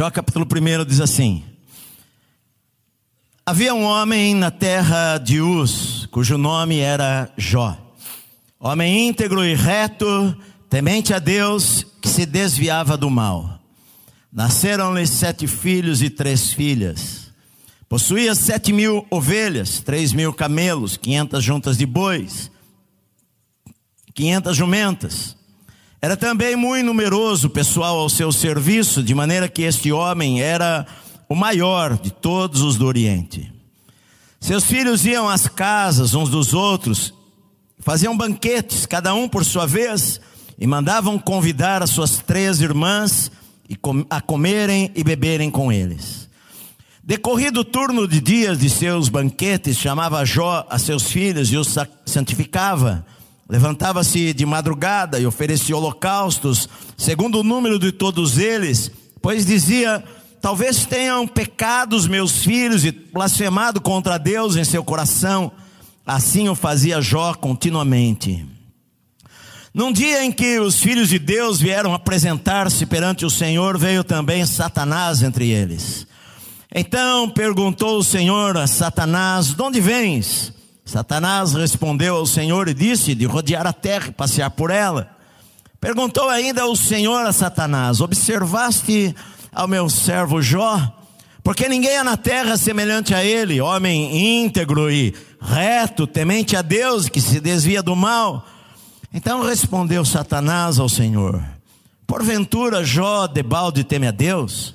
Jó 0.00 0.10
capítulo 0.10 0.46
1 0.46 0.86
diz 0.86 0.98
assim: 0.98 1.44
Havia 3.44 3.74
um 3.74 3.82
homem 3.82 4.34
na 4.34 4.50
terra 4.50 5.18
de 5.18 5.42
Uz, 5.42 6.06
cujo 6.10 6.38
nome 6.38 6.78
era 6.78 7.30
Jó. 7.36 7.76
Homem 8.58 9.08
íntegro 9.08 9.44
e 9.44 9.54
reto, 9.54 10.34
temente 10.70 11.12
a 11.12 11.18
Deus, 11.18 11.84
que 12.00 12.08
se 12.08 12.24
desviava 12.24 12.96
do 12.96 13.10
mal. 13.10 13.60
Nasceram-lhe 14.32 15.06
sete 15.06 15.46
filhos 15.46 16.00
e 16.00 16.08
três 16.08 16.50
filhas. 16.50 17.30
Possuía 17.86 18.34
sete 18.34 18.72
mil 18.72 19.06
ovelhas, 19.10 19.80
três 19.80 20.14
mil 20.14 20.32
camelos, 20.32 20.96
quinhentas 20.96 21.44
juntas 21.44 21.76
de 21.76 21.84
bois, 21.84 22.50
quinhentas 24.14 24.56
jumentas. 24.56 25.36
Era 26.02 26.16
também 26.16 26.56
muito 26.56 26.86
numeroso 26.86 27.48
o 27.48 27.50
pessoal 27.50 27.98
ao 27.98 28.08
seu 28.08 28.32
serviço, 28.32 29.02
de 29.02 29.14
maneira 29.14 29.48
que 29.48 29.62
este 29.62 29.92
homem 29.92 30.40
era 30.40 30.86
o 31.28 31.34
maior 31.34 31.98
de 31.98 32.10
todos 32.10 32.62
os 32.62 32.76
do 32.76 32.86
Oriente. 32.86 33.52
Seus 34.40 34.64
filhos 34.64 35.04
iam 35.04 35.28
às 35.28 35.46
casas 35.46 36.14
uns 36.14 36.30
dos 36.30 36.54
outros, 36.54 37.12
faziam 37.80 38.16
banquetes, 38.16 38.86
cada 38.86 39.12
um 39.12 39.28
por 39.28 39.44
sua 39.44 39.66
vez, 39.66 40.18
e 40.58 40.66
mandavam 40.66 41.18
convidar 41.18 41.82
as 41.82 41.90
suas 41.90 42.16
três 42.16 42.62
irmãs 42.62 43.30
a 44.08 44.22
comerem 44.22 44.90
e 44.94 45.04
beberem 45.04 45.50
com 45.50 45.70
eles. 45.70 46.30
Decorrido 47.04 47.60
o 47.60 47.64
turno 47.64 48.08
de 48.08 48.20
dias 48.22 48.58
de 48.58 48.70
seus 48.70 49.10
banquetes, 49.10 49.76
chamava 49.76 50.24
Jó 50.24 50.66
a 50.70 50.78
seus 50.78 51.10
filhos 51.10 51.52
e 51.52 51.58
os 51.58 51.76
santificava. 52.06 53.04
Levantava-se 53.50 54.32
de 54.32 54.46
madrugada 54.46 55.18
e 55.18 55.26
oferecia 55.26 55.76
holocaustos, 55.76 56.68
segundo 56.96 57.40
o 57.40 57.42
número 57.42 57.80
de 57.80 57.90
todos 57.90 58.38
eles, 58.38 58.92
pois 59.20 59.44
dizia: 59.44 60.04
Talvez 60.40 60.86
tenham 60.86 61.26
pecado 61.26 61.96
os 61.96 62.06
meus 62.06 62.44
filhos 62.44 62.84
e 62.84 62.92
blasfemado 62.92 63.80
contra 63.80 64.18
Deus 64.18 64.54
em 64.54 64.62
seu 64.62 64.84
coração. 64.84 65.50
Assim 66.06 66.48
o 66.48 66.54
fazia 66.54 67.02
Jó 67.02 67.34
continuamente. 67.34 68.46
Num 69.74 69.90
dia 69.90 70.24
em 70.24 70.30
que 70.30 70.60
os 70.60 70.78
filhos 70.78 71.08
de 71.08 71.18
Deus 71.18 71.58
vieram 71.60 71.92
apresentar-se 71.92 72.86
perante 72.86 73.26
o 73.26 73.30
Senhor, 73.30 73.76
veio 73.76 74.04
também 74.04 74.46
Satanás 74.46 75.24
entre 75.24 75.50
eles. 75.50 76.06
Então 76.72 77.28
perguntou 77.28 77.98
o 77.98 78.04
Senhor 78.04 78.56
a 78.56 78.68
Satanás: 78.68 79.54
De 79.54 79.60
onde 79.60 79.80
vens? 79.80 80.59
Satanás 80.90 81.52
respondeu 81.52 82.16
ao 82.16 82.26
Senhor 82.26 82.66
e 82.66 82.74
disse: 82.74 83.14
De 83.14 83.24
rodear 83.24 83.64
a 83.64 83.72
terra 83.72 84.08
e 84.08 84.12
passear 84.12 84.50
por 84.50 84.72
ela. 84.72 85.08
Perguntou 85.80 86.28
ainda 86.28 86.66
o 86.66 86.74
Senhor 86.74 87.24
a 87.24 87.32
Satanás: 87.32 88.00
Observaste 88.00 89.14
ao 89.52 89.68
meu 89.68 89.88
servo 89.88 90.42
Jó? 90.42 90.92
Porque 91.44 91.68
ninguém 91.68 91.92
é 91.92 92.02
na 92.02 92.16
terra 92.16 92.56
semelhante 92.56 93.14
a 93.14 93.24
ele, 93.24 93.60
homem 93.60 94.42
íntegro 94.42 94.90
e 94.90 95.14
reto, 95.40 96.08
temente 96.08 96.56
a 96.56 96.62
Deus, 96.62 97.08
que 97.08 97.20
se 97.20 97.38
desvia 97.38 97.84
do 97.84 97.94
mal. 97.94 98.44
Então 99.14 99.44
respondeu 99.44 100.04
Satanás 100.04 100.80
ao 100.80 100.88
Senhor: 100.88 101.40
Porventura 102.04 102.84
Jó 102.84 103.28
de 103.28 103.44
balde 103.44 103.84
teme 103.84 104.08
a 104.08 104.10
Deus? 104.10 104.74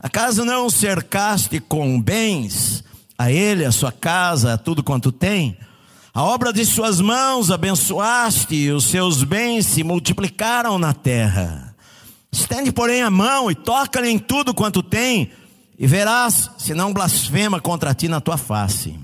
Acaso 0.00 0.44
não 0.44 0.70
cercaste 0.70 1.58
com 1.58 2.00
bens 2.00 2.84
a 3.18 3.30
ele, 3.30 3.64
a 3.64 3.72
sua 3.72 3.92
casa, 3.92 4.54
a 4.54 4.58
tudo 4.58 4.82
quanto 4.82 5.10
tem? 5.10 5.56
A 6.12 6.22
obra 6.22 6.52
de 6.52 6.64
suas 6.64 7.00
mãos 7.00 7.50
abençoaste, 7.50 8.54
e 8.54 8.70
os 8.70 8.84
seus 8.84 9.22
bens 9.22 9.66
se 9.66 9.84
multiplicaram 9.84 10.78
na 10.78 10.94
terra. 10.94 11.74
Estende, 12.32 12.72
porém, 12.72 13.02
a 13.02 13.10
mão 13.10 13.50
e 13.50 13.54
toca-lhe 13.54 14.08
em 14.08 14.18
tudo 14.18 14.54
quanto 14.54 14.82
tem, 14.82 15.30
e 15.78 15.86
verás 15.86 16.50
se 16.56 16.74
não 16.74 16.92
blasfema 16.92 17.60
contra 17.60 17.94
ti 17.94 18.08
na 18.08 18.20
tua 18.20 18.36
face. 18.36 18.98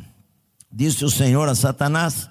Disse 0.73 1.05
o 1.05 1.11
Senhor 1.11 1.49
a 1.49 1.55
Satanás: 1.55 2.31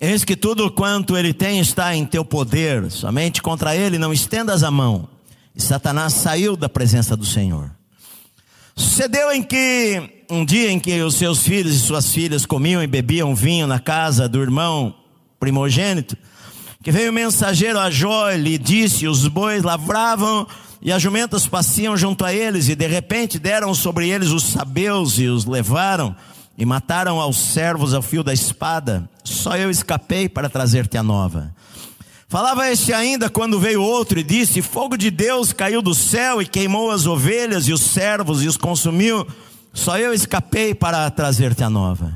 Eis 0.00 0.24
que 0.24 0.34
tudo 0.34 0.70
quanto 0.70 1.16
ele 1.16 1.32
tem 1.32 1.60
está 1.60 1.94
em 1.94 2.04
teu 2.04 2.24
poder, 2.24 2.90
somente 2.90 3.40
contra 3.40 3.76
ele 3.76 3.98
não 3.98 4.12
estendas 4.12 4.64
a 4.64 4.70
mão. 4.70 5.08
E 5.54 5.62
Satanás 5.62 6.14
saiu 6.14 6.56
da 6.56 6.68
presença 6.68 7.16
do 7.16 7.24
Senhor. 7.24 7.70
Sucedeu 8.80 9.30
em 9.30 9.42
que, 9.42 10.24
um 10.30 10.42
dia 10.42 10.70
em 10.70 10.80
que 10.80 11.02
os 11.02 11.16
seus 11.16 11.42
filhos 11.42 11.74
e 11.74 11.78
suas 11.78 12.10
filhas 12.14 12.46
comiam 12.46 12.82
e 12.82 12.86
bebiam 12.86 13.34
vinho 13.34 13.66
na 13.66 13.78
casa 13.78 14.26
do 14.26 14.40
irmão 14.40 14.94
primogênito, 15.38 16.16
que 16.82 16.90
veio 16.90 17.10
o 17.10 17.12
mensageiro 17.12 17.78
a 17.78 17.90
Jó 17.90 18.30
e 18.30 18.38
lhe 18.38 18.56
disse: 18.56 19.06
Os 19.06 19.28
bois 19.28 19.62
lavravam 19.62 20.46
e 20.80 20.90
as 20.90 21.02
jumentas 21.02 21.46
passeam 21.46 21.94
junto 21.94 22.24
a 22.24 22.32
eles, 22.32 22.70
e 22.70 22.74
de 22.74 22.86
repente 22.86 23.38
deram 23.38 23.74
sobre 23.74 24.08
eles 24.08 24.30
os 24.30 24.44
sabeus 24.44 25.18
e 25.18 25.26
os 25.26 25.44
levaram 25.44 26.16
e 26.56 26.64
mataram 26.64 27.20
aos 27.20 27.36
servos 27.36 27.92
ao 27.92 28.00
fio 28.00 28.22
da 28.22 28.32
espada, 28.32 29.06
só 29.22 29.58
eu 29.58 29.70
escapei 29.70 30.26
para 30.26 30.48
trazer-te 30.48 30.96
a 30.96 31.02
nova. 31.02 31.54
Falava 32.30 32.70
este 32.70 32.92
ainda 32.92 33.28
quando 33.28 33.58
veio 33.58 33.82
outro 33.82 34.20
e 34.20 34.22
disse: 34.22 34.62
Fogo 34.62 34.96
de 34.96 35.10
Deus 35.10 35.52
caiu 35.52 35.82
do 35.82 35.92
céu 35.92 36.40
e 36.40 36.46
queimou 36.46 36.92
as 36.92 37.04
ovelhas 37.04 37.66
e 37.66 37.72
os 37.72 37.80
servos 37.80 38.44
e 38.44 38.46
os 38.46 38.56
consumiu, 38.56 39.26
só 39.74 39.98
eu 39.98 40.14
escapei 40.14 40.72
para 40.72 41.10
trazer-te 41.10 41.64
a 41.64 41.68
nova. 41.68 42.14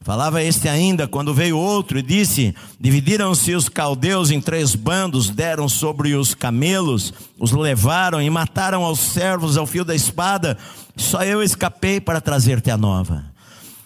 Falava 0.00 0.42
este 0.42 0.68
ainda 0.68 1.06
quando 1.06 1.32
veio 1.32 1.56
outro 1.56 1.96
e 2.00 2.02
disse: 2.02 2.52
Dividiram-se 2.80 3.54
os 3.54 3.68
caldeus 3.68 4.32
em 4.32 4.40
três 4.40 4.74
bandos, 4.74 5.30
deram 5.30 5.68
sobre 5.68 6.16
os 6.16 6.34
camelos, 6.34 7.14
os 7.38 7.52
levaram 7.52 8.20
e 8.20 8.28
mataram 8.28 8.82
aos 8.82 8.98
servos 8.98 9.56
ao 9.56 9.68
fio 9.68 9.84
da 9.84 9.94
espada, 9.94 10.58
só 10.96 11.22
eu 11.22 11.40
escapei 11.40 12.00
para 12.00 12.20
trazer-te 12.20 12.72
a 12.72 12.76
nova. 12.76 13.33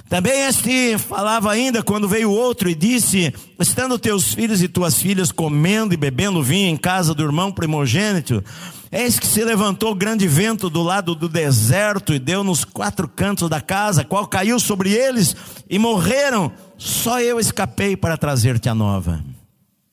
Também 0.08 0.46
este 0.46 0.96
falava 0.96 1.50
ainda 1.50 1.82
quando 1.82 2.08
veio 2.08 2.30
outro 2.30 2.70
e 2.70 2.74
disse: 2.74 3.32
Estando 3.58 3.98
teus 3.98 4.32
filhos 4.32 4.62
e 4.62 4.69
tuas 4.69 4.98
filhas 4.98 5.30
comendo 5.30 5.92
e 5.92 5.98
bebendo 5.98 6.42
vinho 6.42 6.70
em 6.70 6.76
casa 6.76 7.14
do 7.14 7.22
irmão 7.22 7.52
primogênito, 7.52 8.42
eis 8.91 9.19
que 9.19 9.26
se 9.26 9.44
levantou 9.44 9.94
grande 9.94 10.26
vento 10.26 10.70
do 10.70 10.82
lado 10.82 11.14
do 11.14 11.28
deserto 11.28 12.14
e 12.14 12.19
deu 12.19 12.42
nos 12.42 12.64
quatro 12.64 13.06
cantos 13.06 13.50
da 13.50 13.60
casa, 13.60 14.04
qual 14.04 14.26
caiu 14.26 14.58
sobre 14.58 14.92
eles 14.92 15.36
e 15.69 15.78
morreram. 15.78 16.50
Só 16.78 17.20
eu 17.20 17.38
escapei 17.38 17.94
para 17.94 18.16
trazer-te 18.16 18.69
a 18.69 18.75
nova. 18.75 19.22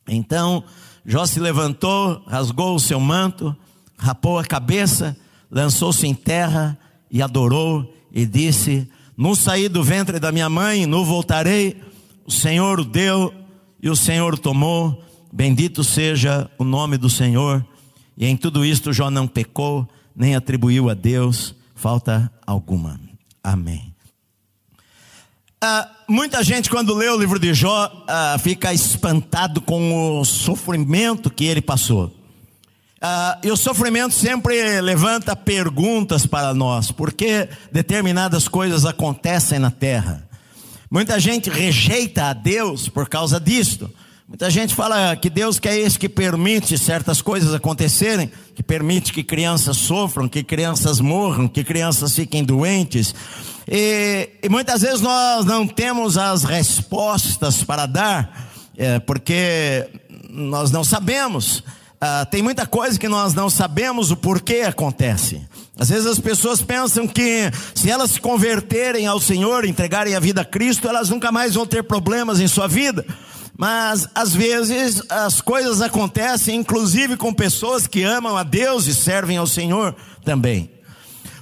Então 0.07 0.63
Jó 1.05 1.25
se 1.25 1.39
levantou, 1.39 2.23
rasgou 2.25 2.73
o 2.73 2.79
seu 2.79 2.99
manto, 2.99 3.55
rapou 3.97 4.39
a 4.39 4.45
cabeça, 4.45 5.15
lançou-se 5.51 6.07
em 6.07 6.15
terra 6.15 6.77
e 7.11 7.21
adorou 7.21 7.93
e 8.11 8.25
disse: 8.25 8.89
no 9.17 9.35
saí 9.35 9.69
do 9.69 9.83
ventre 9.83 10.19
da 10.19 10.31
minha 10.31 10.49
mãe, 10.49 10.85
no 10.85 11.05
voltarei. 11.05 11.81
O 12.25 12.31
Senhor 12.31 12.83
deu 12.83 13.33
e 13.81 13.89
o 13.89 13.95
Senhor 13.95 14.37
tomou. 14.37 15.03
Bendito 15.31 15.83
seja 15.83 16.49
o 16.57 16.63
nome 16.63 16.97
do 16.97 17.09
Senhor. 17.09 17.65
E 18.17 18.25
em 18.25 18.37
tudo 18.37 18.65
isto 18.65 18.93
Jó 18.93 19.09
não 19.09 19.27
pecou, 19.27 19.87
nem 20.15 20.35
atribuiu 20.35 20.89
a 20.89 20.93
Deus 20.93 21.55
falta 21.75 22.31
alguma. 22.47 22.99
Amém. 23.43 23.93
Ah, 25.61 25.87
muita 26.07 26.43
gente, 26.43 26.69
quando 26.69 26.95
lê 26.95 27.07
o 27.09 27.17
livro 27.19 27.37
de 27.37 27.53
Jó, 27.53 27.91
ah, 28.07 28.37
fica 28.39 28.73
espantado 28.73 29.61
com 29.61 30.19
o 30.19 30.25
sofrimento 30.25 31.29
que 31.29 31.45
ele 31.45 31.61
passou. 31.61 32.11
Ah, 33.07 33.37
e 33.43 33.51
o 33.51 33.55
sofrimento 33.55 34.15
sempre 34.15 34.81
levanta 34.81 35.35
perguntas 35.35 36.25
para 36.25 36.55
nós, 36.55 36.91
por 36.91 37.13
que 37.13 37.47
determinadas 37.71 38.47
coisas 38.47 38.83
acontecem 38.83 39.59
na 39.59 39.69
terra? 39.69 40.27
Muita 40.89 41.19
gente 41.19 41.47
rejeita 41.47 42.23
a 42.23 42.33
Deus 42.33 42.89
por 42.89 43.07
causa 43.07 43.39
disto. 43.39 43.93
Muita 44.27 44.49
gente 44.49 44.73
fala 44.73 45.15
que 45.15 45.29
Deus 45.29 45.59
quer 45.59 45.77
esse 45.77 45.99
que 45.99 46.09
permite 46.09 46.79
certas 46.79 47.21
coisas 47.21 47.53
acontecerem, 47.53 48.31
que 48.55 48.63
permite 48.63 49.13
que 49.13 49.23
crianças 49.23 49.77
sofram, 49.77 50.27
que 50.27 50.43
crianças 50.43 50.99
morram, 50.99 51.47
que 51.47 51.63
crianças 51.63 52.15
fiquem 52.15 52.43
doentes. 52.43 53.13
E, 53.67 54.31
e 54.41 54.49
muitas 54.49 54.81
vezes 54.81 55.01
nós 55.01 55.45
não 55.45 55.67
temos 55.67 56.17
as 56.17 56.43
respostas 56.43 57.61
para 57.61 57.85
dar, 57.85 58.49
é, 58.75 58.97
porque 58.97 59.91
nós 60.27 60.71
não 60.71 60.83
sabemos. 60.83 61.61
Ah, 62.07 62.23
tem 62.23 62.43
muita 62.43 62.67
coisa 62.67 62.99
que 62.99 63.09
nós 63.09 63.33
não 63.33 63.49
sabemos 63.49 64.11
o 64.11 64.15
porquê 64.15 64.57
acontece. 64.57 65.41
Às 65.75 65.89
vezes 65.89 66.05
as 66.05 66.19
pessoas 66.19 66.61
pensam 66.61 67.07
que 67.07 67.49
se 67.73 67.89
elas 67.89 68.11
se 68.11 68.21
converterem 68.21 69.07
ao 69.07 69.19
Senhor, 69.19 69.65
entregarem 69.65 70.13
a 70.13 70.19
vida 70.19 70.41
a 70.41 70.45
Cristo, 70.45 70.87
elas 70.87 71.09
nunca 71.09 71.31
mais 71.31 71.55
vão 71.55 71.65
ter 71.65 71.81
problemas 71.81 72.39
em 72.39 72.47
sua 72.47 72.67
vida. 72.67 73.03
Mas 73.57 74.07
às 74.13 74.35
vezes 74.35 75.01
as 75.09 75.41
coisas 75.41 75.81
acontecem, 75.81 76.57
inclusive 76.57 77.17
com 77.17 77.33
pessoas 77.33 77.87
que 77.87 78.03
amam 78.03 78.37
a 78.37 78.43
Deus 78.43 78.85
e 78.85 78.93
servem 78.93 79.37
ao 79.37 79.47
Senhor 79.47 79.95
também. 80.23 80.69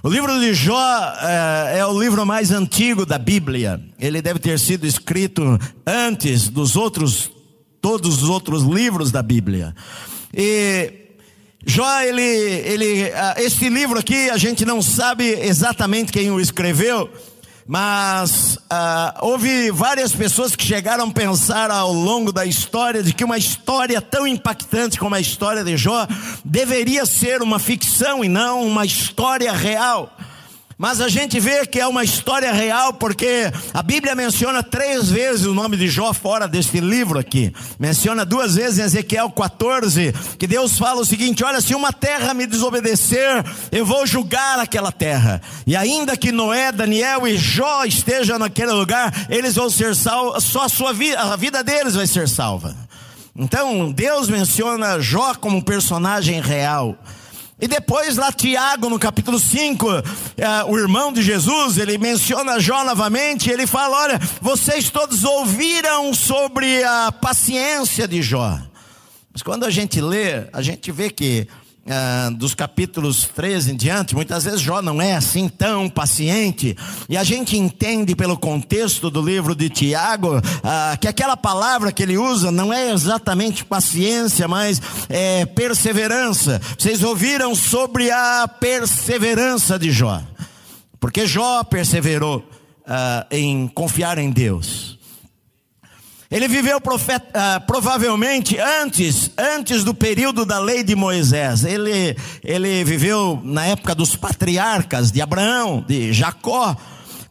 O 0.01 0.07
livro 0.07 0.39
de 0.39 0.53
Jó 0.53 0.79
é, 0.79 1.79
é, 1.79 1.85
o 1.85 1.99
livro 1.99 2.25
mais 2.25 2.51
antigo 2.51 3.05
da 3.05 3.17
Bíblia. 3.17 3.81
Ele 3.99 4.21
deve 4.21 4.39
ter 4.39 4.57
sido 4.57 4.87
escrito 4.87 5.59
antes 5.85 6.47
dos 6.47 6.77
outros, 6.77 7.29
todos 7.81 8.23
os 8.23 8.29
outros 8.29 8.63
livros 8.63 9.11
da 9.11 9.21
Bíblia. 9.21 9.75
E 10.33 11.03
Jó, 11.65 12.01
ele, 12.01 12.21
ele, 12.21 13.11
ah, 13.13 13.35
esse 13.37 13.69
livro 13.69 13.97
aqui, 13.97 14.29
a 14.29 14.37
gente 14.37 14.65
não 14.65 14.81
sabe 14.81 15.23
exatamente 15.23 16.11
quem 16.11 16.29
o 16.29 16.39
escreveu, 16.39 17.09
mas 17.65 18.57
ah, 18.69 19.15
houve 19.21 19.71
várias 19.71 20.11
pessoas 20.11 20.55
que 20.57 20.65
chegaram 20.65 21.05
a 21.05 21.11
pensar 21.11 21.71
ao 21.71 21.93
longo 21.93 22.33
da 22.33 22.45
história 22.45 23.01
de 23.01 23.13
que 23.13 23.23
uma 23.23 23.37
história 23.37 24.01
tão 24.01 24.27
impactante 24.27 24.99
como 24.99 25.15
a 25.15 25.21
história 25.21 25.63
de 25.63 25.77
Jó 25.77 26.05
deveria 26.43 27.05
ser 27.05 27.41
uma 27.41 27.59
ficção 27.59 28.25
e 28.25 28.27
não 28.27 28.65
uma 28.65 28.85
história 28.85 29.51
real. 29.53 30.13
Mas 30.83 30.99
a 30.99 31.07
gente 31.07 31.39
vê 31.39 31.65
que 31.65 31.79
é 31.79 31.87
uma 31.87 32.03
história 32.03 32.51
real, 32.51 32.91
porque 32.91 33.49
a 33.73 33.81
Bíblia 33.81 34.13
menciona 34.15 34.61
três 34.61 35.09
vezes 35.09 35.45
o 35.45 35.53
nome 35.53 35.77
de 35.77 35.87
Jó 35.87 36.11
fora 36.11 36.45
deste 36.45 36.81
livro 36.81 37.17
aqui. 37.17 37.53
Menciona 37.79 38.25
duas 38.25 38.55
vezes 38.55 38.79
em 38.79 38.81
Ezequiel 38.81 39.29
14, 39.29 40.13
que 40.37 40.45
Deus 40.45 40.77
fala 40.77 40.99
o 40.99 41.05
seguinte: 41.05 41.41
Olha, 41.41 41.61
se 41.61 41.73
uma 41.73 41.93
terra 41.93 42.33
me 42.33 42.45
desobedecer, 42.45 43.45
eu 43.71 43.85
vou 43.85 44.05
julgar 44.05 44.59
aquela 44.59 44.91
terra. 44.91 45.41
E 45.65 45.73
ainda 45.73 46.17
que 46.17 46.33
Noé, 46.33 46.69
Daniel 46.69 47.25
e 47.25 47.37
Jó 47.37 47.85
estejam 47.85 48.37
naquele 48.37 48.73
lugar, 48.73 49.27
eles 49.29 49.55
vão 49.55 49.69
ser 49.69 49.95
salvos, 49.95 50.43
só 50.43 50.63
a 50.65 50.69
sua 50.69 50.91
vida, 50.91 51.17
a 51.17 51.37
vida 51.37 51.63
deles 51.63 51.95
vai 51.95 52.07
ser 52.07 52.27
salva. 52.27 52.75
Então, 53.33 53.89
Deus 53.89 54.27
menciona 54.27 54.99
Jó 54.99 55.33
como 55.35 55.59
um 55.59 55.61
personagem 55.61 56.41
real. 56.41 56.97
E 57.59 57.67
depois 57.67 58.17
lá 58.17 58.31
Tiago, 58.31 58.89
no 58.89 58.99
capítulo 58.99 59.39
5, 59.39 59.87
é, 60.37 60.63
o 60.67 60.77
irmão 60.77 61.13
de 61.13 61.21
Jesus, 61.21 61.77
ele 61.77 61.97
menciona 61.97 62.59
Jó 62.59 62.83
novamente, 62.83 63.49
ele 63.49 63.67
fala: 63.67 63.97
olha, 64.03 64.19
vocês 64.41 64.89
todos 64.89 65.23
ouviram 65.23 66.13
sobre 66.13 66.83
a 66.83 67.11
paciência 67.11 68.07
de 68.07 68.21
Jó. 68.21 68.59
Mas 69.31 69.41
quando 69.41 69.65
a 69.65 69.69
gente 69.69 70.01
lê, 70.01 70.47
a 70.51 70.61
gente 70.61 70.91
vê 70.91 71.09
que 71.09 71.47
ah, 71.89 72.29
dos 72.33 72.55
capítulos 72.55 73.29
13 73.35 73.73
em 73.73 73.75
diante, 73.75 74.15
muitas 74.15 74.45
vezes 74.45 74.61
Jó 74.61 74.81
não 74.81 75.01
é 75.01 75.15
assim 75.15 75.49
tão 75.49 75.89
paciente, 75.89 76.77
e 77.09 77.17
a 77.17 77.23
gente 77.23 77.57
entende 77.57 78.15
pelo 78.15 78.37
contexto 78.37 79.09
do 79.09 79.21
livro 79.21 79.53
de 79.53 79.69
Tiago 79.69 80.41
ah, 80.63 80.97
que 80.99 81.07
aquela 81.07 81.35
palavra 81.35 81.91
que 81.91 82.03
ele 82.03 82.17
usa 82.17 82.51
não 82.51 82.73
é 82.73 82.91
exatamente 82.91 83.65
paciência, 83.65 84.47
mas 84.47 84.81
é 85.09 85.45
perseverança. 85.45 86.61
Vocês 86.77 87.03
ouviram 87.03 87.53
sobre 87.53 88.09
a 88.11 88.47
perseverança 88.47 89.77
de 89.77 89.91
Jó, 89.91 90.21
porque 90.99 91.27
Jó 91.27 91.63
perseverou 91.65 92.47
ah, 92.87 93.27
em 93.29 93.67
confiar 93.67 94.17
em 94.17 94.31
Deus. 94.31 94.92
Ele 96.33 96.47
viveu 96.47 96.81
profeta, 96.81 97.27
uh, 97.29 97.65
provavelmente 97.67 98.57
antes, 98.57 99.29
antes 99.37 99.83
do 99.83 99.93
período 99.93 100.43
da 100.43 100.57
lei 100.57 100.83
de 100.83 100.95
Moisés. 100.95 101.63
Ele, 101.63 102.17
ele 102.43 102.83
viveu 102.83 103.39
na 103.43 103.67
época 103.67 103.93
dos 103.93 104.15
patriarcas 104.15 105.11
de 105.11 105.21
Abraão, 105.21 105.85
de 105.87 106.11
Jacó. 106.11 106.75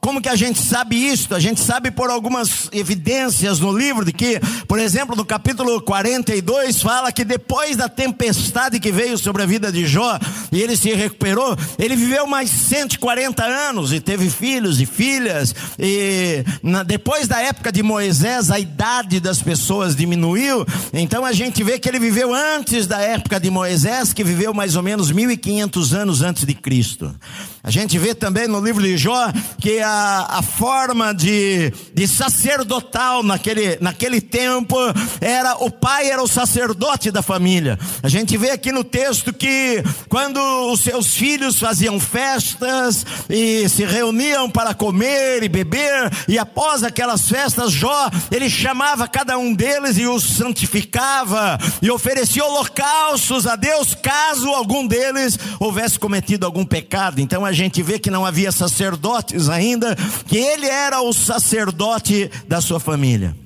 Como 0.02 0.20
que 0.20 0.28
a 0.28 0.34
gente 0.34 0.60
sabe 0.60 0.96
isso? 0.96 1.32
A 1.32 1.38
gente 1.38 1.60
sabe 1.60 1.88
por 1.92 2.10
algumas 2.10 2.68
evidências 2.72 3.60
no 3.60 3.70
livro 3.70 4.04
de 4.04 4.12
que, 4.12 4.40
por 4.66 4.80
exemplo, 4.80 5.14
no 5.14 5.24
capítulo 5.24 5.80
42 5.80 6.82
fala 6.82 7.12
que 7.12 7.24
depois 7.24 7.76
da 7.76 7.88
tempestade 7.88 8.80
que 8.80 8.90
veio 8.90 9.16
sobre 9.16 9.44
a 9.44 9.46
vida 9.46 9.70
de 9.70 9.86
Jó 9.86 10.18
e 10.50 10.60
ele 10.60 10.76
se 10.76 10.92
recuperou, 10.92 11.56
ele 11.78 11.94
viveu 11.94 12.26
mais 12.26 12.50
140 12.50 13.44
anos 13.44 13.92
e 13.92 14.00
teve 14.00 14.28
filhos 14.28 14.80
e 14.80 14.86
filhas. 14.86 15.54
E 15.78 16.44
na, 16.64 16.82
depois 16.82 17.28
da 17.28 17.40
época 17.40 17.70
de 17.70 17.84
Moisés, 17.84 18.50
a 18.50 18.58
idade 18.58 19.20
das 19.20 19.40
pessoas 19.40 19.94
diminuiu. 19.94 20.66
Então 20.92 21.24
a 21.24 21.30
gente 21.30 21.62
vê 21.62 21.78
que 21.78 21.88
ele 21.88 22.00
viveu 22.00 22.34
antes 22.34 22.88
da 22.88 23.00
época 23.00 23.38
de 23.38 23.50
Moisés, 23.50 24.12
que 24.12 24.24
viveu 24.24 24.52
mais 24.52 24.74
ou 24.74 24.82
menos 24.82 25.12
1500 25.12 25.94
anos 25.94 26.22
antes 26.22 26.44
de 26.44 26.54
Cristo. 26.54 27.14
A 27.64 27.70
gente 27.70 27.96
vê 27.96 28.12
também 28.12 28.48
no 28.48 28.60
livro 28.60 28.82
de 28.82 28.96
Jó 28.96 29.32
que 29.60 29.78
a, 29.78 30.26
a 30.30 30.42
forma 30.42 31.14
de, 31.14 31.72
de 31.94 32.08
sacerdotal 32.08 33.22
naquele, 33.22 33.78
naquele 33.80 34.20
tempo 34.20 34.76
era 35.20 35.54
o 35.54 35.70
pai 35.70 36.10
era 36.10 36.20
o 36.20 36.26
sacerdote 36.26 37.12
da 37.12 37.22
família. 37.22 37.78
A 38.02 38.08
gente 38.08 38.36
vê 38.36 38.50
aqui 38.50 38.72
no 38.72 38.82
texto 38.82 39.32
que 39.32 39.80
quando 40.08 40.40
os 40.72 40.80
seus 40.80 41.14
filhos 41.14 41.60
faziam 41.60 42.00
festas 42.00 43.06
e 43.30 43.68
se 43.68 43.84
reuniam 43.84 44.50
para 44.50 44.74
comer 44.74 45.44
e 45.44 45.48
beber, 45.48 46.10
e 46.26 46.40
após 46.40 46.82
aquelas 46.82 47.28
festas, 47.28 47.70
Jó, 47.70 48.10
ele 48.32 48.50
chamava 48.50 49.06
cada 49.06 49.38
um 49.38 49.54
deles 49.54 49.96
e 49.98 50.06
os 50.06 50.24
santificava 50.24 51.60
e 51.80 51.88
oferecia 51.92 52.44
holocaustos 52.44 53.46
a 53.46 53.54
Deus 53.54 53.94
caso 53.94 54.48
algum 54.48 54.84
deles 54.84 55.38
houvesse 55.60 55.96
cometido 55.96 56.44
algum 56.44 56.64
pecado. 56.64 57.20
Então 57.20 57.44
a 57.44 57.51
a 57.52 57.54
gente 57.54 57.82
vê 57.82 57.98
que 57.98 58.10
não 58.10 58.24
havia 58.24 58.50
sacerdotes 58.50 59.50
ainda, 59.50 59.94
que 60.26 60.38
ele 60.38 60.66
era 60.66 61.02
o 61.02 61.12
sacerdote 61.12 62.30
da 62.48 62.62
sua 62.62 62.80
família. 62.80 63.36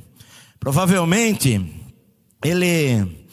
Provavelmente, 0.61 1.61
ele 2.45 3.26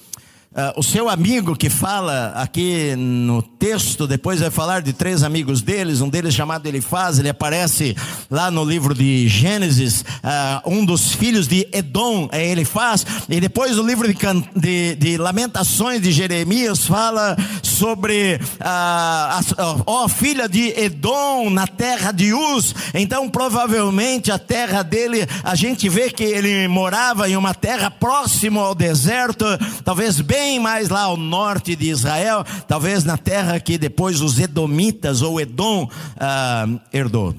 Uh, 0.54 0.80
o 0.80 0.84
seu 0.84 1.10
amigo 1.10 1.56
que 1.56 1.68
fala 1.68 2.32
aqui 2.36 2.96
no 2.96 3.42
texto, 3.42 4.06
depois 4.06 4.40
vai 4.40 4.52
falar 4.52 4.84
de 4.84 4.94
três 4.94 5.24
amigos 5.24 5.64
deles, 5.64 6.00
um 6.00 6.08
deles 6.08 6.32
chamado 6.32 6.68
Elifaz, 6.68 7.18
ele 7.18 7.30
aparece 7.30 7.98
lá 8.30 8.52
no 8.52 8.64
livro 8.64 8.94
de 8.94 9.28
Gênesis, 9.28 10.02
uh, 10.02 10.70
um 10.70 10.86
dos 10.86 11.12
filhos 11.12 11.48
de 11.48 11.68
Edom 11.74 12.30
é 12.32 12.52
Elifaz, 12.52 13.04
e 13.28 13.42
depois 13.42 13.80
o 13.80 13.84
livro 13.84 14.08
de, 14.08 14.16
de, 14.56 14.96
de 14.96 15.18
Lamentações 15.18 16.00
de 16.00 16.12
Jeremias 16.12 16.86
fala 16.86 17.36
sobre 17.64 18.40
uh, 18.62 19.84
ó 19.88 20.08
filha 20.08 20.48
de 20.48 20.80
Edom 20.80 21.50
na 21.50 21.66
terra 21.66 22.12
de 22.12 22.32
Uz, 22.32 22.76
então 22.94 23.28
provavelmente 23.28 24.32
a 24.32 24.38
terra 24.38 24.84
dele, 24.84 25.28
a 25.44 25.56
gente 25.56 25.90
vê 25.90 26.12
que 26.12 26.24
ele 26.24 26.68
morava 26.68 27.28
em 27.28 27.36
uma 27.36 27.56
terra 27.56 27.90
próximo 27.90 28.60
ao 28.60 28.76
deserto, 28.76 29.46
talvez 29.84 30.22
bem 30.22 30.43
bem 30.44 30.60
mais 30.60 30.90
lá 30.90 31.04
ao 31.04 31.16
norte 31.16 31.74
de 31.74 31.90
Israel, 31.90 32.44
talvez 32.68 33.06
na 33.06 33.18
terra 33.18 33.62
que 33.62 33.78
depois 33.78 34.20
os 34.20 34.38
Edomitas 34.38 35.22
ou 35.22 35.40
Edom 35.40 35.90
ah, 36.20 36.68
herdou. 36.92 37.34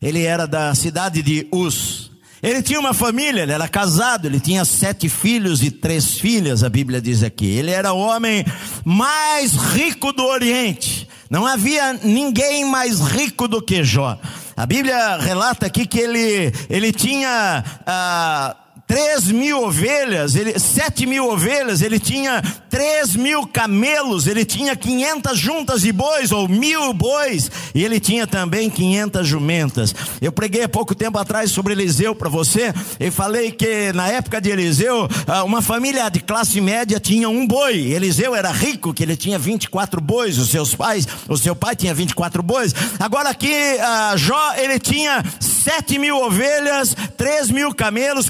Ele 0.00 0.22
era 0.22 0.46
da 0.46 0.72
cidade 0.72 1.20
de 1.20 1.48
Uz. 1.50 2.12
Ele 2.40 2.62
tinha 2.62 2.78
uma 2.78 2.94
família, 2.94 3.42
ele 3.42 3.52
era 3.52 3.66
casado, 3.66 4.26
ele 4.26 4.38
tinha 4.38 4.64
sete 4.64 5.08
filhos 5.08 5.64
e 5.64 5.70
três 5.70 6.14
filhas, 6.14 6.62
a 6.62 6.68
Bíblia 6.68 7.00
diz 7.02 7.24
aqui. 7.24 7.46
Ele 7.46 7.72
era 7.72 7.92
o 7.92 7.98
homem 7.98 8.46
mais 8.84 9.54
rico 9.54 10.12
do 10.12 10.24
Oriente. 10.24 11.08
Não 11.28 11.44
havia 11.44 11.92
ninguém 11.92 12.64
mais 12.64 13.00
rico 13.00 13.48
do 13.48 13.60
que 13.60 13.82
Jó. 13.82 14.16
A 14.56 14.64
Bíblia 14.64 15.16
relata 15.16 15.66
aqui 15.66 15.84
que 15.84 15.98
ele, 15.98 16.52
ele 16.70 16.92
tinha. 16.92 17.64
Ah, 17.84 18.56
três 18.90 19.28
mil 19.28 19.62
ovelhas, 19.62 20.34
ele, 20.34 20.58
sete 20.58 21.06
mil 21.06 21.30
ovelhas, 21.30 21.80
ele 21.80 22.00
tinha 22.00 22.42
três 22.68 23.14
mil 23.14 23.46
camelos, 23.46 24.26
ele 24.26 24.44
tinha 24.44 24.74
quinhentas 24.74 25.38
juntas 25.38 25.82
de 25.82 25.92
bois, 25.92 26.32
ou 26.32 26.48
mil 26.48 26.92
bois, 26.92 27.48
e 27.72 27.84
ele 27.84 28.00
tinha 28.00 28.26
também 28.26 28.68
quinhentas 28.68 29.28
jumentas. 29.28 29.94
Eu 30.20 30.32
preguei 30.32 30.64
há 30.64 30.68
pouco 30.68 30.92
tempo 30.92 31.18
atrás 31.18 31.52
sobre 31.52 31.72
Eliseu 31.72 32.16
para 32.16 32.28
você, 32.28 32.74
e 32.98 33.12
falei 33.12 33.52
que 33.52 33.92
na 33.92 34.08
época 34.08 34.40
de 34.40 34.50
Eliseu, 34.50 35.08
ah, 35.24 35.44
uma 35.44 35.62
família 35.62 36.08
de 36.08 36.18
classe 36.18 36.60
média 36.60 36.98
tinha 36.98 37.28
um 37.28 37.46
boi, 37.46 37.92
Eliseu 37.92 38.34
era 38.34 38.50
rico, 38.50 38.92
que 38.92 39.04
ele 39.04 39.16
tinha 39.16 39.38
24 39.38 40.00
bois, 40.00 40.36
os 40.36 40.50
seus 40.50 40.74
pais, 40.74 41.06
o 41.28 41.36
seu 41.36 41.54
pai 41.54 41.76
tinha 41.76 41.94
24 41.94 42.42
bois, 42.42 42.74
agora 42.98 43.28
aqui 43.28 43.54
uh, 43.54 44.18
Jó, 44.18 44.54
ele 44.56 44.80
tinha 44.80 45.22
sete 45.38 45.98
mil 45.98 46.16
ovelhas, 46.16 46.96
três 47.16 47.50
mil 47.50 47.72
camelos, 47.72 48.28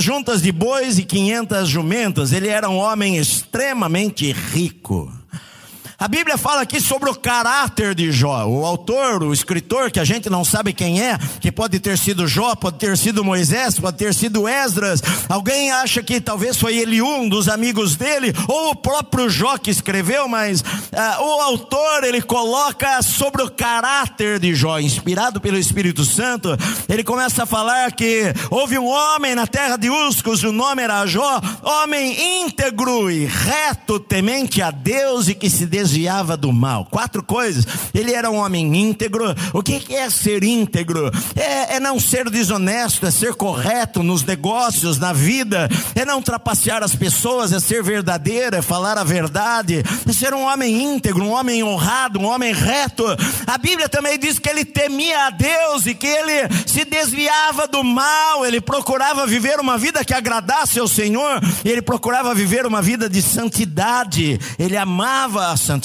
quinhentas 0.00 0.02
juntas 0.02 0.42
de 0.42 0.50
bois 0.50 0.98
e 0.98 1.04
quinhentas 1.04 1.68
jumentas. 1.68 2.32
Ele 2.32 2.48
era 2.48 2.68
um 2.68 2.76
homem 2.76 3.18
extremamente 3.18 4.32
rico. 4.32 5.12
A 6.00 6.08
Bíblia 6.08 6.38
fala 6.38 6.62
aqui 6.62 6.80
sobre 6.80 7.10
o 7.10 7.14
caráter 7.14 7.94
de 7.94 8.10
Jó. 8.10 8.46
O 8.46 8.64
autor, 8.64 9.22
o 9.22 9.34
escritor, 9.34 9.90
que 9.90 10.00
a 10.00 10.04
gente 10.04 10.30
não 10.30 10.42
sabe 10.46 10.72
quem 10.72 11.02
é, 11.02 11.18
que 11.38 11.52
pode 11.52 11.78
ter 11.78 11.98
sido 11.98 12.26
Jó, 12.26 12.54
pode 12.54 12.78
ter 12.78 12.96
sido 12.96 13.22
Moisés, 13.22 13.78
pode 13.78 13.98
ter 13.98 14.14
sido 14.14 14.48
Esdras. 14.48 15.02
Alguém 15.28 15.70
acha 15.70 16.02
que 16.02 16.18
talvez 16.18 16.56
foi 16.56 16.78
ele 16.78 17.02
um 17.02 17.28
dos 17.28 17.50
amigos 17.50 17.96
dele, 17.96 18.32
ou 18.48 18.70
o 18.70 18.76
próprio 18.76 19.28
Jó 19.28 19.58
que 19.58 19.70
escreveu, 19.70 20.26
mas 20.26 20.62
uh, 20.62 21.22
o 21.22 21.42
autor 21.42 22.04
ele 22.04 22.22
coloca 22.22 23.02
sobre 23.02 23.42
o 23.42 23.50
caráter 23.50 24.38
de 24.38 24.54
Jó, 24.54 24.78
inspirado 24.78 25.38
pelo 25.38 25.58
Espírito 25.58 26.02
Santo. 26.06 26.56
Ele 26.88 27.04
começa 27.04 27.42
a 27.42 27.46
falar 27.46 27.92
que 27.92 28.32
houve 28.50 28.78
um 28.78 28.86
homem 28.88 29.34
na 29.34 29.46
terra 29.46 29.76
de 29.76 29.90
Uz, 29.90 30.22
cujo 30.22 30.50
nome 30.50 30.80
era 30.80 31.04
Jó, 31.04 31.42
homem 31.62 32.42
íntegro 32.42 33.10
e 33.10 33.26
reto, 33.26 34.00
temente 34.00 34.62
a 34.62 34.70
Deus 34.70 35.28
e 35.28 35.34
que 35.34 35.50
se 35.50 35.66
des 35.66 35.89
desviava 35.90 36.36
do 36.36 36.52
mal. 36.52 36.84
Quatro 36.84 37.22
coisas. 37.22 37.66
Ele 37.92 38.12
era 38.12 38.30
um 38.30 38.36
homem 38.36 38.74
íntegro. 38.76 39.34
O 39.52 39.62
que 39.62 39.94
é 39.94 40.08
ser 40.08 40.44
íntegro? 40.44 41.10
É, 41.34 41.76
é 41.76 41.80
não 41.80 41.98
ser 41.98 42.30
desonesto, 42.30 43.06
é 43.06 43.10
ser 43.10 43.34
correto 43.34 44.02
nos 44.02 44.22
negócios, 44.22 44.98
na 44.98 45.12
vida, 45.12 45.68
é 45.94 46.04
não 46.04 46.22
trapacear 46.22 46.82
as 46.82 46.94
pessoas, 46.94 47.52
é 47.52 47.58
ser 47.58 47.82
verdadeiro, 47.82 48.56
é 48.56 48.62
falar 48.62 48.98
a 48.98 49.04
verdade, 49.04 49.82
é 50.08 50.12
ser 50.12 50.32
um 50.32 50.42
homem 50.42 50.94
íntegro, 50.94 51.24
um 51.24 51.32
homem 51.32 51.62
honrado, 51.64 52.20
um 52.20 52.26
homem 52.26 52.52
reto. 52.52 53.04
A 53.46 53.58
Bíblia 53.58 53.88
também 53.88 54.18
diz 54.18 54.38
que 54.38 54.48
ele 54.48 54.64
temia 54.64 55.26
a 55.26 55.30
Deus 55.30 55.86
e 55.86 55.94
que 55.94 56.06
ele 56.06 56.48
se 56.66 56.84
desviava 56.84 57.66
do 57.66 57.82
mal, 57.82 58.46
ele 58.46 58.60
procurava 58.60 59.26
viver 59.26 59.58
uma 59.58 59.76
vida 59.76 60.04
que 60.04 60.14
agradasse 60.14 60.78
ao 60.78 60.86
Senhor, 60.86 61.40
ele 61.64 61.82
procurava 61.82 62.34
viver 62.34 62.66
uma 62.66 62.80
vida 62.80 63.08
de 63.08 63.20
santidade, 63.20 64.38
ele 64.58 64.76
amava 64.76 65.48
a 65.48 65.56
santidade. 65.56 65.79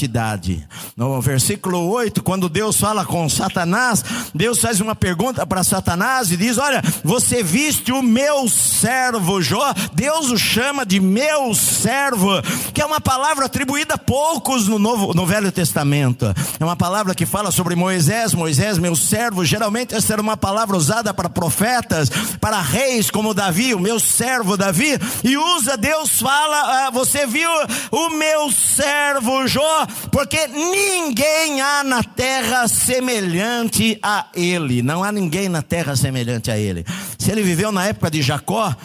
No 0.96 1.22
versículo 1.22 1.90
8, 1.90 2.22
quando 2.24 2.50
Deus 2.50 2.78
fala 2.78 3.06
com 3.06 3.28
Satanás, 3.30 4.04
Deus 4.34 4.60
faz 4.60 4.80
uma 4.82 4.96
pergunta 4.96 5.46
para 5.46 5.64
Satanás 5.64 6.32
e 6.32 6.38
diz: 6.38 6.58
Olha, 6.58 6.82
você 7.04 7.42
viste 7.42 7.92
o 7.92 8.02
meu 8.02 8.50
servo 8.50 9.42
Jó? 9.42 9.74
Deus 9.94 10.30
o 10.30 10.38
chama 10.38 10.86
de 10.86 11.00
meu 11.00 11.54
servo, 11.54 12.42
que 12.74 12.82
é 12.82 12.86
uma 12.86 13.02
palavra 13.02 13.46
atribuída 13.46 13.96
a 13.96 13.98
poucos 13.98 14.68
no, 14.68 14.78
Novo, 14.78 15.14
no 15.14 15.26
Velho 15.26 15.52
Testamento. 15.52 16.26
É 16.60 16.64
uma 16.64 16.76
palavra 16.76 17.16
que 17.16 17.26
fala 17.26 17.52
sobre 17.52 17.76
Moisés, 17.76 18.34
Moisés, 18.34 18.78
meu 18.78 18.96
servo. 18.96 19.46
Geralmente 19.46 19.96
essa 19.96 20.14
era 20.14 20.22
uma 20.22 20.38
palavra 20.38 20.76
usada 20.76 21.14
para 21.14 21.30
profetas, 21.30 22.10
para 22.40 22.62
reis 22.62 23.10
como 23.10 23.34
Davi, 23.34 23.74
o 23.74 23.80
meu 23.80 24.00
servo 24.00 24.58
Davi, 24.58 24.98
e 25.24 25.38
usa, 25.38 25.78
Deus 25.78 26.20
fala, 26.22 26.88
ah, 26.88 26.92
você 26.92 27.26
viu 27.26 27.50
o 27.92 28.10
meu 28.10 28.52
servo 28.52 29.48
Jó, 29.48 29.85
porque 30.12 30.48
ninguém 30.48 31.62
há 31.62 31.84
na 31.84 32.04
terra 32.04 32.68
semelhante 32.68 33.98
a 34.02 34.28
ele, 34.34 34.82
não 34.82 35.04
há 35.04 35.12
ninguém 35.12 35.50
na 35.50 35.62
terra 35.62 35.96
semelhante 35.96 36.52
a 36.52 36.58
ele. 36.58 36.86
Se 37.18 37.32
ele 37.32 37.42
viveu 37.42 37.72
na 37.72 37.86
época 37.86 38.10
de 38.12 38.22
Jacó, 38.22 38.76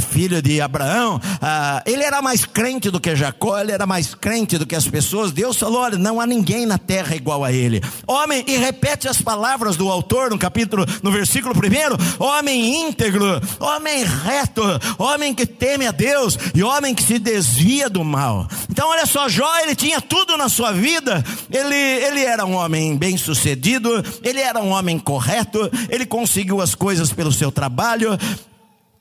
filho 0.00 0.42
de 0.42 0.60
Abraão, 0.60 1.20
ah, 1.40 1.82
ele 1.86 2.02
era 2.02 2.20
mais 2.20 2.44
crente 2.44 2.90
do 2.90 3.00
que 3.00 3.16
Jacó, 3.16 3.58
ele 3.58 3.72
era 3.72 3.86
mais 3.86 4.14
crente 4.14 4.58
do 4.58 4.66
que 4.66 4.76
as 4.76 4.86
pessoas. 4.86 5.32
Deus 5.32 5.56
falou: 5.56 5.80
olha, 5.80 5.98
não 5.98 6.20
há 6.20 6.26
ninguém 6.26 6.66
na 6.66 6.78
terra 6.78 7.16
igual 7.16 7.44
a 7.44 7.52
ele. 7.52 7.82
Homem, 8.06 8.44
e 8.46 8.56
repete 8.56 9.08
as 9.08 9.20
palavras 9.20 9.76
do 9.76 9.88
autor 9.90 10.30
no 10.30 10.38
capítulo, 10.38 10.84
no 11.02 11.10
versículo 11.10 11.54
primeiro: 11.54 11.96
homem 12.18 12.86
íntegro, 12.86 13.40
homem 13.58 14.04
reto, 14.04 14.62
homem 14.98 15.34
que 15.34 15.46
teme 15.46 15.86
a 15.86 15.90
Deus 15.90 16.38
e 16.54 16.62
homem 16.62 16.94
que 16.94 17.02
se 17.02 17.18
desvia 17.18 17.88
do 17.88 18.04
mal. 18.04 18.46
Então, 18.70 18.88
olha 18.88 19.06
só, 19.06 19.28
Jó, 19.28 19.50
ele 19.60 19.74
tinha 19.74 20.00
tudo 20.00 20.36
na 20.36 20.48
sua 20.48 20.72
vida, 20.72 21.24
ele, 21.50 21.74
ele 21.74 22.24
era 22.24 22.44
um 22.44 22.54
homem 22.54 22.96
bem 22.96 23.16
sucedido, 23.16 24.02
ele 24.22 24.40
era 24.40 24.60
um 24.60 24.70
homem 24.70 24.98
correto, 24.98 25.70
ele 25.88 26.04
conseguiu 26.04 26.60
as 26.60 26.74
coisas 26.74 27.12
pelo 27.12 27.32
seu 27.32 27.50
trabalho, 27.50 28.18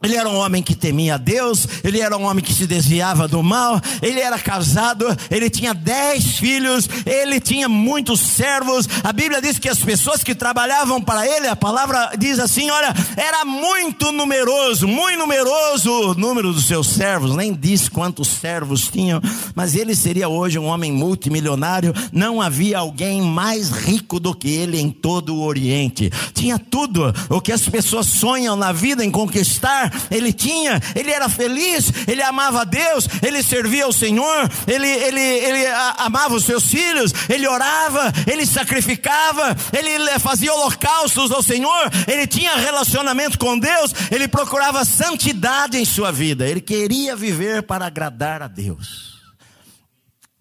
ele 0.04 0.16
era 0.16 0.28
um 0.28 0.38
homem 0.38 0.64
que 0.64 0.74
temia 0.74 1.18
Deus, 1.18 1.68
ele 1.84 2.00
era 2.00 2.18
um 2.18 2.24
homem 2.24 2.44
que 2.44 2.54
se 2.54 2.66
desviava 2.66 3.28
do 3.28 3.44
mal, 3.44 3.80
ele 4.02 4.20
era 4.20 4.40
casado, 4.40 5.06
ele 5.30 5.48
tinha 5.48 5.74
dez 5.76 6.40
filhos, 6.40 6.90
ele 7.06 7.40
tinha 7.40 7.70
muitos 7.70 8.20
servos. 8.20 8.88
A 9.04 9.14
Bíblia 9.14 9.40
diz 9.40 9.60
que 9.60 9.70
as 9.70 9.78
pessoas 9.78 10.24
que 10.24 10.34
trabalhavam 10.34 11.00
para 11.00 11.28
ele, 11.28 11.48
a 11.48 11.56
palavra 11.56 12.14
diz 12.18 12.40
assim: 12.40 12.72
olha, 12.72 12.94
era 13.16 13.46
muito 13.46 14.12
numeroso, 14.12 14.88
muito 14.88 15.20
numeroso 15.20 15.92
o 15.92 16.14
número 16.16 16.52
dos 16.52 16.66
seus 16.66 16.88
servos, 16.88 17.36
nem 17.36 17.54
diz 17.54 17.88
quantos 17.88 18.28
servos 18.28 18.90
tinham, 18.90 19.22
mas 19.54 19.76
ele 19.76 19.96
seria 19.96 20.28
hoje 20.28 20.58
um 20.58 20.66
homem 20.66 20.92
multimilionário. 20.92 21.94
Não 22.12 22.42
havia 22.42 22.80
alguém 22.80 23.22
mais 23.22 23.70
rico 23.70 24.20
do 24.20 24.34
que 24.34 24.50
ele 24.50 24.80
em 24.80 24.90
todo 24.90 25.36
o 25.36 25.44
Oriente, 25.44 26.12
tinha 26.34 26.58
tudo 26.58 27.14
o 27.30 27.40
que 27.40 27.52
as 27.52 27.70
pessoas 27.70 28.08
sonham 28.08 28.56
na 28.56 28.72
vida 28.72 29.06
em 29.06 29.12
conquistar 29.12 29.91
ele 30.10 30.32
tinha, 30.34 30.80
ele 30.96 31.12
era 31.12 31.30
feliz, 31.30 31.92
ele 32.08 32.22
amava 32.22 32.62
a 32.62 32.64
Deus, 32.64 33.08
ele 33.22 33.44
servia 33.44 33.86
ao 33.86 33.94
Senhor, 33.94 34.50
ele, 34.68 34.88
ele, 34.88 35.22
ele 35.22 35.68
amava 35.98 36.36
os 36.36 36.46
seus 36.46 36.66
filhos, 36.66 37.14
ele 37.30 37.48
orava, 37.48 38.12
ele 38.26 38.46
sacrificava, 38.46 39.56
ele 39.72 40.20
fazia 40.20 40.54
holocaustos 40.54 41.32
ao 41.32 41.44
Senhor, 41.44 41.92
ele 42.08 42.28
tinha 42.28 42.56
relacionamento 42.56 43.38
com 43.38 43.58
Deus, 43.58 43.94
ele 44.12 44.28
procurava 44.28 44.86
santidade 44.86 45.78
em 45.78 45.86
sua 45.86 46.12
vida, 46.12 46.48
ele 46.48 46.62
queria 46.62 47.16
viver 47.16 47.64
para 47.64 47.86
agradar 47.86 48.42
a 48.42 48.48
Deus. 48.48 49.20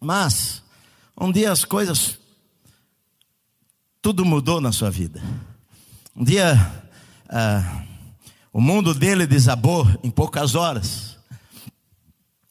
Mas, 0.00 0.62
um 1.20 1.30
dia 1.30 1.52
as 1.52 1.64
coisas, 1.64 2.18
tudo 4.00 4.24
mudou 4.24 4.60
na 4.60 4.72
sua 4.72 4.90
vida. 4.90 5.22
Um 6.16 6.24
dia, 6.24 6.54
ah, 7.28 7.82
o 8.52 8.60
mundo 8.60 8.94
dele 8.94 9.26
desabou 9.26 9.86
em 10.02 10.10
poucas 10.10 10.54
horas. 10.54 11.10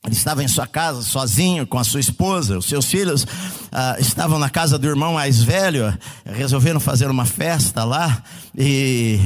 Ele 0.06 0.16
estava 0.16 0.44
em 0.44 0.48
sua 0.48 0.66
casa 0.66 1.02
sozinho 1.02 1.68
com 1.68 1.78
a 1.78 1.84
sua 1.84 2.00
esposa, 2.00 2.58
os 2.58 2.66
seus 2.66 2.86
filhos 2.86 3.28
ah, 3.72 3.98
estavam 4.00 4.40
na 4.40 4.50
casa 4.50 4.80
do 4.80 4.88
irmão 4.88 5.14
mais 5.14 5.44
velho, 5.44 5.96
resolveram 6.26 6.80
fazer 6.80 7.10
uma 7.10 7.26
festa 7.26 7.84
lá 7.84 8.24
e 8.58 9.20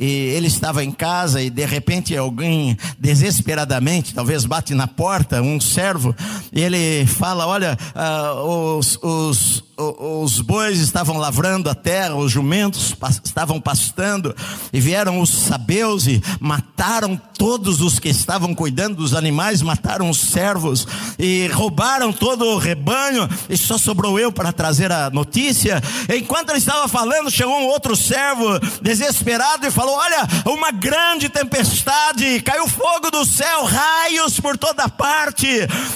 e 0.00 0.32
ele 0.34 0.46
estava 0.46 0.82
em 0.82 0.90
casa 0.90 1.42
e 1.42 1.50
de 1.50 1.66
repente 1.66 2.16
alguém 2.16 2.74
desesperadamente, 2.98 4.14
talvez 4.14 4.46
bate 4.46 4.74
na 4.74 4.86
porta, 4.86 5.42
um 5.42 5.60
servo, 5.60 6.16
e 6.50 6.62
ele 6.62 7.06
fala: 7.06 7.46
Olha, 7.46 7.76
uh, 7.94 8.78
os, 8.78 8.98
os, 9.02 9.62
os 9.76 10.40
bois 10.40 10.78
estavam 10.78 11.18
lavrando 11.18 11.68
a 11.68 11.74
terra, 11.74 12.14
os 12.14 12.32
jumentos 12.32 12.96
estavam 13.22 13.60
pastando, 13.60 14.34
e 14.72 14.80
vieram 14.80 15.20
os 15.20 15.28
sabeus 15.28 16.06
e 16.06 16.22
mataram 16.40 17.20
todos 17.36 17.80
os 17.80 17.98
que 17.98 18.08
estavam 18.08 18.54
cuidando 18.54 18.96
dos 18.96 19.14
animais, 19.14 19.62
mataram 19.62 20.08
os 20.08 20.18
servos 20.18 20.86
e 21.18 21.46
roubaram 21.48 22.12
todo 22.12 22.44
o 22.46 22.58
rebanho, 22.58 23.28
e 23.48 23.56
só 23.56 23.76
sobrou 23.76 24.18
eu 24.18 24.32
para 24.32 24.52
trazer 24.52 24.90
a 24.92 25.10
notícia. 25.10 25.82
Enquanto 26.14 26.50
ele 26.50 26.58
estava 26.58 26.88
falando, 26.88 27.30
chegou 27.30 27.58
um 27.58 27.66
outro 27.66 27.94
servo 27.94 28.58
desesperado 28.80 29.66
e 29.66 29.70
falou: 29.70 29.89
falou: 29.90 29.96
Olha, 29.96 30.28
uma 30.46 30.70
grande 30.70 31.28
tempestade, 31.28 32.40
caiu 32.42 32.68
fogo 32.68 33.10
do 33.10 33.24
céu, 33.24 33.64
raios 33.64 34.38
por 34.38 34.56
toda 34.56 34.88
parte, 34.88 35.46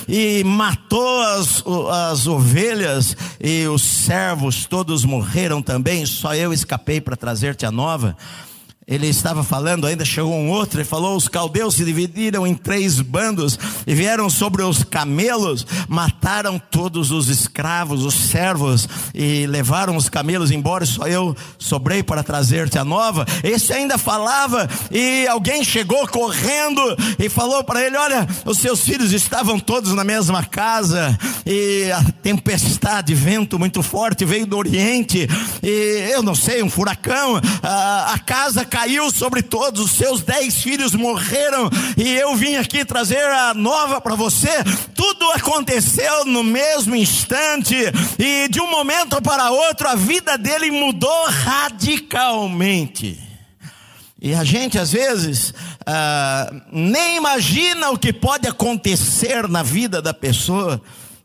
e 0.08 0.42
matou 0.44 1.20
as, 1.22 1.62
as 2.10 2.26
ovelhas, 2.26 3.16
e 3.40 3.66
os 3.66 3.82
servos 3.82 4.66
todos 4.66 5.04
morreram 5.04 5.62
também, 5.62 6.04
só 6.04 6.34
eu 6.34 6.52
escapei 6.52 7.00
para 7.00 7.16
trazer-te 7.16 7.64
a 7.64 7.70
nova. 7.70 8.16
Ele 8.86 9.06
estava 9.06 9.42
falando, 9.42 9.86
ainda 9.86 10.04
chegou 10.04 10.34
um 10.34 10.50
outro, 10.50 10.78
ele 10.78 10.84
falou: 10.84 11.16
os 11.16 11.26
caldeus 11.26 11.74
se 11.74 11.84
dividiram 11.86 12.46
em 12.46 12.54
três 12.54 13.00
bandos 13.00 13.58
e 13.86 13.94
vieram 13.94 14.28
sobre 14.28 14.62
os 14.62 14.84
camelos, 14.84 15.66
mataram 15.88 16.58
todos 16.58 17.10
os 17.10 17.28
escravos, 17.28 18.04
os 18.04 18.12
servos, 18.12 18.86
e 19.14 19.46
levaram 19.46 19.96
os 19.96 20.10
camelos 20.10 20.50
embora, 20.50 20.84
e 20.84 20.86
só 20.86 21.06
eu 21.06 21.34
sobrei 21.58 22.02
para 22.02 22.22
trazer-te 22.22 22.78
a 22.78 22.84
nova. 22.84 23.24
Esse 23.42 23.72
ainda 23.72 23.96
falava, 23.96 24.68
e 24.90 25.26
alguém 25.28 25.64
chegou 25.64 26.06
correndo 26.06 26.82
e 27.18 27.30
falou 27.30 27.64
para 27.64 27.82
ele: 27.82 27.96
Olha, 27.96 28.28
os 28.44 28.58
seus 28.58 28.82
filhos 28.82 29.12
estavam 29.12 29.58
todos 29.58 29.94
na 29.94 30.04
mesma 30.04 30.44
casa, 30.44 31.18
e 31.46 31.90
a 31.90 32.04
tempestade, 32.22 33.14
vento 33.14 33.58
muito 33.58 33.82
forte 33.82 34.26
veio 34.26 34.46
do 34.46 34.58
Oriente, 34.58 35.26
e 35.62 36.10
eu 36.12 36.22
não 36.22 36.34
sei, 36.34 36.62
um 36.62 36.68
furacão, 36.68 37.40
a, 37.62 38.12
a 38.12 38.18
casa 38.18 38.62
caiu 38.74 39.08
sobre 39.08 39.40
todos, 39.40 39.84
os 39.84 39.92
seus 39.92 40.20
dez 40.20 40.60
filhos 40.60 40.96
morreram, 40.96 41.70
e 41.96 42.08
eu 42.16 42.34
vim 42.34 42.56
aqui 42.56 42.84
trazer 42.84 43.24
a 43.24 43.54
nova 43.54 44.00
para 44.00 44.16
você. 44.16 44.50
Tudo 44.96 45.30
aconteceu 45.30 46.24
no 46.24 46.42
mesmo 46.42 46.96
instante, 46.96 47.76
e 48.18 48.48
de 48.48 48.60
um 48.60 48.68
momento 48.68 49.22
para 49.22 49.48
outro 49.50 49.88
a 49.88 49.94
vida 49.94 50.36
dele 50.36 50.72
mudou 50.72 51.24
radicalmente. 51.28 53.16
E 54.20 54.34
a 54.34 54.42
gente 54.42 54.76
às 54.76 54.90
vezes 54.90 55.54
ah, 55.86 56.52
nem 56.72 57.16
imagina 57.16 57.90
o 57.90 57.98
que 57.98 58.12
pode 58.12 58.48
acontecer 58.48 59.46
na 59.46 59.62
vida 59.62 60.02
da 60.02 60.12
pessoa 60.12 60.82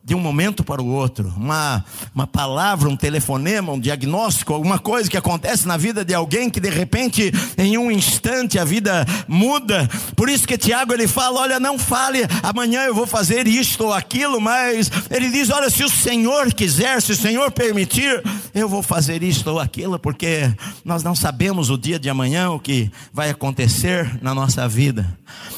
de 0.10 0.16
um 0.16 0.20
momento 0.20 0.63
para 0.63 0.82
o 0.82 0.88
outro, 0.88 1.32
uma, 1.38 1.86
uma 2.16 2.25
palavra, 2.25 2.89
um 2.89 2.98
telefonema, 2.98 3.72
um 3.72 3.80
diagnóstico, 3.80 4.56
alguma 4.56 4.80
coisa 4.80 5.08
que 5.08 5.16
acontece 5.16 5.68
na 5.68 5.78
vida 5.78 6.04
de 6.04 6.16
alguém 6.16 6.50
que 6.50 6.60
de 6.60 6.68
repente, 6.68 7.32
em 7.56 7.78
um 7.78 7.92
instante, 7.92 8.58
a 8.58 8.66
vida 8.66 9.06
muda. 9.28 9.88
Por 10.16 10.28
isso 10.28 10.48
que 10.48 10.58
Tiago 10.58 10.94
ele 10.94 11.08
fala: 11.08 11.42
olha, 11.42 11.60
não 11.60 11.78
fale, 11.78 12.22
amanhã 12.42 12.86
eu 12.86 12.96
vou 12.96 13.06
fazer 13.06 13.48
isto 13.48 13.84
ou 13.84 13.94
aquilo, 13.94 14.42
mas 14.42 14.89
ele 15.12 15.30
diz: 15.30 15.51
olha, 15.51 15.70
se 15.70 15.84
o 15.84 15.89
Senhor 15.89 16.51
quiser, 16.56 17.04
se 17.04 17.12
o 17.12 17.16
Senhor 17.16 17.51
permitir, 17.51 18.24
eu 18.56 18.68
vou 18.68 18.82
fazer 18.82 19.22
isto 19.22 19.48
ou 19.51 19.60
aquilo, 19.60 20.00
porque 20.00 20.51
nós 20.84 21.04
não 21.04 21.13
sabemos 21.13 21.70
o 21.70 21.78
dia 21.78 22.00
de 22.00 22.10
amanhã, 22.10 22.50
o 22.50 22.60
que 22.60 22.92
vai 23.13 23.30
acontecer 23.30 24.18
na 24.24 24.34
nossa 24.34 24.68
vida. 24.68 25.06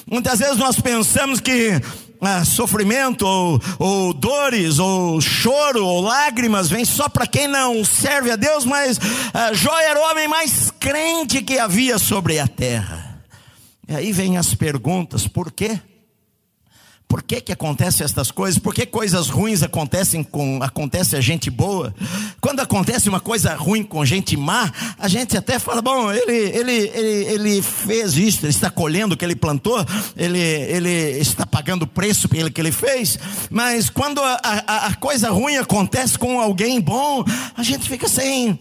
Muitas 0.06 0.40
vezes 0.40 0.58
nós 0.58 0.78
pensamos 0.78 1.40
que 1.40 1.82
ah, 2.22 2.46
sofrimento, 2.46 3.26
ou, 3.26 3.60
ou, 3.80 4.14
dores, 4.14 4.78
ou 4.78 5.20
choro, 5.20 5.86
ou 5.86 6.02
lágrimas, 6.02 6.70
vem 6.70 6.86
só 6.86 7.10
para 7.10 7.26
quem 7.26 7.48
não 7.48 7.84
serve 7.84 8.32
a 8.32 8.36
Deus, 8.36 8.64
mas 8.64 9.00
ah, 9.34 9.52
Jó 9.54 9.76
era 9.80 10.00
o 10.00 10.12
homem 10.12 10.28
mais 10.28 10.72
crente 10.80 11.42
que 11.42 11.58
havia 11.58 11.98
sobre 11.98 12.40
a 12.40 12.48
terra. 12.48 13.24
E 13.88 13.96
aí 13.96 14.12
vem 14.14 14.38
as 14.38 14.54
perguntas: 14.54 15.28
por 15.28 15.52
quê? 15.52 15.80
Por 17.12 17.22
que 17.22 17.42
que 17.42 17.52
acontecem 17.52 18.06
estas 18.06 18.32
coisas? 18.32 18.58
Por 18.58 18.74
que 18.74 18.86
coisas 18.86 19.28
ruins 19.28 19.62
acontecem 19.62 20.24
com 20.24 20.64
acontece 20.64 21.18
a 21.18 21.20
gente 21.20 21.50
boa? 21.50 21.94
Quando 22.40 22.62
acontece 22.62 23.10
uma 23.10 23.20
coisa 23.20 23.54
ruim 23.54 23.84
com 23.84 24.06
gente 24.06 24.38
má, 24.38 24.72
a 24.98 25.10
gente 25.10 25.36
até 25.36 25.60
fala, 25.60 25.82
bom, 25.82 26.10
ele 26.10 26.32
ele 26.32 26.72
ele, 26.72 27.26
ele 27.34 27.62
fez 27.62 28.16
isso, 28.16 28.46
ele 28.46 28.52
está 28.52 28.72
colhendo 28.72 29.14
o 29.14 29.18
que 29.18 29.26
ele 29.26 29.36
plantou, 29.36 29.86
ele 30.16 30.40
ele 30.40 31.20
está 31.20 31.46
pagando 31.46 31.84
o 31.84 31.88
preço 31.88 32.30
pelo 32.30 32.50
que 32.50 32.62
ele 32.62 32.72
fez. 32.72 33.20
Mas 33.50 33.90
quando 33.90 34.22
a, 34.22 34.40
a, 34.42 34.88
a 34.88 34.96
coisa 34.96 35.30
ruim 35.32 35.58
acontece 35.58 36.18
com 36.18 36.40
alguém 36.40 36.80
bom, 36.80 37.26
a 37.58 37.62
gente 37.62 37.90
fica 37.90 38.08
sem 38.08 38.58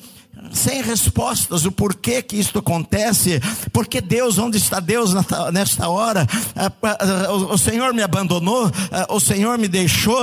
sem 0.52 0.82
respostas 0.82 1.64
o 1.64 1.72
porquê 1.72 2.22
que 2.22 2.36
isto 2.36 2.58
acontece, 2.58 3.40
porque 3.72 4.00
Deus, 4.00 4.38
onde 4.38 4.56
está 4.56 4.80
Deus 4.80 5.12
nesta 5.52 5.88
hora? 5.88 6.26
Ah, 6.56 6.72
ah, 6.82 7.32
o 7.32 7.58
Senhor 7.58 7.92
me 7.94 8.02
abandonou, 8.02 8.70
ah, 8.90 9.06
o 9.10 9.20
Senhor 9.20 9.58
me 9.58 9.68
deixou, 9.68 10.20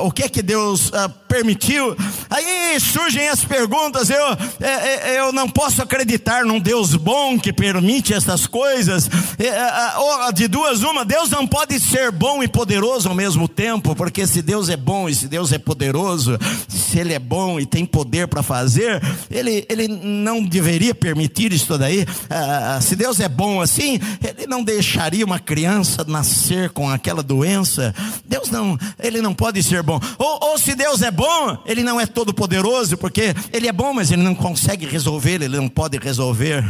o 0.00 0.10
que 0.10 0.24
é 0.24 0.28
que 0.28 0.42
Deus 0.42 0.90
permitiu? 1.28 1.96
Aí 2.30 2.78
surgem 2.80 3.28
as 3.28 3.44
perguntas, 3.44 4.10
eu, 4.10 4.24
é, 4.60 5.14
é, 5.14 5.20
eu 5.20 5.32
não 5.32 5.48
posso 5.48 5.82
acreditar 5.82 6.44
num 6.44 6.60
Deus 6.60 6.94
bom 6.94 7.38
que 7.38 7.52
permite 7.52 8.14
essas 8.14 8.46
coisas, 8.46 9.08
é, 9.38 10.32
de 10.32 10.48
duas 10.48 10.82
uma, 10.82 11.04
Deus 11.04 11.30
não 11.30 11.46
pode 11.46 11.78
ser 11.80 12.10
bom 12.10 12.42
e 12.42 12.48
poderoso 12.48 13.08
ao 13.08 13.14
mesmo 13.14 13.48
tempo, 13.48 13.94
porque 13.94 14.26
se 14.26 14.42
Deus 14.42 14.68
é 14.68 14.76
bom 14.76 15.08
e 15.08 15.14
se 15.14 15.28
Deus 15.28 15.52
é 15.52 15.58
poderoso, 15.58 16.38
se 16.68 16.98
Ele 16.98 17.12
é 17.12 17.18
bom 17.18 17.58
e 17.58 17.66
tem 17.66 17.84
poder 17.84 18.28
para 18.28 18.42
fazer, 18.42 19.00
ele, 19.30 19.66
ele 19.68 19.88
não 19.88 20.42
deveria 20.42 20.94
permitir 20.94 21.52
isso 21.52 21.76
daí. 21.78 22.06
Ah, 22.28 22.76
ah, 22.76 22.80
se 22.80 22.96
Deus 22.96 23.20
é 23.20 23.28
bom 23.28 23.60
assim, 23.60 23.98
Ele 24.22 24.46
não 24.46 24.62
deixaria 24.62 25.24
uma 25.24 25.38
criança 25.38 26.04
nascer 26.04 26.70
com 26.70 26.88
aquela 26.88 27.22
doença. 27.22 27.94
Deus 28.24 28.50
não, 28.50 28.78
Ele 28.98 29.20
não 29.20 29.34
pode 29.34 29.62
ser 29.62 29.82
bom. 29.82 30.00
Ou, 30.18 30.50
ou 30.50 30.58
se 30.58 30.74
Deus 30.74 31.02
é 31.02 31.10
bom, 31.10 31.58
Ele 31.66 31.82
não 31.82 32.00
é 32.00 32.06
todo 32.06 32.34
poderoso, 32.34 32.96
porque 32.96 33.34
Ele 33.52 33.68
é 33.68 33.72
bom, 33.72 33.92
mas 33.92 34.10
Ele 34.10 34.22
não 34.22 34.34
consegue 34.34 34.86
resolver, 34.86 35.42
Ele 35.42 35.56
não 35.56 35.68
pode 35.68 35.98
resolver. 35.98 36.64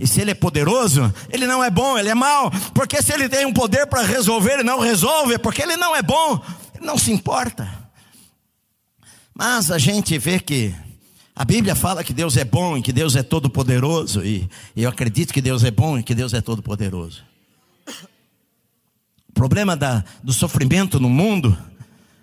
E 0.00 0.06
se 0.06 0.22
ele 0.22 0.30
é 0.30 0.34
poderoso, 0.34 1.12
ele 1.28 1.46
não 1.46 1.62
é 1.62 1.68
bom, 1.68 1.98
ele 1.98 2.08
é 2.08 2.14
mau. 2.14 2.50
Porque 2.72 3.02
se 3.02 3.12
ele 3.12 3.28
tem 3.28 3.44
um 3.44 3.52
poder 3.52 3.86
para 3.86 4.00
resolver 4.00 4.60
e 4.60 4.64
não 4.64 4.80
resolve, 4.80 5.38
porque 5.38 5.60
ele 5.60 5.76
não 5.76 5.94
é 5.94 6.00
bom, 6.00 6.40
ele 6.74 6.86
não 6.86 6.96
se 6.96 7.12
importa. 7.12 7.68
Mas 9.34 9.70
a 9.70 9.76
gente 9.76 10.16
vê 10.16 10.40
que 10.40 10.74
a 11.34 11.44
Bíblia 11.44 11.74
fala 11.74 12.04
que 12.04 12.12
Deus 12.12 12.36
é 12.36 12.44
bom 12.44 12.76
e 12.76 12.82
que 12.82 12.92
Deus 12.92 13.16
é 13.16 13.22
todo 13.22 13.48
poderoso, 13.48 14.24
e, 14.24 14.48
eu 14.76 14.88
acredito 14.88 15.32
que 15.32 15.40
Deus 15.40 15.64
é 15.64 15.70
bom 15.70 15.98
e 15.98 16.02
que 16.02 16.14
Deus 16.14 16.34
é 16.34 16.40
todo 16.40 16.62
poderoso. 16.62 17.22
O 19.28 19.32
problema 19.32 19.76
da, 19.76 20.04
do 20.22 20.32
sofrimento 20.32 21.00
no 21.00 21.08
mundo, 21.08 21.56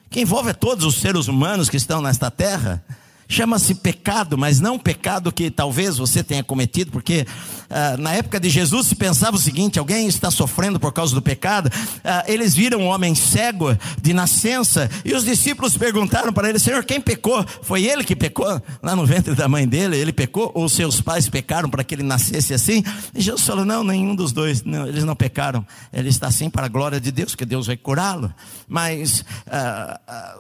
que 0.10 0.22
envolve 0.22 0.54
todos 0.54 0.86
os 0.86 0.96
seres 0.96 1.28
humanos 1.28 1.70
que 1.70 1.78
estão 1.78 2.02
nesta 2.02 2.30
terra, 2.30 2.84
Chama-se 3.30 3.76
pecado, 3.76 4.38
mas 4.38 4.60
não 4.60 4.80
pecado 4.80 5.32
que 5.32 5.52
talvez 5.52 5.98
você 5.98 6.24
tenha 6.24 6.44
cometido, 6.44 6.92
porque 6.92 7.26
ah, 7.70 7.98
na 7.98 8.14
época 8.14 8.40
de 8.40 8.50
Jesus 8.50 8.88
se 8.88 8.96
pensava 8.96 9.36
o 9.36 9.40
seguinte: 9.40 9.78
alguém 9.78 10.08
está 10.08 10.32
sofrendo 10.32 10.80
por 10.80 10.94
causa 10.94 11.14
do 11.14 11.22
pecado. 11.22 11.70
Ah, 12.04 12.24
eles 12.28 12.56
viram 12.56 12.80
um 12.80 12.88
homem 12.88 13.14
cego 13.16 13.78
de 14.02 14.14
nascença 14.14 14.90
e 15.04 15.14
os 15.14 15.26
discípulos 15.26 15.76
perguntaram 15.76 16.32
para 16.32 16.50
ele: 16.50 16.60
Senhor, 16.60 16.84
quem 16.86 17.02
pecou? 17.02 17.46
Foi 17.62 17.84
ele 17.84 18.04
que 18.04 18.16
pecou 18.16 18.62
lá 18.82 18.96
no 18.96 19.06
ventre 19.06 19.36
da 19.36 19.48
mãe 19.48 19.68
dele? 19.68 19.98
Ele 19.98 20.14
pecou 20.14 20.52
ou 20.56 20.70
seus 20.70 21.02
pais 21.02 21.28
pecaram 21.28 21.70
para 21.70 21.84
que 21.84 21.96
ele 21.96 22.04
nascesse 22.04 22.54
assim? 22.54 22.84
E 23.14 23.22
Jesus 23.22 23.46
falou: 23.46 23.66
Não, 23.66 23.84
nenhum 23.84 24.16
dos 24.16 24.32
dois. 24.32 24.64
Não, 24.64 24.88
eles 24.88 25.04
não 25.04 25.16
pecaram. 25.16 25.66
Ele 25.92 26.10
está 26.10 26.28
assim 26.28 26.50
para 26.50 26.68
a 26.68 26.70
glória 26.70 27.00
de 27.00 27.12
Deus, 27.12 27.36
que 27.36 27.46
Deus 27.46 27.68
vai 27.68 27.76
curá-lo. 27.76 28.34
Mas 28.70 29.26
ah, 29.48 30.40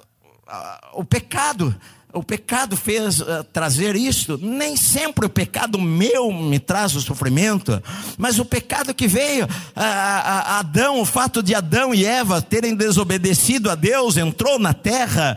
o 0.93 1.03
pecado 1.03 1.75
o 2.13 2.23
pecado 2.23 2.77
fez 2.77 3.19
uh, 3.19 3.43
trazer 3.51 3.95
isto. 3.95 4.39
Nem 4.41 4.75
sempre 4.77 5.25
o 5.25 5.29
pecado 5.29 5.79
meu 5.79 6.31
me 6.31 6.57
traz 6.57 6.95
o 6.95 7.01
sofrimento, 7.01 7.81
mas 8.17 8.39
o 8.39 8.45
pecado 8.45 8.93
que 8.93 9.07
veio, 9.07 9.45
uh, 9.45 9.47
uh, 9.47 10.59
Adão, 10.59 11.01
o 11.01 11.05
fato 11.05 11.43
de 11.43 11.53
Adão 11.53 11.93
e 11.93 12.05
Eva 12.05 12.41
terem 12.41 12.75
desobedecido 12.75 13.69
a 13.69 13.75
Deus, 13.75 14.17
entrou 14.17 14.57
na 14.57 14.73
terra, 14.73 15.35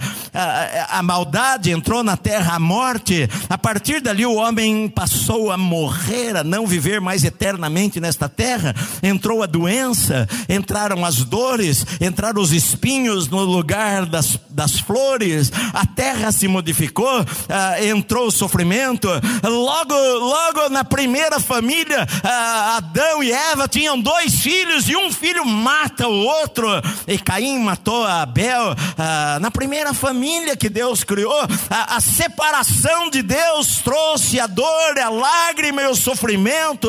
a 0.89 1.03
maldade 1.03 1.71
entrou 1.71 2.03
na 2.03 2.17
terra, 2.17 2.55
a 2.55 2.59
morte. 2.59 3.29
A 3.49 3.59
partir 3.59 4.01
dali 4.01 4.25
o 4.25 4.35
homem 4.35 4.89
passou 4.89 5.51
a 5.51 5.57
morrer, 5.57 6.37
a 6.37 6.45
não 6.45 6.67
viver 6.67 7.01
mais 7.01 7.25
eternamente 7.25 8.01
nesta 8.01 8.29
terra. 8.29 8.75
Entrou 9.03 9.43
a 9.43 9.47
doença, 9.47 10.29
entraram 10.49 11.05
as 11.05 11.25
dores, 11.25 11.85
entraram 12.01 12.41
os 12.41 12.53
espinhos 12.53 13.29
no 13.29 13.43
lugar 13.45 14.07
das, 14.07 14.39
das 14.49 14.79
flores, 14.79 15.51
a 15.73 15.85
terra 15.85 16.31
se 16.33 16.47
modificou, 16.61 17.25
ah, 17.49 17.83
entrou 17.83 18.27
o 18.27 18.31
sofrimento. 18.31 19.09
Logo, 19.43 19.95
logo 19.95 20.69
na 20.69 20.85
primeira 20.85 21.41
família, 21.41 22.07
ah, 22.23 22.77
Adão 22.77 23.23
e 23.23 23.33
Eva 23.33 23.67
tinham 23.67 23.99
dois 23.99 24.35
filhos 24.37 24.89
e 24.89 24.97
um 24.97 25.11
filho 25.11 25.45
mata 25.45 26.07
o 26.07 26.25
outro. 26.25 26.67
E 27.09 27.19
Caim 27.19 27.59
matou 27.59 28.05
Abel. 28.05 28.75
Ah, 28.99 29.39
na 29.41 29.51
primeira 29.51 29.95
família 29.95 30.55
que 30.55 30.69
Deus 30.69 31.03
criou, 31.03 31.41
a, 31.71 31.97
a 31.97 32.01
separação 32.01 33.09
de 33.09 33.23
Deus 33.23 33.79
trouxe 33.79 34.39
a 34.39 34.47
dor, 34.47 34.99
a 34.99 35.09
lágrima 35.09 35.83
e 35.83 35.87
o 35.87 35.97
sofrimento 35.97 36.89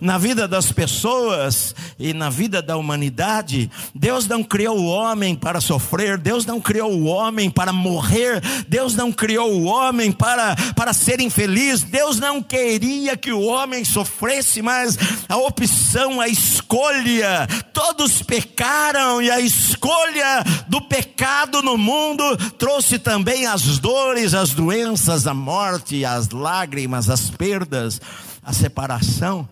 na 0.00 0.18
vida 0.18 0.48
das 0.48 0.72
pessoas 0.72 1.74
e 1.96 2.12
na 2.12 2.28
vida 2.28 2.60
da 2.60 2.76
humanidade. 2.76 3.70
Deus 3.94 4.26
não 4.26 4.42
criou 4.42 4.76
o 4.76 4.86
homem 4.86 5.36
para 5.36 5.60
sofrer, 5.60 6.18
Deus 6.18 6.44
não 6.44 6.60
criou 6.60 6.90
o 6.92 7.04
homem 7.04 7.48
para 7.48 7.72
morrer, 7.72 8.42
Deus 8.68 8.96
não 8.96 9.11
criou 9.12 9.52
o 9.52 9.64
homem 9.64 10.10
para, 10.10 10.56
para 10.74 10.92
ser 10.92 11.20
infeliz. 11.20 11.82
Deus 11.82 12.18
não 12.18 12.42
queria 12.42 13.16
que 13.16 13.32
o 13.32 13.42
homem 13.42 13.84
sofresse, 13.84 14.62
mas 14.62 14.96
a 15.28 15.36
opção, 15.36 16.20
a 16.20 16.28
escolha, 16.28 17.46
todos 17.72 18.22
pecaram 18.22 19.20
e 19.20 19.30
a 19.30 19.40
escolha 19.40 20.44
do 20.68 20.80
pecado 20.80 21.62
no 21.62 21.76
mundo 21.76 22.24
trouxe 22.58 22.98
também 22.98 23.46
as 23.46 23.78
dores, 23.78 24.34
as 24.34 24.50
doenças, 24.50 25.26
a 25.26 25.34
morte, 25.34 26.04
as 26.04 26.30
lágrimas, 26.30 27.10
as 27.10 27.30
perdas, 27.30 28.00
a 28.42 28.52
separação. 28.52 29.48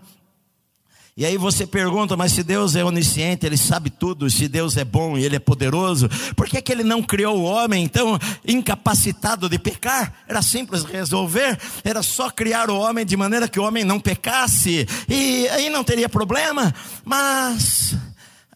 E 1.21 1.27
aí 1.27 1.37
você 1.37 1.67
pergunta, 1.67 2.17
mas 2.17 2.33
se 2.33 2.43
Deus 2.43 2.75
é 2.75 2.83
onisciente, 2.83 3.45
Ele 3.45 3.59
sabe 3.59 3.91
tudo, 3.91 4.31
se 4.31 4.49
Deus 4.49 4.79
é 4.79 4.87
bom 4.87 5.19
e 5.19 5.23
Ele 5.23 5.37
é 5.37 5.39
poderoso, 5.39 6.09
por 6.35 6.49
que, 6.49 6.63
que 6.63 6.73
Ele 6.73 6.83
não 6.83 7.03
criou 7.03 7.41
o 7.41 7.43
homem 7.43 7.85
então 7.85 8.19
incapacitado 8.43 9.47
de 9.47 9.59
pecar? 9.59 10.15
Era 10.27 10.41
simples 10.41 10.83
resolver, 10.83 11.61
era 11.85 12.03
só 12.03 12.31
criar 12.31 12.71
o 12.71 12.81
homem 12.81 13.05
de 13.05 13.19
maneira 13.19 13.49
que 13.49 13.61
o 13.61 13.65
homem 13.65 13.85
não 13.85 14.01
pecasse, 14.01 14.89
e 15.07 15.47
aí 15.49 15.69
não 15.69 15.85
teria 15.85 16.09
problema. 16.09 16.75
Mas, 17.05 17.95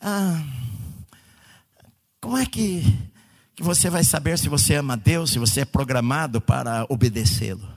ah, 0.00 0.42
como 2.18 2.38
é 2.38 2.46
que, 2.46 2.82
que 3.54 3.62
você 3.62 3.90
vai 3.90 4.04
saber 4.04 4.38
se 4.38 4.48
você 4.48 4.76
ama 4.76 4.96
Deus, 4.96 5.32
se 5.32 5.38
você 5.38 5.60
é 5.60 5.64
programado 5.66 6.40
para 6.40 6.86
obedecê-lo? 6.88 7.73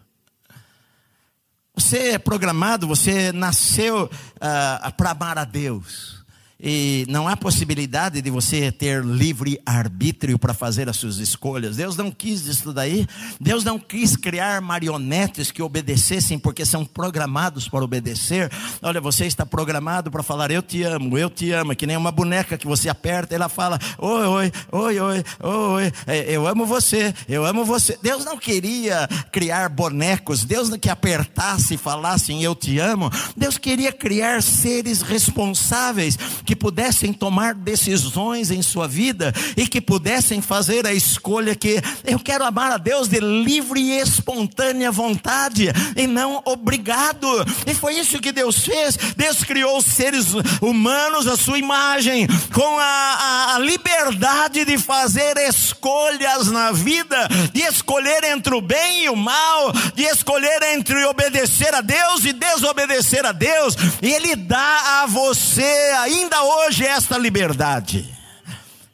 Você 1.78 2.14
é 2.14 2.18
programado, 2.18 2.88
você 2.88 3.32
nasceu 3.32 4.06
uh, 4.06 4.92
para 4.98 5.12
amar 5.12 5.38
a 5.38 5.46
Deus. 5.46 6.17
E 6.60 7.06
não 7.08 7.28
há 7.28 7.38
possibilidade 7.38 8.20
de 8.20 8.32
você 8.32 8.72
ter 8.72 9.04
livre 9.04 9.62
arbítrio 9.64 10.40
para 10.40 10.56
fazer 10.56 10.90
as 10.90 10.98
suas 10.98 11.18
escolhas. 11.18 11.76
Deus 11.76 11.96
não 11.96 12.10
quis 12.10 12.48
isso 12.48 12.74
daí. 12.74 13.06
Deus 13.40 13.64
não 13.64 13.78
quis 13.78 14.16
criar 14.16 14.60
marionetes 14.60 15.52
que 15.52 15.62
obedecessem 15.62 16.40
porque 16.40 16.66
são 16.66 16.84
programados 16.84 17.70
para 17.70 17.84
obedecer. 17.84 18.52
Olha, 18.82 19.00
você 19.00 19.26
está 19.26 19.46
programado 19.46 20.10
para 20.10 20.24
falar 20.24 20.50
eu 20.50 20.64
te 20.64 20.82
amo, 20.82 21.16
eu 21.16 21.30
te 21.30 21.52
amo, 21.52 21.76
que 21.76 21.86
nem 21.86 21.96
uma 21.96 22.12
boneca 22.12 22.58
que 22.58 22.66
você 22.66 22.90
aperta, 22.90 23.36
ela 23.36 23.50
fala 23.50 23.78
oi, 24.00 24.26
oi, 24.26 24.52
oi, 24.72 25.00
oi, 25.00 25.24
oi, 25.44 25.94
é, 26.08 26.36
eu 26.36 26.48
amo 26.48 26.66
você, 26.66 27.14
eu 27.30 27.46
amo 27.46 27.66
você. 27.66 28.00
Deus 28.02 28.26
não 28.26 28.38
queria 28.38 29.08
criar 29.32 29.70
bonecos. 29.70 30.44
Deus 30.44 30.70
não 30.70 30.80
que 30.80 30.90
apertasse 30.90 31.76
e 31.76 31.78
falasse 31.78 32.42
eu 32.42 32.56
te 32.56 32.80
amo. 32.80 33.12
Deus 33.36 33.58
queria 33.58 33.92
criar 33.92 34.42
seres 34.42 35.02
responsáveis 35.02 36.18
que 36.48 36.56
pudessem 36.56 37.12
tomar 37.12 37.54
decisões 37.54 38.52
em 38.52 38.62
sua 38.62 38.88
vida 38.88 39.34
e 39.58 39.68
que 39.68 39.82
pudessem 39.82 40.42
fazer 40.42 40.88
a 40.88 40.94
escolha 40.94 41.54
que 41.54 41.82
eu 42.06 42.18
quero 42.18 42.46
amar 42.46 42.72
a 42.72 42.78
Deus 42.78 43.10
de 43.10 43.20
livre 43.20 43.82
e 43.82 44.00
espontânea 44.00 44.90
vontade 44.90 45.68
e 45.94 46.08
não 46.08 46.42
obrigado. 46.46 47.28
E 47.66 47.74
foi 47.74 47.96
isso 47.96 48.20
que 48.20 48.32
Deus 48.32 48.60
fez. 48.60 48.96
Deus 49.18 49.44
criou 49.44 49.78
os 49.78 49.86
seres 49.86 50.28
humanos 50.62 51.28
à 51.28 51.36
sua 51.36 51.60
imagem, 51.60 52.26
com 52.54 52.80
a, 52.80 52.86
a, 52.86 53.56
a 53.56 53.60
liberdade 53.60 54.64
de 54.64 54.78
fazer 54.78 55.36
escolhas 55.50 56.48
na 56.48 56.72
vida, 56.72 57.28
de 57.52 57.62
escolher 57.64 58.24
entre 58.24 58.56
o 58.56 58.62
bem 58.62 59.04
e 59.04 59.10
o 59.10 59.18
mal, 59.18 59.74
de 59.94 60.04
escolher 60.04 60.64
entre 60.74 61.04
obedecer 61.08 61.76
a 61.76 61.82
Deus 61.82 62.24
e 62.24 62.32
desobedecer 62.32 63.26
a 63.26 63.34
Deus, 63.34 63.76
e 64.02 64.14
Ele 64.14 64.34
dá 64.34 65.02
a 65.02 65.08
você 65.08 65.92
ainda 66.00 66.37
hoje 66.44 66.86
esta 66.86 67.18
liberdade. 67.18 68.14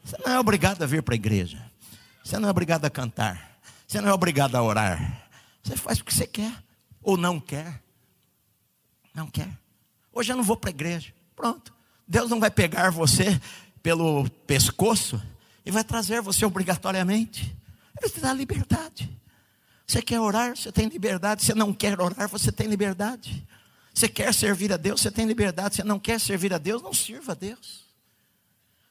Você 0.04 0.18
não 0.26 0.34
é 0.34 0.40
obrigado 0.40 0.84
a 0.84 0.86
vir 0.86 1.02
para 1.02 1.14
a 1.14 1.16
igreja, 1.16 1.64
você 2.24 2.38
não 2.38 2.48
é 2.48 2.52
obrigado 2.52 2.86
a 2.86 2.90
cantar, 2.90 3.60
você 3.88 4.02
não 4.02 4.10
é 4.10 4.14
obrigado 4.14 4.56
a 4.56 4.62
orar, 4.62 5.28
você 5.64 5.76
faz 5.76 6.00
o 6.00 6.06
que 6.06 6.14
você 6.14 6.28
quer 6.28 6.52
ou 7.02 7.18
não 7.18 7.40
quer. 7.40 7.82
Não 9.14 9.28
quer. 9.28 9.50
Hoje 10.12 10.32
eu 10.32 10.38
não 10.38 10.44
vou 10.44 10.58
para 10.58 10.70
a 10.70 10.72
igreja. 10.72 11.14
Pronto. 11.36 11.74
Deus 12.08 12.30
não 12.30 12.40
vai 12.40 12.50
pegar 12.50 12.90
você 12.90 13.40
pelo 13.82 14.28
pescoço 14.48 15.22
e 15.66 15.72
vai 15.72 15.84
trazer 15.84 16.22
você 16.22 16.46
obrigatoriamente. 16.46 17.56
Ele 18.02 18.12
te 18.12 18.20
dá 18.20 18.34
liberdade. 18.34 19.10
Você 19.86 20.02
quer 20.02 20.20
orar, 20.20 20.56
você 20.56 20.72
tem 20.72 20.88
liberdade. 20.88 21.44
Você 21.44 21.54
não 21.54 21.74
quer 21.74 22.00
orar, 22.00 22.28
você 22.28 22.52
tem 22.52 22.68
liberdade. 22.68 23.46
Você 23.94 24.08
quer 24.08 24.34
servir 24.34 24.74
a 24.74 24.78
Deus, 24.78 25.02
você 25.02 25.12
tem 25.12 25.26
liberdade. 25.26 25.76
Você 25.76 25.84
não 25.84 26.00
quer 26.00 26.20
servir 26.20 26.54
a 26.54 26.58
Deus, 26.58 26.82
não 26.82 26.94
sirva 26.94 27.34
a 27.34 27.36
Deus. 27.36 27.84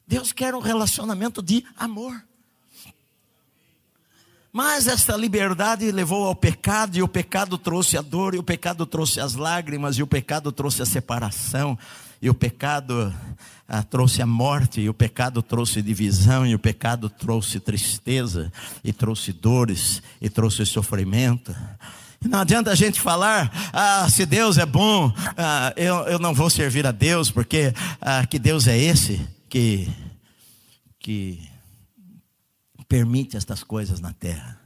Deus 0.07 0.33
quer 0.33 0.55
um 0.55 0.61
relacionamento 0.61 1.43
de 1.43 1.65
amor. 1.77 2.23
Mas 4.53 4.87
esta 4.87 5.17
liberdade 5.17 5.91
levou 5.91 6.27
ao 6.27 6.37
pecado, 6.37 6.97
e 6.97 7.03
o 7.03 7.09
pecado 7.09 7.57
trouxe 7.57 7.97
a 7.97 8.03
dor, 8.03 8.35
e 8.35 8.39
o 8.39 8.43
pecado 8.43 8.85
trouxe 8.85 9.19
as 9.19 9.35
lágrimas, 9.35 9.97
e 9.97 10.03
o 10.03 10.07
pecado 10.07 10.53
trouxe 10.53 10.83
a 10.83 10.87
separação, 10.87 11.79
e 12.21 12.29
o 12.29 12.35
pecado 12.35 13.13
ah, 13.67 13.83
trouxe 13.83 14.21
a 14.21 14.27
morte, 14.27 14.83
e 14.83 14.91
o 14.91 14.95
pecado 14.95 15.43
trouxe 15.43 15.81
divisão, 15.81 16.47
e 16.47 16.55
o 16.55 16.59
pecado 16.59 17.09
trouxe 17.09 17.59
tristeza, 17.59 18.53
e 18.85 18.93
trouxe 18.93 19.33
dores, 19.33 20.03
e 20.21 20.29
trouxe 20.29 20.67
sofrimento. 20.67 21.57
Não 22.29 22.41
adianta 22.41 22.71
a 22.71 22.75
gente 22.75 23.01
falar, 23.01 23.51
ah, 23.73 24.09
se 24.09 24.25
Deus 24.25 24.57
é 24.57 24.67
bom, 24.67 25.13
ah, 25.37 25.73
eu, 25.77 25.97
eu 26.07 26.19
não 26.19 26.33
vou 26.33 26.49
servir 26.49 26.87
a 26.87 26.93
Deus, 26.93 27.31
porque 27.31 27.75
ah, 28.01 28.25
que 28.27 28.39
Deus 28.39 28.67
é 28.67 28.79
esse 28.79 29.21
que, 29.49 29.91
que 30.99 31.49
permite 32.89 33.37
estas 33.37 33.63
coisas 33.65 34.01
na 34.01 34.13
terra. 34.13 34.59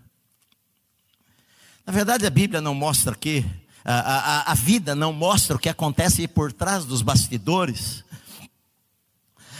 Na 1.86 1.92
verdade, 1.92 2.26
a 2.26 2.30
Bíblia 2.30 2.60
não 2.60 2.74
mostra 2.74 3.12
aqui, 3.12 3.44
a, 3.84 3.94
a, 3.94 4.52
a 4.52 4.54
vida 4.54 4.94
não 4.94 5.12
mostra 5.12 5.56
o 5.56 5.58
que 5.58 5.68
acontece 5.68 6.26
por 6.28 6.52
trás 6.52 6.84
dos 6.84 7.00
bastidores. 7.00 8.04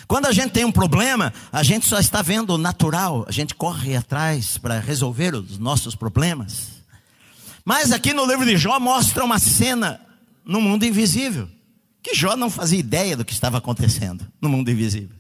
Quando 0.07 0.27
a 0.27 0.33
gente 0.33 0.51
tem 0.51 0.65
um 0.65 0.73
problema, 0.73 1.33
a 1.51 1.63
gente 1.63 1.87
só 1.87 1.99
está 1.99 2.23
vendo 2.23 2.51
o 2.51 2.59
natural, 2.59 3.25
a 3.27 3.33
gente 3.33 3.55
corre 3.55 3.97
atrás 3.97 4.59
para 4.59 4.79
resolver 4.81 5.35
os 5.35 5.59
nossos 5.59 5.95
problemas. 5.95 6.76
Mas 7.67 7.91
aqui 7.91 8.15
no 8.15 8.25
livro 8.25 8.47
de 8.47 8.57
Jó 8.57 8.79
mostra 8.79 9.25
uma 9.25 9.41
cena 9.41 10.01
no 10.45 10.61
mundo 10.61 10.85
invisível, 10.85 11.49
que 12.01 12.15
Jó 12.15 12.37
não 12.37 12.49
fazia 12.49 12.79
ideia 12.79 13.17
do 13.17 13.25
que 13.25 13.33
estava 13.33 13.59
acontecendo 13.59 14.25
no 14.41 14.49
mundo 14.49 14.71
invisível. 14.71 15.17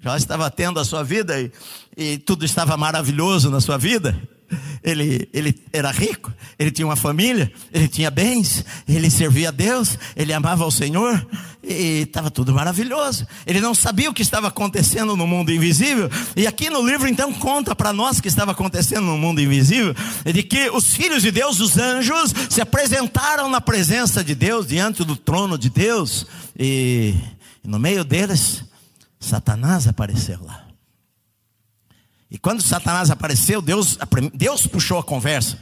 Jó 0.00 0.16
estava 0.16 0.50
tendo 0.50 0.80
a 0.80 0.84
sua 0.84 1.02
vida 1.02 1.38
e, 1.38 1.52
e 1.94 2.16
tudo 2.16 2.46
estava 2.46 2.74
maravilhoso 2.78 3.50
na 3.50 3.60
sua 3.60 3.76
vida. 3.76 4.18
Ele, 4.82 5.28
ele 5.32 5.58
era 5.72 5.90
rico, 5.90 6.32
ele 6.58 6.70
tinha 6.70 6.86
uma 6.86 6.96
família, 6.96 7.50
ele 7.72 7.88
tinha 7.88 8.10
bens, 8.10 8.64
ele 8.86 9.10
servia 9.10 9.48
a 9.48 9.50
Deus, 9.50 9.98
ele 10.14 10.32
amava 10.32 10.64
o 10.66 10.70
Senhor 10.70 11.26
e 11.62 12.02
estava 12.02 12.30
tudo 12.30 12.52
maravilhoso. 12.52 13.26
Ele 13.46 13.60
não 13.60 13.74
sabia 13.74 14.10
o 14.10 14.14
que 14.14 14.22
estava 14.22 14.48
acontecendo 14.48 15.16
no 15.16 15.26
mundo 15.26 15.50
invisível, 15.50 16.10
e 16.36 16.46
aqui 16.46 16.68
no 16.68 16.86
livro 16.86 17.08
então 17.08 17.32
conta 17.32 17.74
para 17.74 17.92
nós 17.92 18.18
o 18.18 18.22
que 18.22 18.28
estava 18.28 18.52
acontecendo 18.52 19.06
no 19.06 19.18
mundo 19.18 19.40
invisível, 19.40 19.94
de 20.24 20.42
que 20.42 20.68
os 20.70 20.94
filhos 20.94 21.22
de 21.22 21.30
Deus, 21.30 21.60
os 21.60 21.78
anjos, 21.78 22.34
se 22.50 22.60
apresentaram 22.60 23.48
na 23.48 23.60
presença 23.60 24.22
de 24.22 24.34
Deus, 24.34 24.66
diante 24.66 25.04
do 25.04 25.16
trono 25.16 25.56
de 25.56 25.70
Deus, 25.70 26.26
e, 26.58 27.14
no 27.64 27.78
meio 27.78 28.04
deles 28.04 28.62
Satanás 29.18 29.88
apareceu 29.88 30.38
lá. 30.44 30.63
E 32.34 32.38
quando 32.38 32.60
Satanás 32.60 33.12
apareceu, 33.12 33.62
Deus, 33.62 33.96
Deus 34.34 34.66
puxou 34.66 34.98
a 34.98 35.04
conversa. 35.04 35.56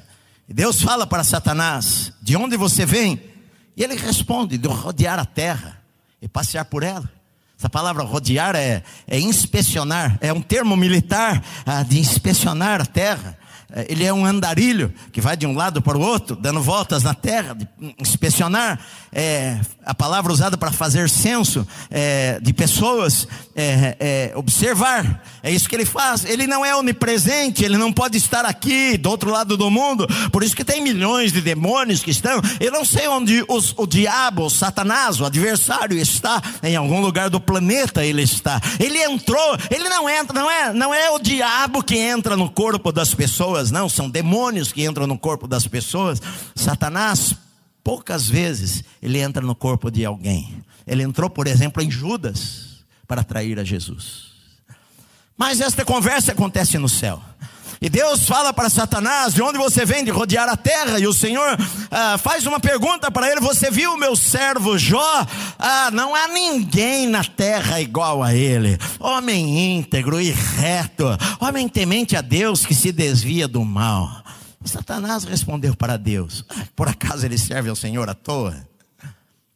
Deus 0.48 0.80
fala 0.80 1.06
para 1.06 1.22
Satanás: 1.22 2.14
De 2.22 2.35
onde 2.35 2.56
você 2.56 2.87
vem? 2.87 3.22
E 3.76 3.85
ele 3.85 3.94
responde: 3.94 4.56
De 4.56 4.68
rodear 4.68 5.18
a 5.18 5.26
terra 5.26 5.82
e 6.22 6.26
passear 6.26 6.64
por 6.64 6.82
ela. 6.82 7.06
Essa 7.58 7.68
palavra 7.68 8.02
rodear 8.04 8.56
é, 8.56 8.82
é 9.06 9.20
inspecionar, 9.20 10.16
é 10.22 10.32
um 10.32 10.40
termo 10.40 10.74
militar 10.74 11.44
ah, 11.66 11.82
de 11.82 11.98
inspecionar 11.98 12.80
a 12.80 12.87
terra. 12.87 13.37
É, 13.70 13.85
ele 13.92 14.06
é 14.06 14.12
um 14.12 14.24
andarilho 14.24 14.94
que 15.12 15.20
vai 15.20 15.37
de 15.37 15.46
um 15.46 15.54
lado 15.54 15.82
para 15.82 15.98
o 15.98 16.00
outro, 16.00 16.35
dando 16.35 16.62
voltas 16.62 17.02
na 17.02 17.12
terra, 17.12 17.54
de 17.54 17.68
inspecionar. 17.98 18.80
É, 19.12 19.61
a 19.85 19.94
palavra 19.94 20.33
usada 20.33 20.57
para 20.57 20.72
fazer 20.72 21.11
censo 21.11 21.66
é, 21.90 22.38
de 22.40 22.53
pessoas, 22.53 23.29
é, 23.55 23.96
é, 24.01 24.33
observar. 24.37 25.22
É 25.42 25.51
isso 25.51 25.68
que 25.68 25.75
ele 25.75 25.85
faz. 25.85 26.25
Ele 26.25 26.46
não 26.46 26.64
é 26.64 26.75
onipresente, 26.75 27.64
ele 27.64 27.77
não 27.77 27.92
pode 27.92 28.16
estar 28.16 28.44
aqui, 28.44 28.96
do 28.96 29.11
outro 29.11 29.31
lado 29.31 29.57
do 29.57 29.70
mundo. 29.70 30.07
Por 30.31 30.42
isso 30.42 30.57
que 30.57 30.64
tem 30.64 30.81
milhões 30.81 31.33
de 31.33 31.40
demônios 31.40 32.03
que 32.03 32.11
estão. 32.11 32.40
Eu 32.61 32.72
não 32.72 32.85
sei 32.85 33.09
onde 33.09 33.44
os, 33.48 33.75
o 33.77 33.87
diabo, 33.87 34.46
o 34.46 34.51
Satanás, 34.51 35.20
o 35.20 35.25
adversário 35.25 35.98
está. 35.98 36.40
Em 36.62 36.77
algum 36.77 37.01
lugar 37.01 37.29
do 37.29 37.40
planeta 37.40 38.05
ele 38.05 38.22
está. 38.22 38.61
Ele 38.79 38.98
entrou, 39.03 39.59
ele 39.70 39.88
não 39.88 40.09
entra, 40.09 40.40
não 40.40 40.51
é, 40.51 40.72
não 40.72 40.94
é 40.94 41.11
o 41.11 41.18
diabo 41.18 41.83
que 41.83 41.96
entra 41.96 42.37
no 42.37 42.48
corpo 42.48 42.90
das 42.92 43.12
pessoas 43.14 43.33
pessoas, 43.33 43.70
não, 43.70 43.88
são 43.88 44.11
demônios 44.11 44.72
que 44.72 44.85
entram 44.85 45.07
no 45.07 45.18
corpo 45.18 45.46
das 45.48 45.66
pessoas. 45.66 46.20
Satanás, 46.55 47.35
poucas 47.83 48.29
vezes, 48.29 48.85
ele 49.03 49.18
entra 49.18 49.42
no 49.42 49.55
corpo 49.55 49.90
de 49.90 50.05
alguém. 50.05 50.62
Ele 50.87 51.03
entrou, 51.03 51.29
por 51.29 51.47
exemplo, 51.47 51.83
em 51.83 51.90
Judas 51.90 52.85
para 53.07 53.21
atrair 53.21 53.59
a 53.59 53.64
Jesus. 53.64 54.33
Mas 55.37 55.61
esta 55.61 55.85
conversa 55.85 56.33
acontece 56.33 56.79
no 56.79 56.88
céu. 56.88 57.23
E 57.83 57.88
Deus 57.88 58.25
fala 58.29 58.53
para 58.53 58.71
Satanás: 58.71 59.35
de 59.35 59.42
onde 59.42 59.59
você 59.59 59.85
vem? 59.85 60.05
De 60.05 60.11
rodear 60.12 60.49
a 60.49 60.57
terra. 60.57 61.01
E 61.01 61.07
o 61.07 61.12
Senhor 61.12 61.59
ah, 61.90 62.16
faz 62.16 62.47
uma 62.47 62.61
pergunta 62.61 63.11
para 63.11 63.29
ele: 63.29 63.40
Você 63.40 63.73
viu 63.73 63.97
meu 63.97 64.14
servo 64.14 64.79
Jó? 64.79 65.27
Ah, 65.59 65.90
não 65.92 66.14
há 66.14 66.29
ninguém 66.29 67.09
na 67.09 67.25
terra 67.25 67.81
igual 67.81 68.23
a 68.23 68.33
ele. 68.33 68.79
Homem 69.01 69.79
íntegro 69.79 70.21
e 70.21 70.31
reto, 70.31 71.07
homem 71.40 71.68
temente 71.68 72.16
a 72.16 72.21
Deus 72.21 72.64
que 72.64 72.75
se 72.75 72.92
desvia 72.92 73.49
do 73.49 73.64
mal. 73.64 74.23
Satanás 74.68 75.25
respondeu 75.25 75.75
para 75.77 75.96
Deus: 75.96 76.44
ah, 76.48 76.66
Por 76.75 76.88
acaso 76.88 77.27
ele 77.27 77.38
serve 77.38 77.68
ao 77.68 77.77
Senhor 77.77 78.09
à 78.09 78.14
toa? 78.14 78.66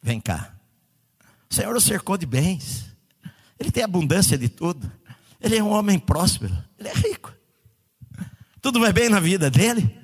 Vem 0.02 0.20
cá. 0.20 0.54
O 1.50 1.54
Senhor 1.54 1.74
o 1.74 1.80
cercou 1.80 2.16
de 2.16 2.26
bens. 2.26 2.86
Ele 3.58 3.70
tem 3.70 3.82
abundância 3.82 4.36
de 4.36 4.48
tudo. 4.48 4.90
Ele 5.40 5.56
é 5.56 5.62
um 5.62 5.70
homem 5.70 5.98
próspero. 5.98 6.56
Ele 6.78 6.88
é 6.88 6.92
rico. 6.92 7.32
Tudo 8.60 8.80
vai 8.80 8.92
bem 8.92 9.08
na 9.08 9.20
vida 9.20 9.50
dele. 9.50 9.96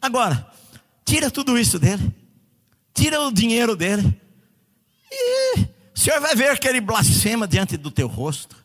Agora, 0.00 0.50
tira 1.04 1.30
tudo 1.30 1.58
isso 1.58 1.78
dele. 1.78 2.14
Tira 2.94 3.20
o 3.20 3.32
dinheiro 3.32 3.76
dele. 3.76 4.20
E 5.10 5.58
o 5.94 5.98
Senhor 5.98 6.20
vai 6.20 6.34
ver 6.34 6.58
que 6.58 6.68
ele 6.68 6.80
blasfema 6.80 7.46
diante 7.48 7.76
do 7.76 7.90
teu 7.90 8.06
rosto. 8.06 8.56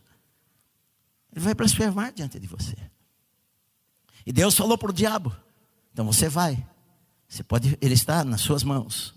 Ele 1.32 1.44
vai 1.44 1.54
blasfemar 1.54 2.12
diante 2.12 2.38
de 2.38 2.46
você. 2.46 2.76
E 4.24 4.32
Deus 4.32 4.56
falou 4.56 4.78
para 4.78 4.90
o 4.90 4.94
diabo: 4.94 5.34
então 5.92 6.04
você 6.04 6.28
vai. 6.28 6.64
Você 7.28 7.42
pode, 7.42 7.78
ele 7.80 7.94
está 7.94 8.24
nas 8.24 8.40
suas 8.40 8.62
mãos. 8.62 9.14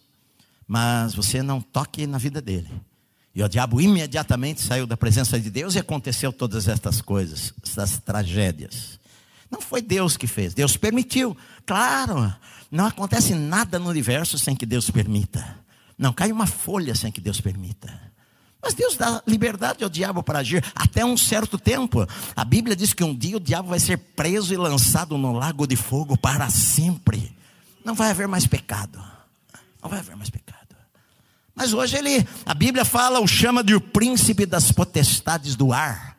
Mas 0.67 1.13
você 1.13 1.43
não 1.43 1.61
toque 1.61 2.07
na 2.07 2.17
vida 2.17 2.41
dele. 2.41 2.69
E 3.33 3.43
o 3.43 3.49
diabo 3.49 3.81
imediatamente 3.81 4.61
saiu 4.61 4.88
da 4.88 4.95
presença 4.95 5.39
de 5.39 5.49
Deus 5.49 5.75
e 5.75 5.79
aconteceu 5.79 6.31
todas 6.31 6.67
estas 6.67 7.01
coisas, 7.01 7.53
essas 7.61 7.99
tragédias. 7.99 8.99
Não 9.51 9.61
foi 9.61 9.81
Deus 9.81 10.15
que 10.15 10.25
fez, 10.25 10.53
Deus 10.53 10.77
permitiu. 10.77 11.35
Claro, 11.65 12.33
não 12.71 12.85
acontece 12.85 13.35
nada 13.35 13.77
no 13.77 13.89
universo 13.89 14.39
sem 14.39 14.55
que 14.55 14.65
Deus 14.65 14.89
permita. 14.89 15.59
Não 15.97 16.13
cai 16.13 16.31
uma 16.31 16.47
folha 16.47 16.95
sem 16.95 17.11
que 17.11 17.21
Deus 17.21 17.41
permita. 17.41 18.05
Mas 18.65 18.73
Deus 18.73 18.97
dá 18.97 19.21
liberdade 19.28 19.84
ao 19.84 19.89
diabo 19.91 20.23
para 20.23 20.39
agir 20.39 20.65
até 20.73 21.06
um 21.06 21.15
certo 21.15 21.56
tempo. 21.56 22.04
A 22.36 22.43
Bíblia 22.43 22.75
diz 22.75 22.95
que 22.95 23.04
um 23.04 23.15
dia 23.15 23.38
o 23.38 23.39
diabo 23.39 23.69
vai 23.69 23.80
ser 23.80 23.95
preso 23.95 24.51
e 24.56 24.58
lançado 24.58 25.19
no 25.19 25.34
lago 25.34 25.67
de 25.67 25.75
fogo 25.75 26.17
para 26.17 26.49
sempre. 26.49 27.32
Não 27.86 27.93
vai 27.93 28.10
haver 28.10 28.28
mais 28.28 28.47
pecado. 28.47 28.99
Não 29.84 29.88
vai 29.88 29.99
haver 29.99 30.15
mais 30.15 30.32
pecado. 30.32 30.75
Mas 31.54 31.73
hoje 31.73 31.95
ele, 31.95 32.28
a 32.43 32.56
Bíblia 32.56 32.84
fala, 32.84 33.19
o 33.19 33.28
chama 33.28 33.63
de 33.63 33.75
o 33.75 33.80
príncipe 33.80 34.47
das 34.47 34.71
potestades 34.71 35.56
do 35.56 35.71
ar, 35.71 36.17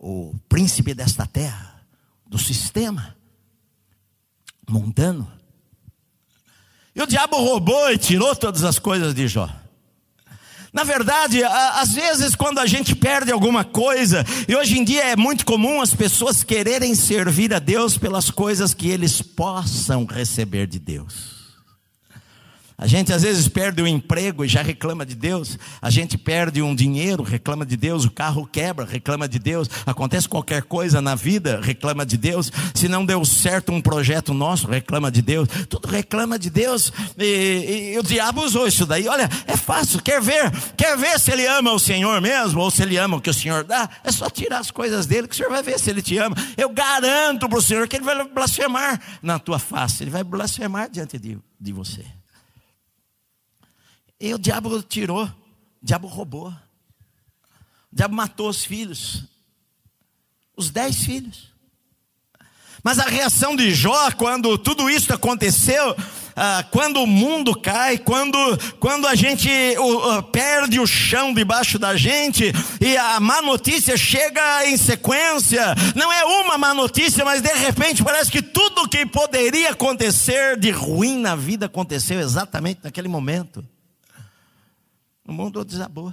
o 0.00 0.34
príncipe 0.48 0.94
desta 0.94 1.28
terra, 1.28 1.80
do 2.26 2.38
sistema 2.38 3.14
mundano. 4.68 5.30
E 6.92 7.00
o 7.00 7.06
diabo 7.06 7.36
roubou 7.36 7.88
e 7.92 7.98
tirou 7.98 8.34
todas 8.34 8.64
as 8.64 8.80
coisas 8.80 9.14
de 9.14 9.28
Jó. 9.28 9.48
Na 10.76 10.84
verdade, 10.84 11.42
às 11.42 11.94
vezes 11.94 12.34
quando 12.34 12.58
a 12.58 12.66
gente 12.66 12.94
perde 12.94 13.32
alguma 13.32 13.64
coisa, 13.64 14.22
e 14.46 14.54
hoje 14.54 14.78
em 14.78 14.84
dia 14.84 15.04
é 15.04 15.16
muito 15.16 15.46
comum 15.46 15.80
as 15.80 15.94
pessoas 15.94 16.44
quererem 16.44 16.94
servir 16.94 17.54
a 17.54 17.58
Deus 17.58 17.96
pelas 17.96 18.30
coisas 18.30 18.74
que 18.74 18.90
eles 18.90 19.22
possam 19.22 20.04
receber 20.04 20.66
de 20.66 20.78
Deus. 20.78 21.35
A 22.78 22.86
gente 22.86 23.10
às 23.10 23.22
vezes 23.22 23.48
perde 23.48 23.80
o 23.80 23.86
emprego 23.86 24.44
e 24.44 24.48
já 24.48 24.60
reclama 24.60 25.06
de 25.06 25.14
Deus. 25.14 25.58
A 25.80 25.88
gente 25.88 26.18
perde 26.18 26.60
um 26.60 26.74
dinheiro, 26.74 27.22
reclama 27.22 27.64
de 27.64 27.74
Deus. 27.74 28.04
O 28.04 28.10
carro 28.10 28.46
quebra, 28.46 28.84
reclama 28.84 29.26
de 29.26 29.38
Deus. 29.38 29.68
Acontece 29.86 30.28
qualquer 30.28 30.62
coisa 30.62 31.00
na 31.00 31.14
vida, 31.14 31.58
reclama 31.62 32.04
de 32.04 32.18
Deus. 32.18 32.52
Se 32.74 32.86
não 32.86 33.06
deu 33.06 33.24
certo 33.24 33.72
um 33.72 33.80
projeto 33.80 34.34
nosso, 34.34 34.66
reclama 34.66 35.10
de 35.10 35.22
Deus. 35.22 35.48
Tudo 35.70 35.88
reclama 35.88 36.38
de 36.38 36.50
Deus. 36.50 36.92
E, 37.16 37.24
e, 37.24 37.94
e 37.94 37.98
o 37.98 38.02
diabo 38.02 38.42
usou 38.42 38.66
isso 38.66 38.84
daí. 38.84 39.08
Olha, 39.08 39.30
é 39.46 39.56
fácil. 39.56 40.02
Quer 40.02 40.20
ver? 40.20 40.52
Quer 40.76 40.98
ver 40.98 41.18
se 41.18 41.32
ele 41.32 41.46
ama 41.46 41.72
o 41.72 41.78
Senhor 41.78 42.20
mesmo 42.20 42.60
ou 42.60 42.70
se 42.70 42.82
ele 42.82 42.98
ama 42.98 43.16
o 43.16 43.20
que 43.22 43.30
o 43.30 43.34
Senhor 43.34 43.64
dá? 43.64 43.88
É 44.04 44.12
só 44.12 44.28
tirar 44.28 44.58
as 44.58 44.70
coisas 44.70 45.06
dele 45.06 45.26
que 45.26 45.34
o 45.34 45.36
Senhor 45.36 45.50
vai 45.50 45.62
ver 45.62 45.78
se 45.80 45.88
ele 45.88 46.02
te 46.02 46.18
ama. 46.18 46.36
Eu 46.58 46.68
garanto 46.68 47.48
para 47.48 47.58
o 47.58 47.62
Senhor 47.62 47.88
que 47.88 47.96
ele 47.96 48.04
vai 48.04 48.22
blasfemar 48.28 49.00
na 49.22 49.38
tua 49.38 49.58
face. 49.58 50.02
Ele 50.04 50.10
vai 50.10 50.22
blasfemar 50.22 50.90
diante 50.90 51.18
de, 51.18 51.38
de 51.58 51.72
você. 51.72 52.04
E 54.18 54.32
o 54.32 54.38
diabo 54.38 54.82
tirou, 54.82 55.24
o 55.24 55.32
diabo 55.82 56.06
roubou. 56.06 56.48
O 56.48 57.96
diabo 57.96 58.14
matou 58.14 58.48
os 58.48 58.64
filhos, 58.64 59.24
os 60.56 60.70
dez 60.70 61.04
filhos. 61.04 61.54
Mas 62.82 62.98
a 62.98 63.04
reação 63.04 63.56
de 63.56 63.74
Jó, 63.74 64.12
quando 64.12 64.56
tudo 64.56 64.88
isso 64.88 65.12
aconteceu, 65.12 65.96
ah, 66.36 66.64
quando 66.70 67.02
o 67.02 67.06
mundo 67.06 67.58
cai, 67.58 67.96
quando, 67.96 68.38
quando 68.78 69.08
a 69.08 69.14
gente 69.14 69.48
uh, 69.78 70.22
perde 70.24 70.78
o 70.78 70.86
chão 70.86 71.32
debaixo 71.32 71.78
da 71.78 71.96
gente 71.96 72.52
e 72.78 72.96
a 72.96 73.18
má 73.18 73.40
notícia 73.40 73.96
chega 73.96 74.66
em 74.66 74.76
sequência, 74.76 75.74
não 75.94 76.12
é 76.12 76.24
uma 76.24 76.58
má 76.58 76.74
notícia, 76.74 77.24
mas 77.24 77.40
de 77.40 77.52
repente 77.54 78.04
parece 78.04 78.30
que 78.30 78.42
tudo 78.42 78.88
que 78.88 79.06
poderia 79.06 79.70
acontecer 79.70 80.58
de 80.58 80.70
ruim 80.70 81.18
na 81.18 81.34
vida 81.34 81.66
aconteceu 81.66 82.20
exatamente 82.20 82.80
naquele 82.84 83.08
momento. 83.08 83.64
O 85.26 85.32
mundo 85.32 85.64
desabou. 85.64 86.12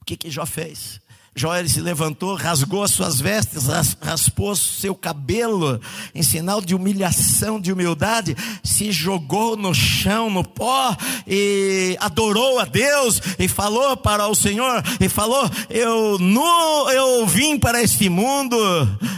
O 0.00 0.04
que 0.04 0.16
que 0.16 0.30
Jó 0.30 0.44
fez? 0.44 1.00
Jó 1.38 1.54
ele 1.54 1.68
se 1.68 1.80
levantou, 1.80 2.34
rasgou 2.34 2.82
as 2.82 2.90
suas 2.90 3.20
vestes, 3.20 3.66
raspou 4.00 4.56
seu 4.56 4.92
cabelo, 4.92 5.80
em 6.12 6.20
sinal 6.20 6.60
de 6.60 6.74
humilhação, 6.74 7.60
de 7.60 7.72
humildade, 7.72 8.36
se 8.64 8.90
jogou 8.90 9.56
no 9.56 9.72
chão, 9.72 10.28
no 10.28 10.42
pó, 10.42 10.96
e 11.28 11.96
adorou 12.00 12.58
a 12.58 12.64
Deus, 12.64 13.20
e 13.38 13.46
falou 13.46 13.96
para 13.96 14.26
o 14.26 14.34
Senhor, 14.34 14.82
e 15.00 15.08
falou: 15.08 15.48
Eu 15.70 16.18
nu, 16.18 16.90
eu 16.90 17.24
vim 17.24 17.56
para 17.56 17.80
este 17.80 18.08
mundo, 18.08 18.58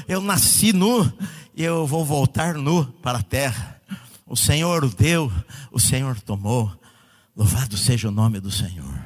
eu 0.06 0.20
nasci 0.20 0.74
nu, 0.74 1.10
eu 1.56 1.86
vou 1.86 2.04
voltar 2.04 2.52
nu 2.52 2.84
para 3.02 3.20
a 3.20 3.22
terra. 3.22 3.80
O 4.26 4.36
Senhor 4.36 4.86
deu, 4.94 5.32
o 5.72 5.80
Senhor 5.80 6.20
tomou. 6.20 6.79
Louvado 7.40 7.74
seja 7.74 8.06
o 8.06 8.10
nome 8.10 8.38
do 8.38 8.50
Senhor. 8.50 9.02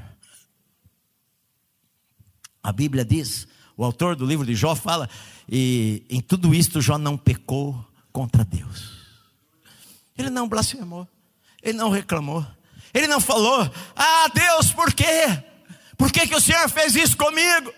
A 2.61 2.73
Bíblia 2.73 3.05
diz, 3.05 3.47
o 3.77 3.85
autor 3.85 4.17
do 4.17 4.27
livro 4.27 4.45
de 4.45 4.57
Jó 4.57 4.75
fala, 4.75 5.09
e 5.49 6.05
em 6.11 6.21
tudo 6.21 6.53
isto 6.53 6.81
Jó 6.81 6.99
não 6.99 7.17
pecou 7.17 7.89
contra 8.13 8.45
Deus. 8.45 8.91
Ele 10.19 10.31
não 10.31 10.49
blasfemou, 10.49 11.07
ele 11.63 11.79
não 11.79 11.91
reclamou, 11.91 12.45
ele 12.93 13.07
não 13.07 13.21
falou: 13.21 13.71
Ah, 13.95 14.27
Deus, 14.35 14.73
por 14.73 14.93
quê? 14.93 15.41
Por 15.97 16.11
que, 16.11 16.27
que 16.27 16.35
o 16.35 16.41
Senhor 16.41 16.69
fez 16.69 16.97
isso 16.97 17.17
comigo? 17.17 17.73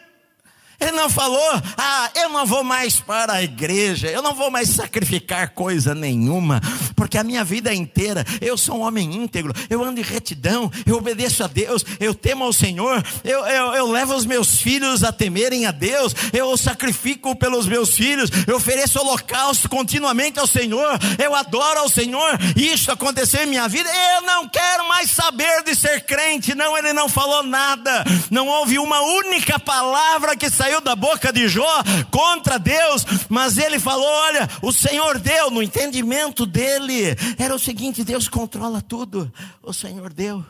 Ele 0.80 0.92
não 0.92 1.08
falou, 1.08 1.62
ah, 1.76 2.10
eu 2.14 2.28
não 2.28 2.44
vou 2.44 2.62
mais 2.62 3.00
para 3.00 3.34
a 3.34 3.42
igreja, 3.42 4.08
eu 4.08 4.20
não 4.20 4.34
vou 4.34 4.50
mais 4.50 4.68
sacrificar 4.68 5.50
coisa 5.50 5.94
nenhuma, 5.94 6.60
porque 6.94 7.16
a 7.16 7.24
minha 7.24 7.42
vida 7.42 7.74
inteira 7.74 8.24
eu 8.40 8.58
sou 8.58 8.78
um 8.78 8.82
homem 8.82 9.14
íntegro, 9.14 9.54
eu 9.70 9.82
ando 9.82 10.00
em 10.00 10.04
retidão, 10.04 10.70
eu 10.84 10.96
obedeço 10.96 11.42
a 11.42 11.46
Deus, 11.46 11.84
eu 11.98 12.14
temo 12.14 12.44
ao 12.44 12.52
Senhor, 12.52 13.02
eu, 13.24 13.46
eu, 13.46 13.74
eu 13.74 13.90
levo 13.90 14.14
os 14.14 14.26
meus 14.26 14.56
filhos 14.60 15.02
a 15.02 15.10
temerem 15.12 15.64
a 15.64 15.70
Deus, 15.70 16.14
eu 16.32 16.54
sacrifico 16.58 17.34
pelos 17.34 17.66
meus 17.66 17.94
filhos, 17.94 18.30
eu 18.46 18.56
ofereço 18.56 19.00
holocausto 19.00 19.68
continuamente 19.68 20.38
ao 20.38 20.46
Senhor, 20.46 20.98
eu 21.22 21.34
adoro 21.34 21.80
ao 21.80 21.88
Senhor, 21.88 22.38
isso 22.54 22.92
aconteceu 22.92 23.42
em 23.44 23.46
minha 23.46 23.66
vida, 23.66 23.88
eu 24.16 24.22
não 24.22 24.48
quero 24.48 24.86
mais 24.88 25.10
saber 25.10 25.62
de 25.64 25.74
ser 25.74 26.04
crente, 26.04 26.54
não, 26.54 26.76
ele 26.76 26.92
não 26.92 27.08
falou 27.08 27.42
nada, 27.42 28.04
não 28.30 28.46
houve 28.46 28.78
uma 28.78 29.00
única 29.00 29.58
palavra 29.58 30.36
que 30.36 30.50
saiu 30.50 30.65
saiu 30.66 30.80
da 30.80 30.96
boca 30.96 31.32
de 31.32 31.48
Jó 31.48 31.82
contra 32.10 32.58
Deus, 32.58 33.04
mas 33.28 33.56
ele 33.56 33.78
falou: 33.78 34.06
olha, 34.06 34.48
o 34.62 34.72
Senhor 34.72 35.18
deu, 35.18 35.50
no 35.50 35.62
entendimento 35.62 36.44
dele, 36.44 37.16
era 37.38 37.54
o 37.54 37.58
seguinte: 37.58 38.02
Deus 38.02 38.28
controla 38.28 38.82
tudo. 38.82 39.32
O 39.62 39.72
Senhor 39.72 40.12
deu, 40.12 40.44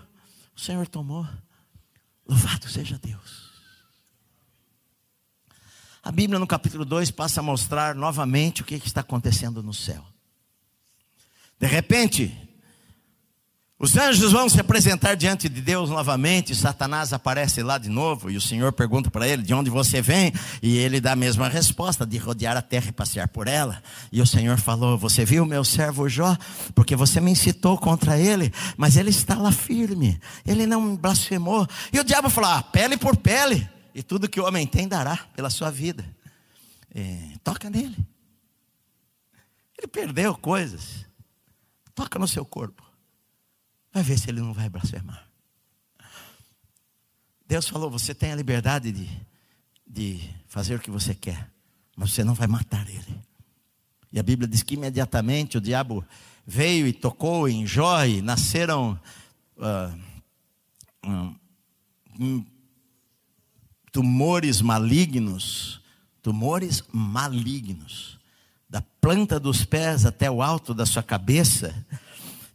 o 0.57 0.61
Senhor 0.61 0.87
tomou. 0.89 1.27
Louvado 2.27 2.69
seja 2.69 2.99
Deus. 2.99 3.47
A 6.03 6.11
Bíblia 6.11 6.39
no 6.39 6.47
capítulo 6.47 6.85
2 6.85 7.11
passa 7.11 7.41
a 7.41 7.43
mostrar 7.43 7.95
novamente 7.95 8.63
o 8.63 8.65
que 8.65 8.75
está 8.77 9.01
acontecendo 9.01 9.63
no 9.63 9.75
céu. 9.75 10.05
De 11.59 11.67
repente, 11.67 12.46
os 13.79 13.95
anjos 13.95 14.33
vão 14.33 14.49
se 14.49 14.59
apresentar 14.59 15.17
diante 15.17 15.51
de 15.51 15.61
Deus 15.61 15.91
novamente. 15.91 16.55
Satanás 16.55 17.13
aparece 17.13 17.63
lá 17.63 17.77
de 17.77 17.91
novo 17.91 18.31
e 18.31 18.37
o 18.37 18.41
Senhor 18.41 18.73
pergunta 18.73 19.11
para 19.11 19.29
ele: 19.29 19.43
De 19.43 19.53
onde 19.53 19.69
você 19.69 20.01
vem? 20.01 20.33
E 20.63 20.79
ele 20.79 20.99
dá 20.99 21.13
a 21.13 21.17
mesma 21.17 21.47
resposta: 21.47 22.07
De 22.07 22.17
rodear 22.17 22.57
a 22.57 22.63
terra 22.63 22.89
e 22.89 22.93
passear 22.93 23.29
por 23.29 23.47
ela. 23.47 23.83
E 24.11 24.23
o 24.23 24.27
Senhor 24.27 24.59
falou: 24.59 24.97
Você 24.97 25.27
viu 25.27 25.45
meu 25.45 25.63
servo 25.63 26.09
Jó? 26.09 26.35
Porque 26.75 26.97
você 26.97 27.21
me 27.21 27.31
incitou 27.31 27.77
contra 27.77 28.19
ele, 28.19 28.51
mas 28.79 28.97
ele 28.97 29.11
está 29.11 29.35
lá 29.35 29.53
firme. 29.53 30.19
Ele 30.47 30.67
não 30.67 30.97
blasfemou. 30.97 31.67
E 31.93 32.01
o 32.01 32.05
diabo 32.05 32.31
falou: 32.31 32.49
ah, 32.49 32.63
Pele 32.63 32.97
por 32.97 33.15
pele. 33.15 33.69
E 33.95 34.03
tudo 34.03 34.29
que 34.29 34.41
o 34.41 34.47
homem 34.47 34.67
tem 34.67 34.89
dará 34.89 35.19
pela 35.35 35.51
sua 35.51 35.71
vida. 35.71 36.03
É, 36.95 37.33
toca 37.45 37.69
nele. 37.69 37.97
Ele 39.77 39.87
perdeu 39.87 40.35
coisas. 40.35 41.05
Toca 41.95 42.19
no 42.19 42.27
seu 42.27 42.45
corpo. 42.45 42.87
Vai 43.97 44.03
ver 44.03 44.19
se 44.19 44.29
ele 44.29 44.43
não 44.43 44.53
vai 44.53 44.69
blasfemar. 44.69 45.27
Deus 47.49 47.67
falou: 47.67 47.91
você 47.91 48.15
tem 48.15 48.31
a 48.31 48.37
liberdade 48.37 48.93
de, 48.93 49.09
de 49.87 50.21
fazer 50.47 50.75
o 50.75 50.79
que 50.79 50.91
você 50.91 51.15
quer, 51.15 51.51
mas 51.97 52.13
você 52.13 52.23
não 52.23 52.35
vai 52.35 52.47
matar 52.47 52.87
ele. 52.91 53.19
E 54.13 54.19
a 54.19 54.23
Bíblia 54.23 54.47
diz 54.47 54.63
que 54.63 54.75
imediatamente 54.75 55.57
o 55.57 55.63
diabo 55.63 56.05
veio 56.47 56.87
e 56.87 56.93
tocou 56.93 57.49
em 57.49 57.67
Jó 57.67 58.05
e 58.05 58.21
nasceram 58.21 59.01
uh, 59.57 61.35
um, 62.21 62.45
tumores 63.91 64.61
malignos, 64.61 65.81
tumores 66.21 66.85
malignos, 66.93 68.19
da 68.69 68.83
planta 69.01 69.41
dos 69.41 69.65
pés 69.65 70.05
até 70.05 70.31
o 70.31 70.43
alto 70.43 70.75
da 70.75 70.85
sua 70.85 71.03
cabeça 71.03 71.75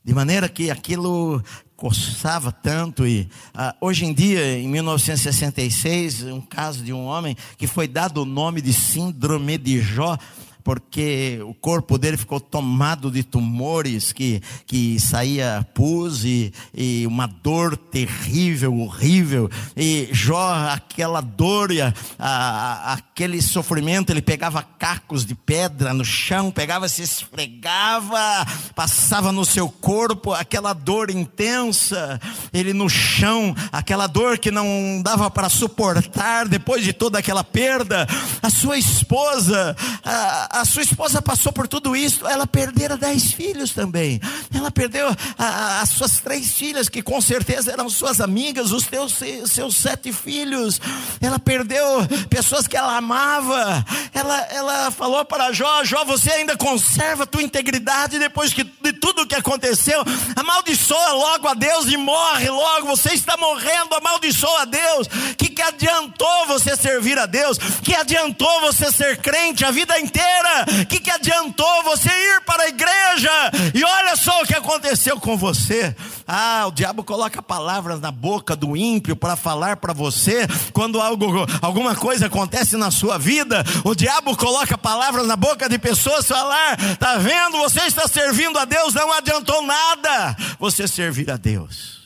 de 0.03 0.13
maneira 0.13 0.49
que 0.49 0.71
aquilo 0.71 1.43
coçava 1.75 2.51
tanto 2.51 3.07
e 3.07 3.27
ah, 3.53 3.75
hoje 3.81 4.05
em 4.05 4.13
dia, 4.13 4.57
em 4.57 4.67
1966, 4.67 6.23
um 6.23 6.41
caso 6.41 6.83
de 6.83 6.93
um 6.93 7.05
homem 7.05 7.35
que 7.57 7.65
foi 7.65 7.87
dado 7.87 8.21
o 8.21 8.25
nome 8.25 8.61
de 8.61 8.71
síndrome 8.71 9.57
de 9.57 9.79
Jó, 9.79 10.17
porque 10.63 11.39
o 11.43 11.53
corpo 11.53 11.97
dele 11.97 12.17
ficou 12.17 12.39
tomado 12.39 13.11
de 13.11 13.23
tumores, 13.23 14.11
que, 14.11 14.41
que 14.65 14.99
saía 14.99 15.67
pus 15.73 16.23
e, 16.23 16.53
e 16.73 17.05
uma 17.07 17.27
dor 17.27 17.75
terrível, 17.77 18.77
horrível. 18.79 19.49
E 19.75 20.09
Jó, 20.11 20.53
aquela 20.71 21.21
dor, 21.21 21.69
a, 21.81 21.93
a, 22.19 22.93
aquele 22.93 23.41
sofrimento, 23.41 24.11
ele 24.11 24.21
pegava 24.21 24.63
cacos 24.63 25.25
de 25.25 25.35
pedra 25.35 25.93
no 25.93 26.03
chão, 26.03 26.51
pegava, 26.51 26.87
se 26.89 27.01
esfregava, 27.01 28.45
passava 28.75 29.31
no 29.31 29.45
seu 29.45 29.69
corpo, 29.69 30.33
aquela 30.33 30.73
dor 30.73 31.09
intensa, 31.09 32.19
ele 32.53 32.73
no 32.73 32.89
chão, 32.89 33.55
aquela 33.71 34.07
dor 34.07 34.37
que 34.37 34.51
não 34.51 35.01
dava 35.03 35.29
para 35.29 35.49
suportar 35.49 36.47
depois 36.47 36.83
de 36.83 36.93
toda 36.93 37.19
aquela 37.19 37.43
perda. 37.43 38.07
A 38.41 38.49
sua 38.49 38.77
esposa, 38.77 39.75
a, 40.03 40.50
a, 40.51 40.65
sua 40.65 40.81
esposa 40.81 41.21
passou 41.21 41.51
por 41.53 41.67
tudo 41.67 41.95
isso, 41.95 42.27
ela 42.27 42.45
perdera 42.45 42.97
dez 42.97 43.31
filhos 43.31 43.71
também. 43.71 44.19
Ela 44.53 44.69
perdeu 44.69 45.07
a, 45.37 45.81
as 45.81 45.89
suas 45.89 46.19
três 46.19 46.51
filhas, 46.51 46.89
que 46.89 47.01
com 47.01 47.21
certeza 47.21 47.71
eram 47.71 47.89
suas 47.89 48.19
amigas, 48.19 48.71
os 48.71 48.85
teus, 48.85 49.17
seus 49.45 49.75
sete 49.77 50.11
filhos. 50.11 50.79
Ela 51.21 51.39
perdeu 51.39 52.05
pessoas 52.29 52.67
que 52.67 52.75
ela 52.75 52.97
amava. 52.97 53.85
Ela, 54.13 54.37
ela 54.51 54.91
falou 54.91 55.23
para 55.23 55.51
Jó: 55.53 55.83
Jó, 55.83 56.03
você 56.03 56.31
ainda 56.31 56.57
conserva 56.57 57.23
a 57.23 57.27
tua 57.27 57.43
integridade 57.43 58.19
depois 58.19 58.53
que, 58.53 58.63
de 58.63 58.93
tudo 58.93 59.25
que 59.27 59.35
aconteceu. 59.35 60.03
Amaldiçoa 60.35 61.13
logo 61.13 61.47
a 61.47 61.53
Deus 61.53 61.87
e 61.87 61.97
morre 61.97 62.49
logo. 62.49 62.87
Você 62.87 63.13
está 63.13 63.37
morrendo, 63.37 63.95
amaldiçoa 63.95 64.61
a 64.61 64.65
Deus. 64.65 65.07
Que 65.37 65.49
que 65.49 65.61
adiantou 65.61 66.47
você 66.47 66.75
servir 66.75 67.17
a 67.17 67.25
Deus? 67.25 67.57
Que 67.57 67.95
adiantou 67.95 68.61
você 68.61 68.91
ser 68.91 69.17
crente 69.17 69.63
a 69.63 69.71
vida 69.71 69.97
inteira? 69.99 70.40
Que 70.87 70.99
que 70.99 71.09
adiantou 71.09 71.83
você 71.83 72.09
ir 72.09 72.41
para 72.41 72.63
a 72.63 72.67
igreja? 72.67 73.31
E 73.73 73.83
olha 73.83 74.15
só 74.15 74.41
o 74.41 74.45
que 74.45 74.55
aconteceu 74.55 75.19
com 75.19 75.37
você. 75.37 75.95
Ah, 76.27 76.65
o 76.67 76.71
diabo 76.71 77.03
coloca 77.03 77.41
palavras 77.41 77.99
na 77.99 78.11
boca 78.11 78.55
do 78.55 78.77
ímpio 78.77 79.15
para 79.15 79.35
falar 79.35 79.77
para 79.77 79.93
você 79.93 80.47
quando 80.73 81.01
algo, 81.01 81.45
alguma 81.61 81.95
coisa 81.95 82.27
acontece 82.27 82.77
na 82.77 82.91
sua 82.91 83.17
vida. 83.17 83.63
O 83.83 83.95
diabo 83.95 84.35
coloca 84.37 84.77
palavras 84.77 85.27
na 85.27 85.35
boca 85.35 85.67
de 85.67 85.77
pessoas 85.79 86.27
falar: 86.27 86.77
"Tá 86.97 87.17
vendo? 87.17 87.57
Você 87.57 87.81
está 87.81 88.07
servindo 88.07 88.57
a 88.57 88.65
Deus, 88.65 88.93
não 88.93 89.11
adiantou 89.11 89.61
nada 89.61 90.35
você 90.59 90.87
servir 90.87 91.29
a 91.29 91.37
Deus." 91.37 92.01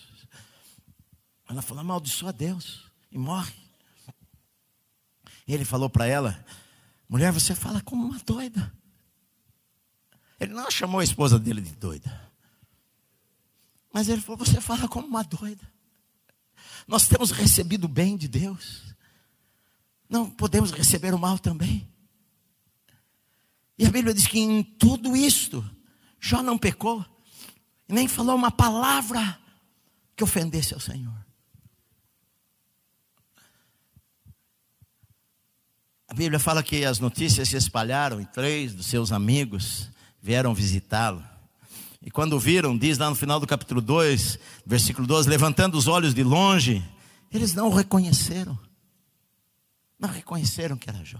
Ela 1.50 1.62
falou: 1.62 1.82
"Amaldiçoa 1.82 2.34
Deus." 2.34 2.86
e 3.16 3.18
morre. 3.18 3.54
E 5.48 5.54
ele 5.54 5.64
falou 5.64 5.90
para 5.90 6.06
ela: 6.06 6.46
mulher, 7.08 7.32
você 7.32 7.56
fala 7.56 7.82
como 7.82 8.06
uma 8.06 8.20
doida. 8.20 8.74
Ele 10.40 10.54
não 10.54 10.70
chamou 10.70 11.00
a 11.00 11.04
esposa 11.04 11.40
dele 11.40 11.62
de 11.62 11.76
doida. 11.76 12.32
Mas 13.94 14.10
ele 14.10 14.22
falou: 14.22 14.38
você 14.46 14.60
fala 14.60 14.88
como 14.88 15.08
uma 15.08 15.24
doida. 15.24 15.72
Nós 16.88 17.08
temos 17.08 17.32
recebido 17.32 17.86
o 17.86 17.90
bem 17.90 18.18
de 18.18 18.28
Deus. 18.28 18.84
Não 20.10 20.30
podemos 20.30 20.72
receber 20.72 21.14
o 21.14 21.20
mal 21.20 21.40
também. 21.40 21.90
E 23.78 23.86
a 23.86 23.90
Bíblia 23.90 24.14
diz 24.14 24.28
que 24.28 24.40
em 24.40 24.64
tudo 24.64 25.16
isto, 25.16 25.68
Jó 26.20 26.42
não 26.42 26.58
pecou, 26.58 27.06
nem 27.88 28.08
falou 28.08 28.36
uma 28.36 28.52
palavra 28.52 29.40
que 30.16 30.24
ofendesse 30.24 30.74
ao 30.74 30.80
Senhor. 30.80 31.25
Bíblia 36.16 36.40
fala 36.40 36.64
que 36.64 36.86
as 36.86 36.98
notícias 36.98 37.50
se 37.50 37.58
espalharam 37.58 38.22
e 38.22 38.26
três 38.26 38.74
dos 38.74 38.86
seus 38.86 39.12
amigos 39.12 39.90
vieram 40.24 40.54
visitá-lo. 40.54 41.22
E 42.02 42.10
quando 42.10 42.40
viram, 42.40 42.78
diz 42.78 42.98
lá 42.98 43.10
no 43.10 43.18
final 43.18 43.38
do 43.38 43.46
capítulo 43.46 43.82
2, 43.82 44.40
versículo 44.66 45.06
12: 45.06 45.28
levantando 45.28 45.78
os 45.78 45.90
olhos 45.90 46.14
de 46.14 46.24
longe, 46.24 46.82
eles 47.34 47.54
não 47.54 47.68
o 47.68 47.76
reconheceram. 47.76 48.58
Não 50.00 50.08
reconheceram 50.08 50.78
que 50.78 50.90
era 50.90 51.04
Jó. 51.04 51.20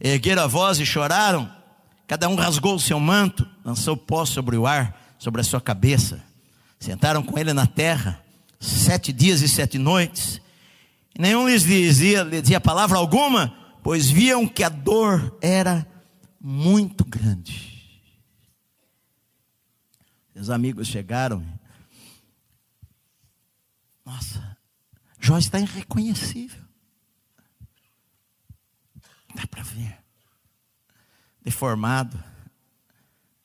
Ergueram 0.00 0.42
a 0.42 0.48
voz 0.48 0.80
e 0.80 0.84
choraram. 0.84 1.48
Cada 2.08 2.28
um 2.28 2.34
rasgou 2.34 2.74
o 2.74 2.80
seu 2.80 2.98
manto, 2.98 3.46
lançou 3.64 3.96
pó 3.96 4.26
sobre 4.26 4.56
o 4.56 4.66
ar, 4.66 5.14
sobre 5.20 5.40
a 5.40 5.44
sua 5.44 5.60
cabeça. 5.60 6.20
Sentaram 6.80 7.22
com 7.22 7.38
ele 7.38 7.52
na 7.52 7.66
terra, 7.68 8.20
sete 8.58 9.12
dias 9.12 9.40
e 9.40 9.48
sete 9.48 9.78
noites. 9.78 10.40
E 11.16 11.22
nenhum 11.22 11.48
lhes 11.48 11.62
dizia, 11.62 12.24
lhes 12.24 12.42
dizia 12.42 12.60
palavra 12.60 12.98
alguma, 12.98 13.59
pois 13.82 14.10
viam 14.10 14.46
que 14.46 14.62
a 14.62 14.68
dor 14.68 15.38
era 15.40 15.86
muito 16.40 17.04
grande. 17.04 17.70
Os 20.34 20.48
amigos 20.48 20.88
chegaram. 20.88 21.46
Nossa, 24.04 24.56
Jó 25.18 25.36
está 25.36 25.60
irreconhecível. 25.60 26.64
Dá 29.34 29.46
para 29.46 29.62
ver. 29.62 29.98
Deformado, 31.42 32.22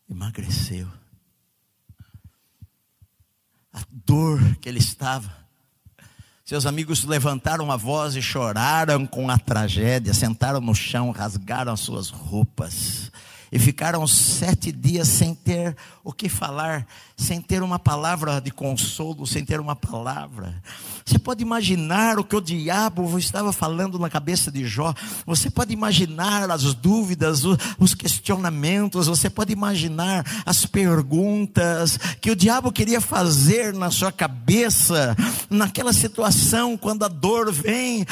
emagreceu. 0.10 0.90
A 3.74 3.84
dor 3.90 4.56
que 4.58 4.70
ele 4.70 4.80
estava 4.80 5.45
seus 6.46 6.68
amigos 6.68 7.04
levantaram 7.04 7.72
a 7.72 7.76
voz 7.76 8.16
e 8.16 8.22
choraram 8.22 9.08
com 9.08 9.32
a 9.32 9.38
tragédia, 9.40 10.14
sentaram 10.14 10.62
no 10.62 10.76
chão, 10.76 11.10
rasgaram 11.10 11.74
as 11.74 11.80
suas 11.80 12.10
roupas 12.10 13.05
e 13.52 13.60
ficaram 13.60 14.06
sete 14.08 14.72
dias 14.72 15.08
sem 15.08 15.36
ter 15.36 15.76
o 16.04 16.12
que 16.12 16.28
falar, 16.28 16.86
sem 17.18 17.42
ter 17.42 17.64
uma 17.64 17.80
palavra 17.80 18.40
de 18.40 18.52
consolo, 18.52 19.26
sem 19.26 19.46
ter 19.46 19.60
uma 19.60 19.76
palavra. 19.76 20.54
Você 21.06 21.18
pode 21.20 21.42
imaginar 21.42 22.20
o 22.20 22.24
que 22.24 22.36
o 22.36 22.42
diabo 22.42 23.18
estava 23.18 23.54
falando 23.54 23.98
na 24.00 24.10
cabeça 24.10 24.52
de 24.52 24.66
Jó, 24.66 24.94
você 25.26 25.50
pode 25.50 25.74
imaginar 25.74 26.50
as 26.50 26.74
dúvidas, 26.74 27.44
os 27.78 27.94
questionamentos, 27.94 29.08
você 29.08 29.30
pode 29.30 29.54
imaginar 29.54 30.26
as 30.46 30.66
perguntas 30.66 31.98
que 32.20 32.32
o 32.32 32.36
diabo 32.36 32.72
queria 32.72 33.00
fazer 33.00 33.74
na 33.74 33.92
sua 33.92 34.12
cabeça, 34.12 35.16
naquela 35.50 35.94
situação, 35.94 36.78
quando 36.78 37.06
a 37.06 37.08
dor 37.08 37.52
vem. 37.52 38.06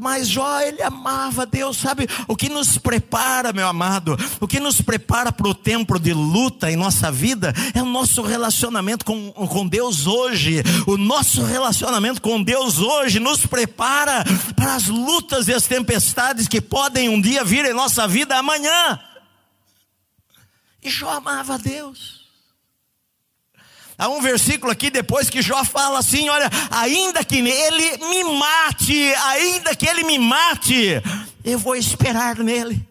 Mas 0.00 0.28
Jó, 0.28 0.60
ele 0.60 0.82
amava 0.82 1.44
Deus, 1.44 1.76
sabe? 1.76 2.08
O 2.28 2.36
que 2.36 2.48
nos 2.48 2.78
prepara, 2.78 3.52
meu 3.52 3.66
amado 3.66 3.95
amado, 3.96 4.16
o 4.40 4.46
que 4.46 4.60
nos 4.60 4.80
prepara 4.80 5.32
para 5.32 5.48
o 5.48 5.54
tempo 5.54 5.98
de 5.98 6.12
luta 6.12 6.70
em 6.70 6.76
nossa 6.76 7.10
vida 7.10 7.52
é 7.74 7.82
o 7.82 7.86
nosso 7.86 8.22
relacionamento 8.22 9.04
com, 9.04 9.32
com 9.32 9.66
Deus 9.66 10.06
hoje. 10.06 10.62
O 10.86 10.96
nosso 10.96 11.42
relacionamento 11.42 12.20
com 12.20 12.42
Deus 12.42 12.78
hoje 12.78 13.18
nos 13.18 13.46
prepara 13.46 14.24
para 14.54 14.74
as 14.74 14.86
lutas 14.86 15.48
e 15.48 15.54
as 15.54 15.66
tempestades 15.66 16.46
que 16.46 16.60
podem 16.60 17.08
um 17.08 17.20
dia 17.20 17.44
vir 17.44 17.64
em 17.64 17.72
nossa 17.72 18.06
vida 18.06 18.36
amanhã. 18.36 19.00
E 20.82 20.90
Jó 20.90 21.10
amava 21.10 21.58
Deus. 21.58 22.26
Há 23.98 24.08
um 24.08 24.20
versículo 24.20 24.70
aqui 24.70 24.90
depois 24.90 25.30
que 25.30 25.40
Jó 25.40 25.64
fala 25.64 25.98
assim: 26.00 26.28
olha, 26.28 26.50
ainda 26.70 27.24
que 27.24 27.38
ele 27.38 27.96
me 27.96 28.24
mate, 28.24 29.14
ainda 29.14 29.74
que 29.74 29.88
ele 29.88 30.04
me 30.04 30.18
mate, 30.18 31.02
eu 31.42 31.58
vou 31.58 31.74
esperar 31.74 32.36
nele. 32.36 32.85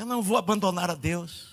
Eu 0.00 0.06
não 0.06 0.22
vou 0.22 0.38
abandonar 0.38 0.90
a 0.90 0.94
Deus. 0.94 1.49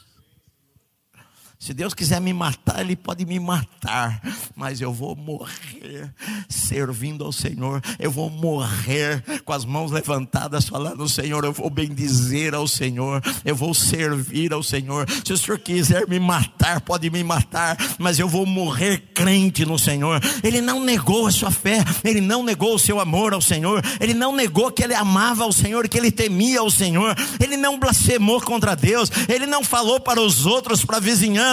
Se 1.59 1.73
Deus 1.73 1.95
quiser 1.95 2.21
me 2.21 2.31
matar, 2.33 2.81
Ele 2.81 2.95
pode 2.95 3.25
me 3.25 3.39
matar, 3.39 4.21
mas 4.55 4.79
eu 4.79 4.93
vou 4.93 5.15
morrer 5.15 6.13
servindo 6.47 7.25
ao 7.25 7.31
Senhor. 7.31 7.81
Eu 7.97 8.11
vou 8.11 8.29
morrer 8.29 9.23
com 9.43 9.51
as 9.51 9.65
mãos 9.65 9.91
levantadas, 9.91 10.69
falando: 10.69 11.09
Senhor, 11.09 11.43
eu 11.43 11.51
vou 11.51 11.67
bendizer 11.71 12.53
ao 12.53 12.67
Senhor, 12.67 13.23
eu 13.43 13.55
vou 13.55 13.73
servir 13.73 14.53
ao 14.53 14.61
Senhor. 14.61 15.09
Se 15.25 15.33
o 15.33 15.37
Senhor 15.37 15.57
quiser 15.57 16.07
me 16.07 16.19
matar, 16.19 16.79
pode 16.81 17.09
me 17.09 17.23
matar, 17.23 17.75
mas 17.97 18.19
eu 18.19 18.29
vou 18.29 18.45
morrer 18.45 18.99
crente 19.15 19.65
no 19.65 19.79
Senhor. 19.79 20.21
Ele 20.43 20.61
não 20.61 20.79
negou 20.79 21.25
a 21.25 21.31
sua 21.31 21.49
fé, 21.49 21.83
ele 22.03 22.21
não 22.21 22.43
negou 22.43 22.75
o 22.75 22.79
seu 22.79 22.99
amor 22.99 23.33
ao 23.33 23.41
Senhor, 23.41 23.83
ele 23.99 24.13
não 24.13 24.35
negou 24.35 24.71
que 24.71 24.83
ele 24.83 24.93
amava 24.93 25.43
ao 25.43 25.51
Senhor, 25.51 25.89
que 25.89 25.97
ele 25.97 26.11
temia 26.11 26.59
ao 26.59 26.69
Senhor, 26.69 27.15
ele 27.43 27.57
não 27.57 27.79
blasfemou 27.79 28.39
contra 28.41 28.75
Deus, 28.75 29.09
ele 29.27 29.47
não 29.47 29.63
falou 29.63 29.99
para 29.99 30.21
os 30.21 30.45
outros, 30.45 30.85
para 30.85 30.97
a 30.97 31.01
vizinhança 31.01 31.47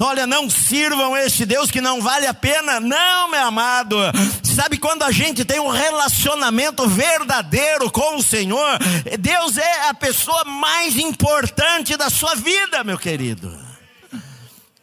olha, 0.00 0.26
não 0.26 0.48
sirvam 0.48 1.16
este 1.16 1.44
Deus 1.44 1.70
que 1.70 1.80
não 1.80 2.00
vale 2.00 2.26
a 2.26 2.34
pena. 2.34 2.80
Não, 2.80 3.30
meu 3.30 3.44
amado. 3.44 3.96
Sabe 4.42 4.78
quando 4.78 5.02
a 5.02 5.10
gente 5.10 5.44
tem 5.44 5.60
um 5.60 5.68
relacionamento 5.68 6.88
verdadeiro 6.88 7.90
com 7.90 8.16
o 8.16 8.22
Senhor, 8.22 8.78
Deus 9.18 9.56
é 9.56 9.88
a 9.88 9.94
pessoa 9.94 10.44
mais 10.44 10.96
importante 10.96 11.96
da 11.96 12.10
sua 12.10 12.34
vida, 12.34 12.84
meu 12.84 12.98
querido. 12.98 13.63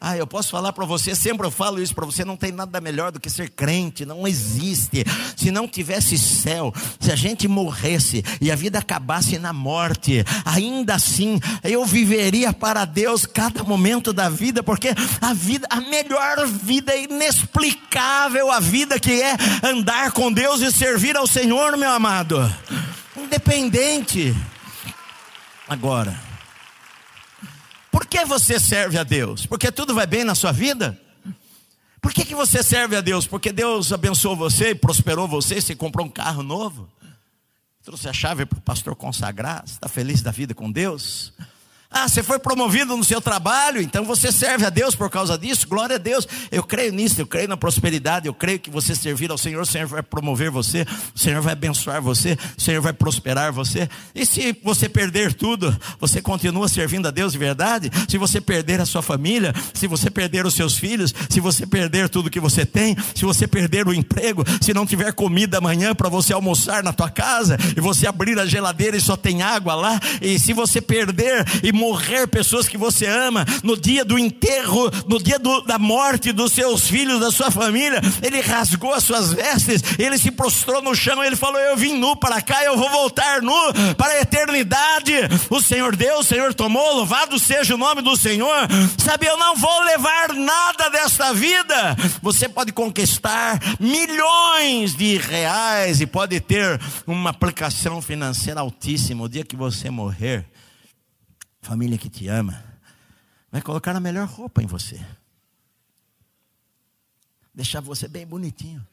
Ah, 0.04 0.18
eu 0.18 0.26
posso 0.26 0.50
falar 0.50 0.74
para 0.74 0.84
você, 0.84 1.14
sempre 1.14 1.46
eu 1.46 1.52
falo 1.52 1.80
isso 1.80 1.94
para 1.94 2.08
você, 2.08 2.26
não 2.26 2.36
tem 2.36 2.52
nada 2.52 2.82
melhor 2.82 3.12
do 3.12 3.20
que 3.20 3.30
ser 3.30 3.52
crente, 3.52 4.04
não 4.04 4.28
existe. 4.28 5.06
Se 5.38 5.52
não 5.52 5.68
tivesse 5.68 6.18
céu, 6.18 6.74
se 7.00 7.12
a 7.12 7.16
gente 7.16 7.48
morresse 7.48 8.26
e 8.42 8.52
a 8.52 8.56
vida 8.56 8.80
acabasse 8.80 9.38
na 9.38 9.54
morte, 9.54 10.26
ainda 10.44 10.96
assim 10.96 11.40
eu 11.64 11.86
viveria 11.86 12.52
para 12.52 12.84
Deus 12.84 13.28
cada 13.28 13.64
momento 13.64 14.12
da 14.12 14.28
vida, 14.28 14.64
porque 14.64 14.90
a 15.22 15.34
vida, 15.36 15.68
a 15.70 15.80
melhor 15.80 16.48
vida 16.48 16.94
é 16.94 17.04
inexplicável, 17.04 18.50
a 18.50 18.60
vida 18.60 19.00
que 19.00 19.22
é 19.22 19.38
andar 19.62 20.14
com 20.14 20.34
Deus 20.34 20.62
e 20.62 20.72
servir 20.72 21.16
ao 21.16 21.28
Senhor, 21.28 21.78
meu 21.78 21.92
amado. 21.92 22.52
Independente. 23.16 24.36
Agora, 25.70 26.31
por 28.02 28.08
que 28.08 28.26
você 28.26 28.60
serve 28.60 28.98
a 28.98 29.04
Deus? 29.04 29.46
Porque 29.46 29.72
tudo 29.72 29.94
vai 29.94 30.08
bem 30.08 30.24
na 30.24 30.34
sua 30.34 30.52
vida? 30.52 31.00
Por 32.02 32.12
que, 32.12 32.26
que 32.26 32.34
você 32.34 32.64
serve 32.64 32.96
a 32.96 33.02
Deus? 33.02 33.28
Porque 33.28 33.52
Deus 33.52 33.94
abençoou 33.94 34.36
você, 34.36 34.74
prosperou 34.74 35.28
você, 35.28 35.62
você 35.62 35.76
comprou 35.76 36.08
um 36.08 36.10
carro 36.10 36.42
novo? 36.42 36.90
Trouxe 37.84 38.10
a 38.10 38.14
chave 38.14 38.44
para 38.48 38.58
o 38.58 38.62
pastor 38.62 38.96
consagrar. 38.96 39.64
Está 39.68 39.88
feliz 39.88 40.24
da 40.24 40.32
vida 40.32 40.56
com 40.56 40.72
Deus? 40.72 41.32
Ah, 41.94 42.08
você 42.08 42.24
foi 42.24 42.40
promovido 42.40 42.96
no 42.96 43.04
seu 43.04 43.20
trabalho, 43.20 43.82
então 43.82 44.06
você 44.06 44.32
serve 44.32 44.66
a 44.66 44.70
Deus 44.70 44.96
por 44.96 45.10
causa 45.10 45.38
disso, 45.38 45.68
glória 45.68 45.98
a 45.98 46.00
Deus. 46.00 46.26
Eu 46.50 46.64
creio 46.64 46.94
nisso, 46.94 47.20
eu 47.20 47.28
creio 47.28 47.50
na 47.50 47.58
prosperidade, 47.58 48.28
eu 48.28 48.34
creio 48.34 48.60
que 48.60 48.70
você 48.70 48.96
servir 48.96 49.30
ao 49.30 49.38
Senhor, 49.38 49.62
o 49.62 49.66
Senhor 49.66 49.88
vai 49.88 50.02
promover 50.02 50.50
você, 50.50 50.86
o 51.14 51.20
Senhor 51.20 51.42
vai 51.42 51.52
abençoar 51.52 52.02
você, 52.02 52.38
o 52.58 52.62
Senhor 52.62 52.82
vai 52.82 52.94
prosperar 52.94 53.52
você. 53.52 53.90
E 54.16 54.26
se 54.26 54.56
você 54.64 54.88
perder 54.88 55.34
tudo, 55.34 55.78
você 56.00 56.22
continua 56.22 56.70
servindo 56.70 57.10
a 57.10 57.12
Deus 57.12 57.34
de 57.34 57.38
verdade? 57.38 57.92
Se 58.08 58.18
você 58.18 58.40
perder 58.40 58.80
a 58.80 58.86
sua 58.86 59.02
família, 59.02 59.54
se 59.74 59.86
você 59.86 60.10
perder 60.10 60.46
os 60.46 60.54
seus 60.54 60.78
filhos, 60.78 61.14
se 61.30 61.42
você 61.42 61.68
perder 61.68 62.08
tudo 62.08 62.30
que 62.30 62.40
você 62.40 62.66
tem, 62.66 62.96
se 63.14 63.26
você 63.26 63.46
perder 63.46 63.86
o 63.86 63.94
emprego, 63.94 64.46
se 64.62 64.74
não 64.74 64.86
tiver 64.86 65.12
comida 65.12 65.58
amanhã 65.58 65.94
para 65.94 66.08
você 66.08 66.32
almoçar 66.32 66.84
na 66.84 66.94
tua 66.94 67.10
casa, 67.10 67.58
e 67.76 67.82
você 67.82 68.08
abrir 68.08 68.40
a 68.40 68.46
geladeira 68.46 68.96
e 68.96 69.02
só 69.02 69.18
tem 69.18 69.42
água 69.42 69.76
lá, 69.76 70.00
e 70.22 70.40
se 70.40 70.54
você 70.54 70.80
perder 70.80 71.46
e 71.62 71.81
morrer 71.82 72.28
pessoas 72.28 72.68
que 72.68 72.78
você 72.78 73.08
ama, 73.08 73.44
no 73.64 73.76
dia 73.76 74.06
do 74.06 74.20
enterro, 74.20 74.92
no 75.08 75.22
dia 75.22 75.40
do, 75.40 75.62
da 75.62 75.80
morte 75.80 76.32
dos 76.32 76.52
seus 76.52 76.88
filhos, 76.88 77.20
da 77.20 77.32
sua 77.32 77.50
família, 77.50 78.00
ele 78.22 78.40
rasgou 78.40 78.94
as 78.94 79.04
suas 79.04 79.34
vestes, 79.34 79.82
ele 79.98 80.16
se 80.20 80.30
prostrou 80.30 80.80
no 80.80 80.94
chão, 80.94 81.24
ele 81.24 81.36
falou: 81.36 81.60
Eu 81.60 81.76
vim 81.76 81.98
nu 81.98 82.16
para 82.16 82.40
cá, 82.40 82.64
eu 82.64 82.78
vou 82.78 82.90
voltar 82.90 83.42
nu 83.42 83.56
para 83.98 84.14
a 84.14 84.22
eternidade. 84.22 85.14
O 85.50 85.60
Senhor 85.60 85.96
deu, 85.96 86.20
o 86.20 86.24
Senhor 86.24 86.54
tomou, 86.54 86.96
louvado 86.98 87.40
seja 87.40 87.74
o 87.74 87.78
nome 87.78 88.04
do 88.04 88.16
Senhor. 88.16 88.68
Sabe, 88.98 89.26
eu 89.26 89.38
não 89.38 89.56
vou 89.56 89.82
levar 89.84 90.34
nada 90.34 90.90
desta 90.90 91.34
vida. 91.34 91.98
Você 92.22 92.48
pode 92.48 92.72
conquistar 92.72 93.60
milhões 93.80 94.96
de 94.96 95.18
reais 95.18 96.00
e 96.00 96.06
pode 96.06 96.40
ter 96.40 96.80
uma 97.08 97.32
aplicação 97.32 98.02
financeira 98.02 98.62
altíssima. 98.62 99.24
O 99.24 99.30
dia 99.30 99.44
que 99.44 99.56
você 99.56 99.90
morrer, 99.90 100.46
família 101.62 101.98
que 101.98 102.10
te 102.10 102.28
ama, 102.28 102.64
vai 103.52 103.62
colocar 103.62 103.96
a 103.96 104.00
melhor 104.00 104.28
roupa 104.28 104.62
em 104.62 104.66
você, 104.66 105.00
deixar 107.54 107.80
você 107.82 108.08
bem 108.08 108.26
bonitinho. 108.26 108.86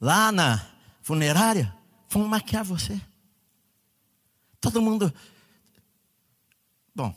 Lá 0.00 0.32
na 0.32 0.64
funerária, 1.02 1.74
vão 2.08 2.26
maquiar 2.26 2.64
você. 2.64 3.00
Todo 4.60 4.80
mundo. 4.80 5.12
Bom, 6.94 7.14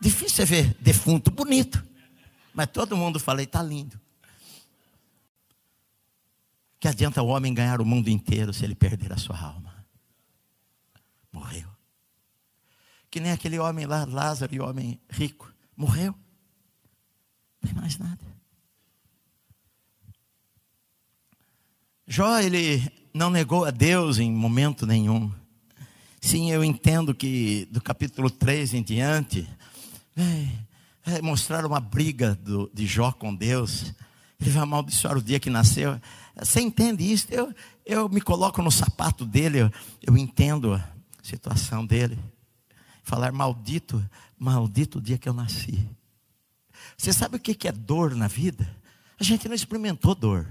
difícil 0.00 0.42
é 0.42 0.46
ver 0.46 0.74
defunto 0.80 1.30
bonito, 1.30 1.84
mas 2.54 2.68
todo 2.68 2.96
mundo 2.96 3.20
fala, 3.20 3.42
está 3.42 3.62
lindo. 3.62 4.00
Que 6.78 6.88
adianta 6.88 7.22
o 7.22 7.26
homem 7.26 7.52
ganhar 7.52 7.80
o 7.80 7.84
mundo 7.84 8.08
inteiro 8.08 8.54
se 8.54 8.64
ele 8.64 8.74
perder 8.74 9.12
a 9.12 9.18
sua 9.18 9.38
alma? 9.38 9.69
Morreu. 11.32 11.68
Que 13.10 13.20
nem 13.20 13.32
aquele 13.32 13.58
homem 13.58 13.86
lá, 13.86 14.04
Lázaro, 14.04 14.54
e 14.54 14.60
homem 14.60 15.00
rico, 15.08 15.52
morreu. 15.76 16.14
Não 17.62 17.70
tem 17.70 17.74
mais 17.74 17.98
nada. 17.98 18.20
Jó, 22.06 22.38
ele 22.38 22.90
não 23.14 23.30
negou 23.30 23.64
a 23.64 23.70
Deus 23.70 24.18
em 24.18 24.32
momento 24.32 24.86
nenhum. 24.86 25.32
Sim, 26.20 26.50
eu 26.50 26.62
entendo 26.62 27.14
que 27.14 27.66
do 27.70 27.80
capítulo 27.80 28.30
3 28.30 28.74
em 28.74 28.82
diante, 28.82 29.48
é, 30.16 31.16
é 31.16 31.22
mostrar 31.22 31.64
uma 31.64 31.80
briga 31.80 32.34
do, 32.34 32.70
de 32.74 32.86
Jó 32.86 33.12
com 33.12 33.34
Deus. 33.34 33.94
Ele 34.40 34.50
vai 34.50 34.62
amaldiçoar 34.62 35.16
o 35.16 35.22
dia 35.22 35.40
que 35.40 35.50
nasceu. 35.50 36.00
Você 36.36 36.60
entende 36.60 37.10
isso? 37.10 37.26
Eu, 37.30 37.54
eu 37.86 38.08
me 38.08 38.20
coloco 38.20 38.62
no 38.62 38.70
sapato 38.70 39.24
dele, 39.24 39.60
eu, 39.60 39.70
eu 40.02 40.16
entendo 40.16 40.82
situação 41.22 41.84
dele. 41.84 42.18
Falar 43.02 43.32
maldito, 43.32 44.04
maldito 44.38 44.98
o 44.98 45.02
dia 45.02 45.18
que 45.18 45.28
eu 45.28 45.32
nasci. 45.32 45.88
Você 46.96 47.12
sabe 47.12 47.36
o 47.36 47.40
que 47.40 47.68
é 47.68 47.72
dor 47.72 48.14
na 48.14 48.28
vida? 48.28 48.76
A 49.18 49.24
gente 49.24 49.48
não 49.48 49.54
experimentou 49.54 50.14
dor. 50.14 50.46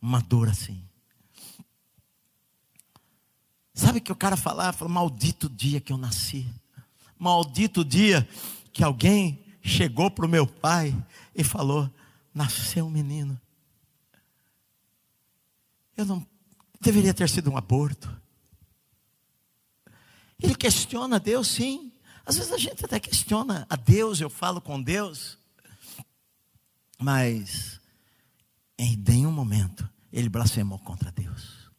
Uma 0.00 0.20
dor 0.20 0.48
assim. 0.48 0.82
Sabe 3.74 4.00
que 4.00 4.10
o 4.10 4.16
cara 4.16 4.36
falava, 4.36 4.72
falava, 4.72 4.94
maldito 4.94 5.48
dia 5.48 5.80
que 5.80 5.92
eu 5.92 5.98
nasci. 5.98 6.46
Maldito 7.18 7.84
dia 7.84 8.26
que 8.72 8.82
alguém 8.82 9.44
chegou 9.62 10.10
para 10.10 10.24
o 10.24 10.28
meu 10.28 10.46
pai 10.46 10.96
e 11.34 11.44
falou: 11.44 11.90
nasceu 12.32 12.86
um 12.86 12.90
menino. 12.90 13.38
Eu 15.96 16.04
não 16.04 16.26
deveria 16.80 17.14
ter 17.14 17.28
sido 17.28 17.50
um 17.50 17.56
aborto. 17.56 18.14
Ele 20.42 20.54
questiona 20.54 21.18
Deus, 21.18 21.48
sim. 21.48 21.92
Às 22.24 22.36
vezes 22.36 22.52
a 22.52 22.58
gente 22.58 22.84
até 22.84 22.98
questiona 22.98 23.66
a 23.70 23.76
Deus, 23.76 24.20
eu 24.20 24.28
falo 24.28 24.60
com 24.60 24.82
Deus. 24.82 25.38
Mas 26.98 27.80
em 28.78 28.96
nenhum 28.96 29.30
momento 29.30 29.88
ele 30.12 30.28
blasfemou 30.28 30.78
contra 30.78 31.10
Deus. 31.12 31.70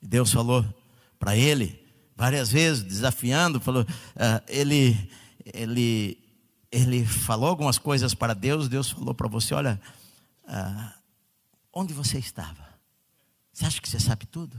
Deus 0.00 0.30
falou 0.30 0.64
para 1.18 1.36
ele 1.36 1.84
várias 2.16 2.50
vezes, 2.50 2.82
desafiando, 2.82 3.60
falou, 3.60 3.82
uh, 3.82 4.42
ele, 4.48 5.10
ele, 5.44 6.18
ele 6.70 7.04
falou 7.04 7.48
algumas 7.48 7.78
coisas 7.78 8.14
para 8.14 8.34
Deus. 8.34 8.68
Deus 8.68 8.90
falou 8.90 9.14
para 9.14 9.28
você: 9.28 9.54
olha, 9.54 9.80
uh, 10.44 11.00
onde 11.72 11.92
você 11.92 12.18
estava? 12.18 12.66
Você 13.52 13.64
acha 13.64 13.80
que 13.80 13.88
você 13.88 13.98
sabe 13.98 14.26
tudo? 14.26 14.58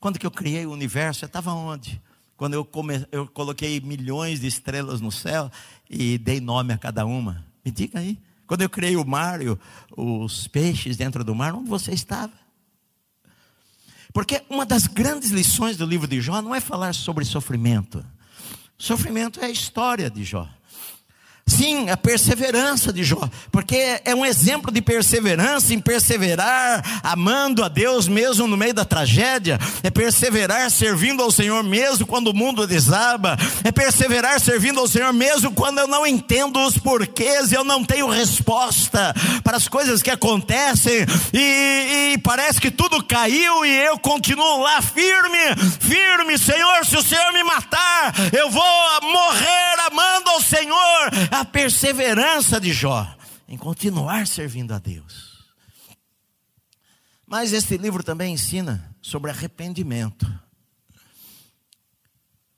Quando 0.00 0.18
que 0.18 0.26
eu 0.26 0.30
criei 0.30 0.66
o 0.66 0.72
universo, 0.72 1.24
eu 1.24 1.26
estava 1.26 1.52
onde? 1.52 2.00
Quando 2.36 2.54
eu, 2.54 2.64
come, 2.64 3.04
eu 3.10 3.26
coloquei 3.26 3.80
milhões 3.80 4.40
de 4.40 4.46
estrelas 4.46 5.00
no 5.00 5.10
céu 5.10 5.50
e 5.90 6.18
dei 6.18 6.40
nome 6.40 6.72
a 6.72 6.78
cada 6.78 7.04
uma. 7.04 7.44
Me 7.64 7.70
diga 7.70 7.98
aí. 7.98 8.16
Quando 8.46 8.62
eu 8.62 8.70
criei 8.70 8.96
o 8.96 9.04
mar, 9.04 9.42
e 9.42 9.46
os 9.96 10.46
peixes 10.46 10.96
dentro 10.96 11.24
do 11.24 11.34
mar, 11.34 11.54
onde 11.54 11.68
você 11.68 11.92
estava? 11.92 12.32
Porque 14.12 14.42
uma 14.48 14.64
das 14.64 14.86
grandes 14.86 15.30
lições 15.30 15.76
do 15.76 15.84
livro 15.84 16.06
de 16.06 16.20
Jó 16.20 16.40
não 16.40 16.54
é 16.54 16.60
falar 16.60 16.94
sobre 16.94 17.24
sofrimento. 17.24 18.04
Sofrimento 18.78 19.40
é 19.40 19.46
a 19.46 19.50
história 19.50 20.08
de 20.08 20.24
Jó. 20.24 20.48
Sim, 21.48 21.88
a 21.88 21.96
perseverança 21.96 22.92
de 22.92 23.02
Jó, 23.02 23.28
porque 23.50 24.00
é 24.04 24.14
um 24.14 24.24
exemplo 24.24 24.70
de 24.70 24.82
perseverança 24.82 25.72
em 25.72 25.80
perseverar, 25.80 27.00
amando 27.02 27.64
a 27.64 27.68
Deus 27.68 28.06
mesmo 28.06 28.46
no 28.46 28.56
meio 28.56 28.74
da 28.74 28.84
tragédia, 28.84 29.58
é 29.82 29.90
perseverar 29.90 30.70
servindo 30.70 31.22
ao 31.22 31.30
Senhor 31.30 31.64
mesmo 31.64 32.06
quando 32.06 32.28
o 32.28 32.34
mundo 32.34 32.66
desaba, 32.66 33.36
é 33.64 33.72
perseverar 33.72 34.38
servindo 34.38 34.78
ao 34.78 34.86
Senhor 34.86 35.10
mesmo 35.14 35.50
quando 35.52 35.78
eu 35.78 35.88
não 35.88 36.06
entendo 36.06 36.60
os 36.60 36.76
porquês, 36.76 37.50
eu 37.50 37.64
não 37.64 37.82
tenho 37.82 38.10
resposta 38.10 39.14
para 39.42 39.56
as 39.56 39.66
coisas 39.66 40.02
que 40.02 40.10
acontecem 40.10 41.06
e, 41.32 42.12
e 42.12 42.18
parece 42.18 42.60
que 42.60 42.70
tudo 42.70 43.02
caiu 43.02 43.64
e 43.64 43.74
eu 43.86 43.98
continuo 43.98 44.60
lá 44.60 44.82
firme, 44.82 45.56
firme, 45.80 46.38
Senhor, 46.38 46.84
se 46.84 46.96
o 46.96 47.02
Senhor 47.02 47.32
me 47.32 47.42
matar, 47.42 48.12
eu 48.38 48.50
vou 48.50 48.62
morrer 49.02 49.80
amando 49.90 50.28
ao 50.28 50.42
Senhor 50.42 51.10
a 51.38 51.44
perseverança 51.44 52.60
de 52.60 52.72
Jó 52.72 53.06
em 53.46 53.56
continuar 53.56 54.26
servindo 54.26 54.74
a 54.74 54.78
Deus. 54.78 55.38
Mas 57.24 57.52
este 57.52 57.76
livro 57.76 58.02
também 58.02 58.34
ensina 58.34 58.94
sobre 59.00 59.30
arrependimento. 59.30 60.26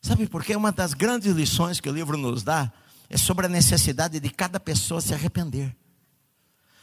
Sabe 0.00 0.26
por 0.26 0.42
quê? 0.42 0.56
Uma 0.56 0.72
das 0.72 0.94
grandes 0.94 1.32
lições 1.34 1.78
que 1.78 1.90
o 1.90 1.92
livro 1.92 2.16
nos 2.16 2.42
dá 2.42 2.72
é 3.08 3.18
sobre 3.18 3.46
a 3.46 3.48
necessidade 3.48 4.18
de 4.18 4.30
cada 4.30 4.58
pessoa 4.58 5.00
se 5.00 5.12
arrepender. 5.12 5.76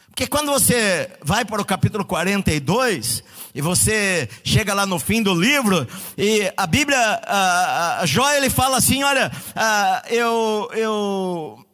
Porque 0.08 0.28
quando 0.28 0.52
você 0.52 1.12
vai 1.24 1.46
para 1.46 1.62
o 1.62 1.66
capítulo 1.66 2.06
42 2.06 3.24
e 3.54 3.62
você 3.62 4.30
chega 4.44 4.74
lá 4.74 4.86
no 4.86 5.00
fim 5.00 5.22
do 5.22 5.34
livro 5.34 5.88
e 6.18 6.52
a 6.56 6.68
Bíblia, 6.68 6.98
a, 6.98 8.02
a 8.02 8.06
Jó 8.06 8.30
ele 8.32 8.50
fala 8.50 8.78
assim, 8.78 9.04
olha, 9.04 9.32
a, 9.56 10.04
eu, 10.10 10.70
eu 10.74 11.67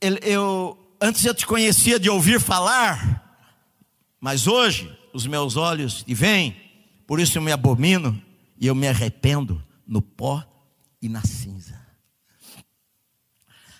eu, 0.00 0.78
antes 1.00 1.24
eu 1.24 1.34
te 1.34 1.46
conhecia 1.46 1.98
de 1.98 2.10
ouvir 2.10 2.40
falar, 2.40 3.40
mas 4.20 4.46
hoje 4.46 4.90
os 5.12 5.26
meus 5.26 5.56
olhos 5.56 6.02
te 6.02 6.14
veem, 6.14 6.56
por 7.06 7.20
isso 7.20 7.38
eu 7.38 7.42
me 7.42 7.52
abomino 7.52 8.20
e 8.58 8.66
eu 8.66 8.74
me 8.74 8.88
arrependo 8.88 9.62
no 9.86 10.02
pó 10.02 10.44
e 11.00 11.08
na 11.08 11.22
cinza. 11.22 11.80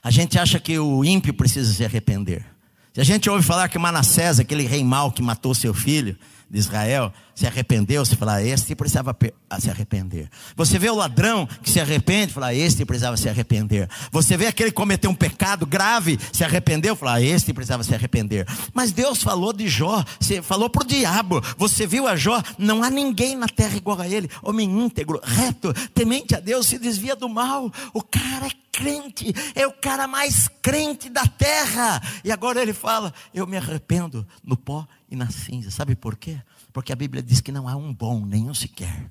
A 0.02 0.10
gente 0.10 0.38
acha 0.38 0.60
que 0.60 0.78
o 0.78 1.04
ímpio 1.04 1.34
precisa 1.34 1.72
se 1.72 1.84
arrepender. 1.84 2.46
Se 2.94 3.00
a 3.00 3.04
gente 3.04 3.28
ouve 3.28 3.42
falar 3.42 3.68
que 3.68 3.78
Manassés, 3.78 4.38
aquele 4.38 4.64
rei 4.64 4.82
mau 4.84 5.10
que 5.10 5.20
matou 5.20 5.54
seu 5.54 5.74
filho 5.74 6.16
de 6.48 6.58
Israel, 6.58 7.12
se 7.36 7.46
arrependeu, 7.46 8.02
você 8.02 8.16
fala, 8.16 8.36
ah, 8.36 8.42
este 8.42 8.74
precisava 8.74 9.14
se 9.60 9.70
arrepender. 9.70 10.30
Você 10.56 10.78
vê 10.78 10.88
o 10.88 10.94
ladrão 10.94 11.46
que 11.62 11.68
se 11.68 11.78
arrepende, 11.78 12.32
fala, 12.32 12.46
ah, 12.46 12.54
este 12.54 12.82
precisava 12.86 13.14
se 13.18 13.28
arrepender. 13.28 13.90
Você 14.10 14.38
vê 14.38 14.46
aquele 14.46 14.70
que 14.70 14.76
cometeu 14.76 15.10
um 15.10 15.14
pecado 15.14 15.66
grave, 15.66 16.18
se 16.32 16.42
arrependeu, 16.42 16.96
fala, 16.96 17.16
ah, 17.16 17.22
este 17.22 17.52
precisava 17.52 17.84
se 17.84 17.94
arrepender. 17.94 18.46
Mas 18.72 18.90
Deus 18.90 19.22
falou 19.22 19.52
de 19.52 19.68
Jó, 19.68 20.02
falou 20.42 20.70
para 20.70 20.82
o 20.82 20.86
diabo, 20.86 21.42
você 21.58 21.86
viu 21.86 22.08
a 22.08 22.16
Jó, 22.16 22.42
não 22.56 22.82
há 22.82 22.88
ninguém 22.88 23.36
na 23.36 23.48
terra 23.48 23.76
igual 23.76 24.00
a 24.00 24.08
ele, 24.08 24.30
homem 24.42 24.70
íntegro, 24.70 25.20
reto, 25.22 25.74
temente 25.94 26.34
a 26.34 26.40
Deus, 26.40 26.66
se 26.66 26.78
desvia 26.78 27.14
do 27.14 27.28
mal. 27.28 27.70
O 27.92 28.02
cara 28.02 28.46
é 28.46 28.66
crente, 28.72 29.34
é 29.54 29.66
o 29.66 29.72
cara 29.72 30.06
mais 30.06 30.48
crente 30.62 31.10
da 31.10 31.26
terra. 31.26 32.00
E 32.24 32.32
agora 32.32 32.62
ele 32.62 32.72
fala: 32.72 33.12
Eu 33.32 33.46
me 33.46 33.56
arrependo 33.56 34.26
no 34.42 34.56
pó 34.56 34.86
e 35.10 35.16
na 35.16 35.30
cinza. 35.30 35.70
Sabe 35.70 35.94
por 35.94 36.16
quê? 36.16 36.38
Porque 36.76 36.92
a 36.92 36.96
Bíblia 36.96 37.22
diz 37.22 37.40
que 37.40 37.50
não 37.50 37.66
há 37.66 37.74
um 37.74 37.90
bom, 37.90 38.26
nenhum 38.26 38.52
sequer. 38.52 39.10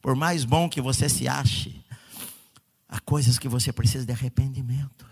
Por 0.00 0.14
mais 0.14 0.44
bom 0.44 0.68
que 0.68 0.80
você 0.80 1.08
se 1.08 1.26
ache, 1.26 1.84
há 2.88 3.00
coisas 3.00 3.36
que 3.36 3.48
você 3.48 3.72
precisa 3.72 4.06
de 4.06 4.12
arrependimento. 4.12 5.04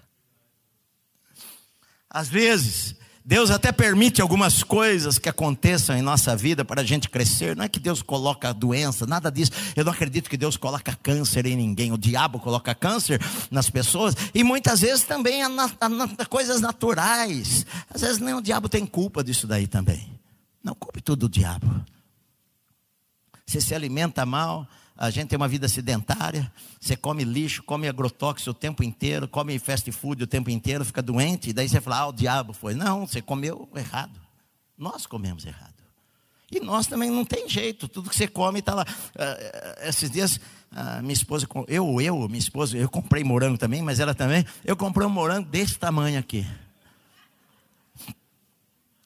Às 2.09 2.29
vezes, 2.29 2.95
Deus 3.25 3.51
até 3.51 3.73
permite 3.73 4.23
algumas 4.23 4.63
coisas 4.63 5.19
que 5.19 5.29
aconteçam 5.29 5.97
em 5.97 6.03
nossa 6.03 6.37
vida 6.37 6.65
para 6.65 6.83
a 6.83 6.85
gente 6.85 7.11
crescer. 7.11 7.57
Não 7.57 7.65
é 7.65 7.69
que 7.69 7.81
Deus 7.81 8.01
coloca 8.01 8.55
doença, 8.55 9.05
nada 9.05 9.29
disso. 9.29 9.51
Eu 9.75 9.85
não 9.85 9.91
acredito 9.91 10.31
que 10.31 10.37
Deus 10.37 10.57
coloca 10.57 10.97
câncer 11.03 11.47
em 11.47 11.57
ninguém. 11.57 11.91
O 11.91 11.99
diabo 11.99 12.39
coloca 12.39 12.77
câncer 12.77 13.21
nas 13.51 13.69
pessoas. 13.69 14.15
E 14.33 14.45
muitas 14.45 14.83
vezes 14.83 15.03
também 15.03 15.43
a 15.43 16.27
coisas 16.31 16.61
naturais. 16.61 17.67
Às 17.93 18.03
vezes 18.03 18.19
nem 18.19 18.35
o 18.35 18.41
diabo 18.41 18.69
tem 18.69 18.87
culpa 18.87 19.25
disso 19.25 19.49
daí 19.49 19.67
também. 19.67 20.15
Não 20.65 20.75
culpe 20.75 21.03
tudo 21.03 21.27
o 21.27 21.29
diabo. 21.29 21.85
Você 23.47 23.61
se 23.61 23.75
alimenta 23.75 24.25
mal, 24.25 24.67
a 24.97 25.11
gente 25.11 25.29
tem 25.29 25.37
uma 25.37 25.47
vida 25.47 25.69
sedentária, 25.69 26.51
você 26.81 26.97
come 26.97 27.23
lixo, 27.23 27.63
come 27.63 27.87
agrotóxico 27.87 28.51
o 28.51 28.55
tempo 28.55 28.83
inteiro, 28.83 29.29
come 29.29 29.59
fast 29.59 29.93
food 29.93 30.25
o 30.25 30.27
tempo 30.27 30.49
inteiro, 30.49 30.83
fica 30.83 31.03
doente, 31.03 31.51
e 31.51 31.53
daí 31.53 31.69
você 31.69 31.81
fala, 31.83 31.99
ah, 31.99 32.07
o 32.07 32.13
diabo 32.13 32.55
foi. 32.55 32.75
Não, 32.75 33.07
você 33.07 33.21
comeu 33.21 33.69
errado. 33.77 34.19
Nós 34.79 35.05
comemos 35.05 35.45
errado. 35.45 35.75
E 36.51 36.61
nós 36.61 36.87
também 36.87 37.11
não 37.11 37.25
tem 37.25 37.49
jeito, 37.49 37.87
tudo 37.87 38.09
que 38.09 38.17
você 38.17 38.27
come 38.27 38.61
está 38.61 38.75
lá. 38.75 38.87
Uh, 39.15 39.89
esses 39.89 40.11
dias, 40.11 40.37
uh, 40.73 41.03
minha 41.03 41.13
esposa, 41.13 41.47
eu, 41.69 42.01
eu, 42.01 42.29
minha 42.29 42.39
esposa, 42.39 42.77
eu 42.79 42.89
comprei 42.89 43.23
morango 43.23 43.59
também, 43.59 43.83
mas 43.83 44.01
ela 44.01 44.15
também, 44.15 44.47
eu 44.65 44.77
comprei 44.77 45.07
um 45.07 45.11
morango 45.11 45.49
desse 45.49 45.79
tamanho 45.79 46.19
aqui. 46.19 46.47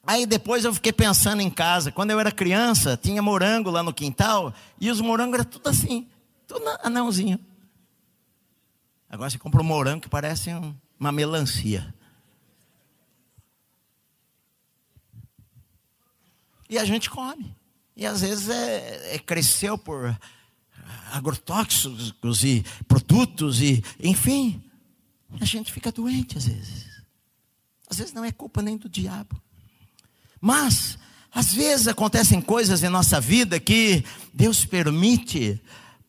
Aí 0.09 0.25
depois 0.25 0.65
eu 0.65 0.73
fiquei 0.73 0.91
pensando 0.91 1.39
em 1.39 1.51
casa. 1.51 1.91
Quando 1.91 2.09
eu 2.09 2.19
era 2.19 2.31
criança, 2.31 2.97
tinha 2.97 3.21
morango 3.21 3.69
lá 3.69 3.83
no 3.83 3.93
quintal. 3.93 4.51
E 4.81 4.89
os 4.89 4.99
morangos 4.99 5.35
eram 5.35 5.45
tudo 5.45 5.69
assim. 5.69 6.09
Tudo 6.47 6.67
anãozinho. 6.81 7.39
Agora 9.07 9.29
você 9.29 9.37
compra 9.37 9.61
um 9.61 9.63
morango 9.63 10.01
que 10.01 10.09
parece 10.09 10.51
um, 10.51 10.75
uma 10.99 11.11
melancia. 11.11 11.93
E 16.67 16.79
a 16.79 16.85
gente 16.85 17.07
come. 17.07 17.55
E 17.95 18.03
às 18.03 18.21
vezes 18.21 18.49
é, 18.49 19.13
é 19.13 19.19
cresceu 19.19 19.77
por 19.77 20.19
agrotóxicos 21.11 22.43
e 22.43 22.65
produtos 22.87 23.61
e 23.61 23.83
enfim. 23.99 24.59
A 25.39 25.45
gente 25.45 25.71
fica 25.71 25.91
doente 25.91 26.35
às 26.35 26.47
vezes. 26.47 27.03
Às 27.87 27.99
vezes 27.99 28.11
não 28.11 28.25
é 28.25 28.31
culpa 28.31 28.63
nem 28.63 28.75
do 28.75 28.89
diabo. 28.89 29.39
Mas, 30.41 30.97
às 31.31 31.53
vezes 31.53 31.87
acontecem 31.87 32.41
coisas 32.41 32.83
em 32.83 32.89
nossa 32.89 33.19
vida 33.19 33.59
que 33.59 34.03
Deus 34.33 34.65
permite 34.65 35.61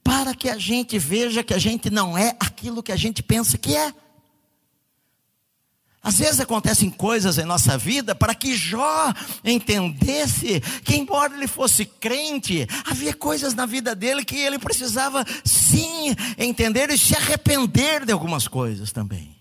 para 0.02 0.34
que 0.34 0.48
a 0.48 0.58
gente 0.58 0.98
veja 0.98 1.42
que 1.42 1.54
a 1.54 1.58
gente 1.58 1.90
não 1.90 2.16
é 2.16 2.36
aquilo 2.40 2.82
que 2.82 2.92
a 2.92 2.96
gente 2.96 3.22
pensa 3.22 3.58
que 3.58 3.76
é. 3.76 3.92
Às 6.02 6.18
vezes 6.18 6.40
acontecem 6.40 6.88
coisas 6.88 7.36
em 7.36 7.44
nossa 7.44 7.76
vida 7.76 8.14
para 8.14 8.34
que 8.34 8.56
Jó 8.56 9.12
entendesse 9.44 10.60
que, 10.82 10.96
embora 10.96 11.34
ele 11.34 11.46
fosse 11.46 11.84
crente, 11.84 12.66
havia 12.86 13.12
coisas 13.12 13.52
na 13.52 13.66
vida 13.66 13.94
dele 13.94 14.24
que 14.24 14.36
ele 14.36 14.58
precisava 14.58 15.24
sim 15.44 16.16
entender 16.38 16.88
e 16.88 16.96
se 16.96 17.14
arrepender 17.14 18.06
de 18.06 18.12
algumas 18.12 18.48
coisas 18.48 18.92
também. 18.92 19.36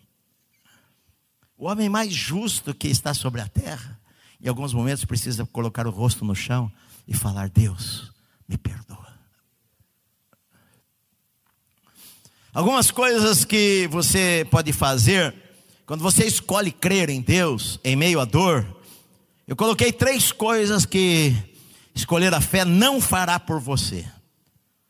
O 1.58 1.66
homem 1.68 1.88
mais 1.88 2.14
justo 2.14 2.74
que 2.74 2.90
está 2.90 3.14
sobre 3.14 3.40
a 3.40 3.48
terra 3.48 3.99
em 4.42 4.48
alguns 4.48 4.74
momentos 4.74 5.04
precisa 5.04 5.46
colocar 5.46 5.86
o 5.86 5.92
rosto 5.92 6.24
no 6.24 6.36
chão 6.36 6.72
e 7.08 7.14
falar: 7.14 7.50
Deus, 7.50 8.12
me 8.48 8.58
perdoa. 8.58 9.08
Algumas 12.54 12.90
coisas 12.90 13.46
que 13.46 13.88
você 13.92 14.48
pode 14.50 14.72
fazer 14.74 15.36
quando 15.86 16.02
você 16.02 16.26
escolhe 16.26 16.72
crer 16.72 17.10
em 17.10 17.22
Deus 17.22 17.80
em 17.84 17.96
meio 17.96 18.20
à 18.20 18.26
dor. 18.26 18.66
Eu 19.48 19.56
coloquei 19.56 19.92
três 19.92 20.32
coisas 20.32 20.86
que 20.86 21.36
escolher 21.94 22.34
a 22.34 22.42
fé 22.42 22.64
não 22.64 23.02
fará 23.02 23.40
por 23.40 23.60
você. 23.60 24.06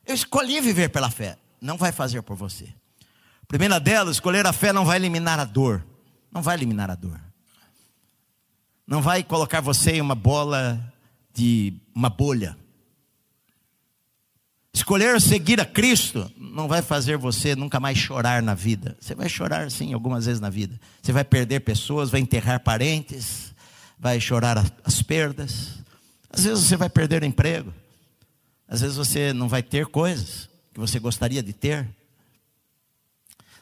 Eu 0.05 0.13
escolhi 0.13 0.59
viver 0.61 0.89
pela 0.89 1.09
fé, 1.09 1.37
não 1.61 1.77
vai 1.77 1.91
fazer 1.91 2.21
por 2.21 2.35
você. 2.35 2.67
Primeira 3.47 3.79
delas, 3.79 4.17
escolher 4.17 4.45
a 4.45 4.53
fé 4.53 4.71
não 4.71 4.85
vai 4.85 4.97
eliminar 4.97 5.39
a 5.39 5.45
dor. 5.45 5.85
Não 6.31 6.41
vai 6.41 6.55
eliminar 6.55 6.91
a 6.91 6.95
dor 6.95 7.28
não 8.89 9.03
vai 9.03 9.23
colocar 9.23 9.61
você 9.61 9.91
em 9.91 10.01
uma 10.01 10.15
bola 10.15 10.83
de 11.31 11.71
uma 11.93 12.09
bolha. 12.09 12.57
Escolher 14.73 15.21
seguir 15.21 15.61
a 15.61 15.65
Cristo 15.65 16.29
não 16.35 16.67
vai 16.67 16.81
fazer 16.81 17.15
você 17.15 17.55
nunca 17.55 17.79
mais 17.79 17.99
chorar 17.99 18.41
na 18.41 18.55
vida. 18.55 18.97
Você 18.99 19.13
vai 19.13 19.29
chorar 19.29 19.69
sim 19.69 19.93
algumas 19.93 20.25
vezes 20.25 20.41
na 20.41 20.49
vida. 20.49 20.81
Você 21.03 21.11
vai 21.11 21.23
perder 21.23 21.59
pessoas, 21.59 22.09
vai 22.09 22.19
enterrar 22.19 22.61
parentes, 22.61 23.53
vai 23.99 24.19
chorar 24.19 24.65
as 24.83 25.03
perdas. 25.03 25.75
Às 26.27 26.45
vezes 26.45 26.63
você 26.63 26.75
vai 26.75 26.89
perder 26.89 27.21
o 27.21 27.25
emprego. 27.27 27.71
Às 28.67 28.81
vezes 28.81 28.97
você 28.97 29.31
não 29.33 29.47
vai 29.47 29.61
ter 29.61 29.85
coisas 29.85 30.49
que 30.73 30.79
você 30.79 30.97
gostaria 30.97 31.43
de 31.43 31.53
ter. 31.53 31.87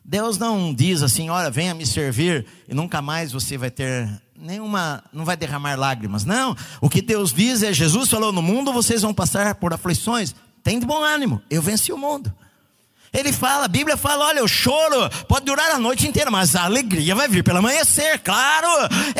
Deus 0.05 0.38
não 0.38 0.73
diz 0.73 1.03
assim, 1.03 1.30
olha, 1.30 1.51
venha 1.51 1.73
me 1.73 1.86
servir 1.86 2.45
e 2.65 2.73
nunca 2.73 3.01
mais 3.01 3.34
você 3.34 3.57
vai 3.57 3.69
ter 3.69 4.21
nenhuma, 4.38 5.03
não 5.11 5.25
vai 5.25 5.35
derramar 5.35 5.75
lágrimas. 5.75 6.23
Não, 6.23 6.55
o 6.79 6.89
que 6.89 7.01
Deus 7.01 7.33
diz 7.33 7.63
é: 7.63 7.73
Jesus 7.73 8.09
falou 8.09 8.31
no 8.31 8.41
mundo, 8.41 8.71
vocês 8.71 9.01
vão 9.01 9.13
passar 9.13 9.55
por 9.55 9.73
aflições. 9.73 10.35
Tem 10.63 10.79
de 10.79 10.85
bom 10.85 11.03
ânimo, 11.03 11.41
eu 11.49 11.61
venci 11.61 11.91
o 11.91 11.97
mundo. 11.97 12.33
Ele 13.14 13.32
fala, 13.32 13.66
a 13.66 13.68
Bíblia 13.68 13.95
fala: 13.97 14.26
olha, 14.26 14.43
o 14.43 14.47
choro 14.47 15.10
pode 15.28 15.45
durar 15.45 15.72
a 15.72 15.80
noite 15.80 16.08
inteira, 16.08 16.30
mas 16.30 16.55
a 16.55 16.64
alegria 16.64 17.16
vai 17.16 17.28
vir 17.28 17.43
pelo 17.43 17.60
amanhecer, 17.60 18.20
claro. 18.20 18.68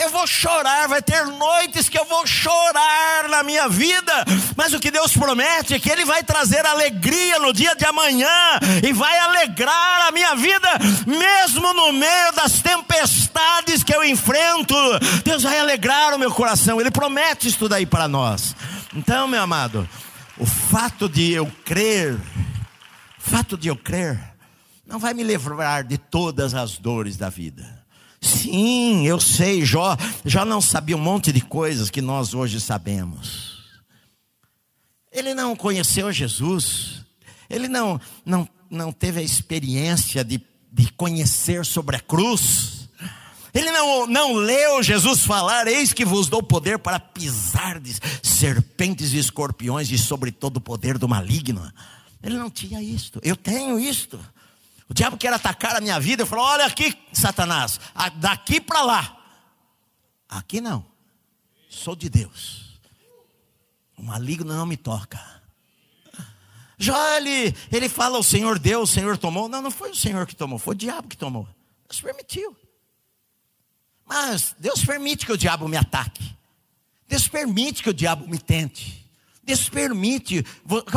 Eu 0.02 0.10
vou 0.10 0.28
chorar, 0.28 0.88
vai 0.88 1.02
ter 1.02 1.26
noites 1.26 1.90
que 1.90 1.98
eu 1.98 2.06
vou 2.06 2.26
chorar 2.28 3.30
na 3.30 3.44
minha 3.44 3.68
vida, 3.68 4.14
mas 4.56 4.74
o 4.74 4.80
que 4.80 4.92
Deus 4.92 5.16
promete 5.16 5.74
é 5.74 5.80
que 5.80 5.90
Ele 5.90 6.06
vai 6.06 6.24
trazer 6.24 6.66
alegria 6.66 7.40
no 7.40 7.54
dia 7.54 7.76
de 7.76 7.86
amanhã 7.86 8.28
e 8.84 8.92
vai 8.94 9.18
alegrar 9.20 10.08
a 10.08 10.12
minha 10.12 10.36
vida, 10.36 10.70
mesmo 11.06 11.74
no 11.74 11.94
meio 11.94 12.32
das 12.34 12.62
tempestades 12.62 13.84
que 13.84 13.96
eu 13.96 14.04
enfrento. 14.04 14.76
Deus 15.24 15.44
vai 15.44 15.60
alegrar 15.60 16.14
o 16.14 16.20
meu 16.20 16.32
coração, 16.32 16.80
Ele 16.80 16.92
promete 16.92 17.48
isso 17.48 17.68
daí 17.70 17.86
para 17.86 18.08
nós. 18.08 18.56
Então, 18.94 19.28
meu 19.28 19.42
amado, 19.42 19.88
o 20.38 20.46
fato 20.46 21.10
de 21.10 21.32
eu 21.32 21.52
crer, 21.66 22.18
fato 23.28 23.58
de 23.58 23.68
eu 23.68 23.76
crer, 23.76 24.18
não 24.86 24.98
vai 24.98 25.14
me 25.14 25.22
livrar 25.22 25.84
de 25.84 25.98
todas 25.98 26.54
as 26.54 26.78
dores 26.78 27.18
da 27.18 27.30
vida. 27.30 27.86
Sim, 28.22 29.06
eu 29.06 29.20
sei, 29.20 29.66
Jó, 29.66 29.98
já 30.26 30.46
não 30.46 30.62
sabia 30.62 30.96
um 30.96 31.02
monte 31.02 31.32
de 31.32 31.42
coisas 31.42 31.90
que 31.90 32.02
nós 32.02 32.34
hoje 32.34 32.60
sabemos. 32.62 33.58
Ele 35.12 35.34
não 35.34 35.56
conheceu 35.56 36.12
Jesus, 36.12 37.06
ele 37.50 37.68
não, 37.68 38.00
não, 38.26 38.48
não 38.70 38.94
teve 38.94 39.20
a 39.20 39.24
experiência 39.24 40.24
de, 40.24 40.42
de 40.72 40.92
conhecer 40.94 41.66
sobre 41.66 41.98
a 41.98 42.00
cruz. 42.00 42.90
Ele 43.54 43.72
não, 43.72 44.08
não 44.08 44.34
leu 44.36 44.82
Jesus 44.82 45.26
falar: 45.26 45.68
Eis 45.68 45.92
que 45.92 46.06
vos 46.06 46.28
dou 46.28 46.42
poder 46.42 46.80
para 46.80 47.00
pisar 47.00 47.80
de 47.80 47.94
serpentes 48.24 49.14
e 49.14 49.18
escorpiões 49.18 49.92
e 49.92 49.98
sobre 49.98 50.32
todo 50.32 50.58
o 50.58 50.62
poder 50.62 50.98
do 50.98 51.10
maligno. 51.10 51.72
Ele 52.22 52.38
não 52.38 52.50
tinha 52.50 52.82
isto. 52.82 53.20
Eu 53.24 53.36
tenho 53.36 53.80
isto. 53.80 54.20
O 54.90 54.94
diabo 54.94 55.18
quer 55.18 55.34
atacar 55.34 55.76
a 55.76 55.82
minha 55.82 56.00
vida. 56.00 56.24
Eu 56.24 56.28
falo: 56.28 56.42
olha 56.42 56.66
aqui, 56.66 56.98
Satanás, 57.12 57.80
daqui 58.16 58.60
para 58.62 58.82
lá. 58.82 59.18
Aqui 60.30 60.60
não. 60.62 60.86
Sou 61.70 61.96
de 61.96 62.10
Deus. 62.10 62.80
O 63.98 64.04
maligno 64.04 64.54
não 64.54 64.66
me 64.66 64.78
toca. 64.78 65.20
Já 66.78 67.18
ele, 67.18 67.56
ele 67.72 67.90
fala: 67.90 68.18
o 68.18 68.24
Senhor 68.24 68.60
deu, 68.60 68.82
o 68.82 68.88
Senhor 68.88 69.18
tomou. 69.18 69.50
Não, 69.50 69.62
não 69.62 69.72
foi 69.72 69.92
o 69.92 69.96
Senhor 69.96 70.26
que 70.28 70.36
tomou, 70.36 70.60
foi 70.60 70.76
o 70.76 70.78
diabo 70.78 71.08
que 71.08 71.18
tomou. 71.18 71.48
Deus 71.88 72.02
permitiu. 72.02 72.56
Mas 74.06 74.56
Deus 74.58 74.86
permite 74.86 75.26
que 75.26 75.32
o 75.32 75.38
diabo 75.38 75.68
me 75.68 75.76
ataque. 75.76 76.36
Deus 77.08 77.28
permite 77.28 77.82
que 77.82 77.90
o 77.90 77.94
diabo 77.94 78.28
me 78.28 78.38
tente. 78.38 79.07
Deus 79.48 79.70
permite. 79.70 80.46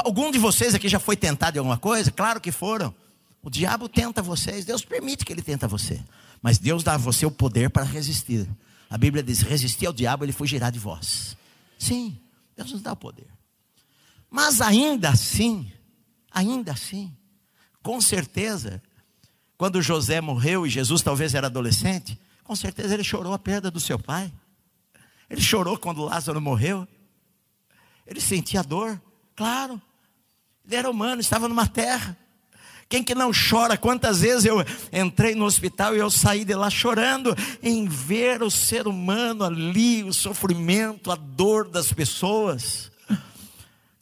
Algum 0.05 0.33
de 0.33 0.39
vocês 0.39 0.75
aqui 0.75 0.89
já 0.89 0.99
foi 0.99 1.17
tentado 1.17 1.57
em 1.57 1.61
alguma 1.61 1.79
coisa? 1.79 2.11
Claro 2.11 2.41
que 2.41 2.51
foram. 2.51 2.93
O 3.41 3.49
diabo 3.49 3.89
tenta 3.89 4.21
vocês, 4.21 4.65
Deus 4.65 4.85
permite 4.85 5.25
que 5.25 5.33
ele 5.33 5.41
tenta 5.41 5.69
você. 5.69 6.03
Mas 6.43 6.59
Deus 6.59 6.83
dá 6.83 6.95
a 6.95 6.99
você 6.99 7.25
o 7.25 7.31
poder 7.31 7.71
para 7.71 7.85
resistir. 7.85 8.49
A 8.91 8.99
Bíblia 8.99 9.23
diz: 9.23 9.41
resistir 9.43 9.87
ao 9.87 9.93
diabo, 9.93 10.25
ele 10.25 10.33
fugirá 10.33 10.69
de 10.69 10.81
vós. 10.81 11.37
Sim, 11.79 12.19
Deus 12.57 12.73
nos 12.73 12.83
dá 12.83 12.93
o 12.93 12.97
poder. 12.97 13.29
Mas 14.29 14.61
ainda 14.61 15.11
assim, 15.11 15.71
ainda 16.29 16.73
assim, 16.73 17.17
com 17.85 18.01
certeza, 18.01 18.83
quando 19.57 19.81
José 19.81 20.21
morreu 20.21 20.67
e 20.67 20.71
Jesus 20.71 21.03
talvez 21.03 21.35
era 21.35 21.47
adolescente, 21.47 22.19
com 22.43 22.57
certeza 22.57 22.95
ele 22.95 23.05
chorou 23.05 23.33
a 23.33 23.39
perda 23.39 23.71
do 23.71 23.79
seu 23.79 23.99
pai. 23.99 24.33
Ele 25.29 25.41
chorou 25.41 25.79
quando 25.79 26.03
Lázaro 26.03 26.41
morreu. 26.41 26.87
Ele 28.11 28.21
sentia 28.21 28.65
dor, 28.65 29.01
claro. 29.37 29.81
Ele 30.67 30.75
era 30.75 30.91
humano, 30.91 31.21
estava 31.21 31.49
numa 31.49 31.69
terra. 31.69 32.19
Quem 32.89 33.05
que 33.05 33.15
não 33.15 33.31
chora? 33.31 33.77
Quantas 33.77 34.23
vezes 34.23 34.45
eu 34.45 34.57
entrei 34.93 35.37
no 35.37 35.45
hospital 35.45 35.95
e 35.95 36.01
eu 36.01 36.11
saí 36.11 36.45
de 36.45 36.57
lá 36.57 36.69
chorando 36.69 37.37
em 37.63 37.87
ver 37.87 38.43
o 38.43 38.51
ser 38.51 38.89
humano 38.89 39.45
ali, 39.45 40.03
o 40.03 40.13
sofrimento, 40.13 41.13
a 41.13 41.15
dor 41.15 41.69
das 41.69 41.93
pessoas. 41.93 42.90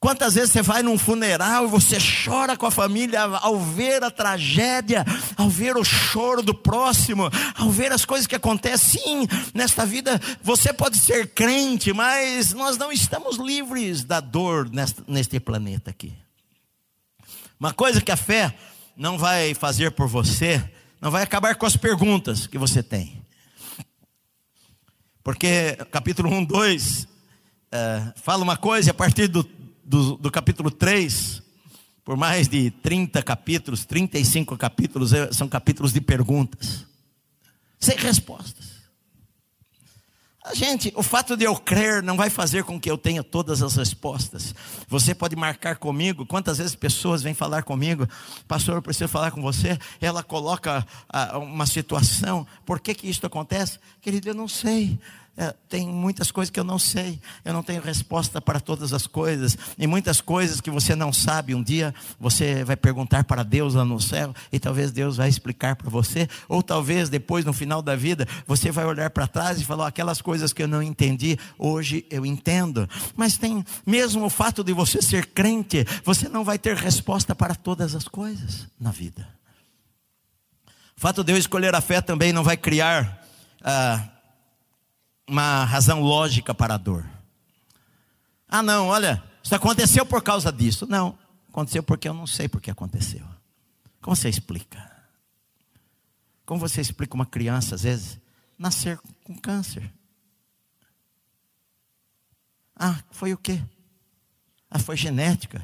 Quantas 0.00 0.34
vezes 0.34 0.52
você 0.52 0.62
vai 0.62 0.80
num 0.80 0.96
funeral 0.96 1.64
e 1.64 1.68
você 1.68 1.98
chora 2.24 2.56
com 2.56 2.66
a 2.66 2.70
família 2.70 3.20
ao 3.22 3.58
ver 3.58 4.04
a 4.04 4.10
tragédia, 4.10 5.04
ao 5.36 5.48
ver 5.48 5.76
o 5.76 5.82
choro 5.82 6.40
do 6.40 6.54
próximo, 6.54 7.28
ao 7.56 7.68
ver 7.68 7.90
as 7.90 8.04
coisas 8.04 8.26
que 8.26 8.36
acontecem? 8.36 8.78
Sim, 8.78 9.26
nesta 9.52 9.84
vida 9.84 10.20
você 10.40 10.72
pode 10.72 10.98
ser 10.98 11.28
crente, 11.34 11.92
mas 11.92 12.52
nós 12.52 12.78
não 12.78 12.92
estamos 12.92 13.36
livres 13.38 14.04
da 14.04 14.20
dor 14.20 14.70
neste, 15.08 15.40
planeta 15.40 15.90
aqui. 15.90 16.12
Uma 17.58 17.72
coisa 17.72 18.00
que 18.00 18.12
a 18.12 18.16
fé 18.16 18.54
não 18.96 19.18
vai 19.18 19.52
fazer 19.52 19.90
por 19.90 20.06
você, 20.06 20.62
não 21.00 21.10
vai 21.10 21.24
acabar 21.24 21.56
com 21.56 21.66
as 21.66 21.76
perguntas 21.76 22.46
que 22.46 22.56
você 22.56 22.84
tem. 22.84 23.20
Porque 25.24 25.76
capítulo 25.90 26.32
1, 26.32 26.44
2 26.44 27.08
é, 27.70 28.12
fala 28.16 28.42
uma 28.44 28.56
coisa, 28.56 28.92
a 28.92 28.94
partir 28.94 29.26
do, 29.26 29.42
do, 29.88 30.18
do 30.18 30.30
capítulo 30.30 30.70
3, 30.70 31.42
por 32.04 32.14
mais 32.14 32.46
de 32.46 32.70
30 32.70 33.22
capítulos, 33.22 33.86
35 33.86 34.56
capítulos, 34.56 35.14
é, 35.14 35.32
são 35.32 35.48
capítulos 35.48 35.94
de 35.94 36.00
perguntas, 36.00 36.84
sem 37.80 37.96
respostas. 37.96 38.78
Gente, 40.54 40.92
o 40.94 41.02
fato 41.02 41.36
de 41.36 41.44
eu 41.44 41.54
crer 41.56 42.02
não 42.02 42.16
vai 42.16 42.30
fazer 42.30 42.64
com 42.64 42.80
que 42.80 42.90
eu 42.90 42.96
tenha 42.96 43.22
todas 43.22 43.62
as 43.62 43.76
respostas. 43.76 44.54
Você 44.88 45.14
pode 45.14 45.36
marcar 45.36 45.76
comigo. 45.76 46.24
Quantas 46.24 46.56
vezes 46.56 46.74
pessoas 46.74 47.22
vêm 47.22 47.34
falar 47.34 47.62
comigo, 47.62 48.08
pastor, 48.46 48.76
eu 48.76 48.82
preciso 48.82 49.08
falar 49.08 49.30
com 49.30 49.42
você. 49.42 49.78
Ela 50.00 50.22
coloca 50.22 50.86
ah, 51.08 51.38
uma 51.38 51.66
situação. 51.66 52.46
Por 52.64 52.80
que 52.80 52.94
que 52.94 53.08
isso 53.08 53.26
acontece? 53.26 53.78
Querido, 54.00 54.30
eu 54.30 54.34
não 54.34 54.48
sei. 54.48 54.98
É, 55.40 55.54
tem 55.68 55.86
muitas 55.86 56.32
coisas 56.32 56.50
que 56.50 56.58
eu 56.58 56.64
não 56.64 56.80
sei, 56.80 57.20
eu 57.44 57.52
não 57.52 57.62
tenho 57.62 57.80
resposta 57.80 58.40
para 58.40 58.58
todas 58.58 58.92
as 58.92 59.06
coisas, 59.06 59.56
e 59.78 59.86
muitas 59.86 60.20
coisas 60.20 60.60
que 60.60 60.68
você 60.68 60.96
não 60.96 61.12
sabe. 61.12 61.54
Um 61.54 61.62
dia 61.62 61.94
você 62.18 62.64
vai 62.64 62.74
perguntar 62.74 63.22
para 63.22 63.44
Deus 63.44 63.74
lá 63.74 63.84
no 63.84 64.00
céu, 64.00 64.34
e 64.50 64.58
talvez 64.58 64.90
Deus 64.90 65.16
vai 65.16 65.28
explicar 65.28 65.76
para 65.76 65.88
você, 65.88 66.28
ou 66.48 66.60
talvez 66.60 67.08
depois, 67.08 67.44
no 67.44 67.52
final 67.52 67.80
da 67.80 67.94
vida, 67.94 68.26
você 68.48 68.72
vai 68.72 68.84
olhar 68.84 69.10
para 69.10 69.28
trás 69.28 69.60
e 69.60 69.64
falar: 69.64 69.86
aquelas 69.86 70.20
coisas 70.20 70.52
que 70.52 70.60
eu 70.60 70.66
não 70.66 70.82
entendi, 70.82 71.38
hoje 71.56 72.04
eu 72.10 72.26
entendo. 72.26 72.90
Mas 73.14 73.38
tem, 73.38 73.64
mesmo 73.86 74.24
o 74.24 74.30
fato 74.30 74.64
de 74.64 74.72
você 74.72 75.00
ser 75.00 75.26
crente, 75.26 75.86
você 76.02 76.28
não 76.28 76.42
vai 76.42 76.58
ter 76.58 76.74
resposta 76.74 77.32
para 77.32 77.54
todas 77.54 77.94
as 77.94 78.08
coisas 78.08 78.66
na 78.80 78.90
vida. 78.90 79.28
O 80.96 81.00
fato 81.00 81.22
de 81.22 81.32
eu 81.32 81.36
escolher 81.36 81.76
a 81.76 81.80
fé 81.80 82.00
também 82.00 82.32
não 82.32 82.42
vai 82.42 82.56
criar. 82.56 83.24
Ah, 83.62 84.17
uma 85.28 85.64
razão 85.64 86.00
lógica 86.00 86.54
para 86.54 86.74
a 86.74 86.78
dor. 86.78 87.08
Ah, 88.48 88.62
não, 88.62 88.88
olha, 88.88 89.22
isso 89.42 89.54
aconteceu 89.54 90.06
por 90.06 90.22
causa 90.22 90.50
disso. 90.50 90.86
Não, 90.86 91.18
aconteceu 91.48 91.82
porque 91.82 92.08
eu 92.08 92.14
não 92.14 92.26
sei 92.26 92.48
por 92.48 92.60
que 92.60 92.70
aconteceu. 92.70 93.26
Como 94.00 94.16
você 94.16 94.28
explica? 94.28 94.90
Como 96.46 96.58
você 96.58 96.80
explica 96.80 97.14
uma 97.14 97.26
criança, 97.26 97.74
às 97.74 97.82
vezes, 97.82 98.18
nascer 98.58 98.98
com 99.22 99.36
câncer? 99.36 99.92
Ah, 102.74 103.02
foi 103.10 103.34
o 103.34 103.38
quê? 103.38 103.62
Ah, 104.70 104.78
foi 104.78 104.96
genética. 104.96 105.62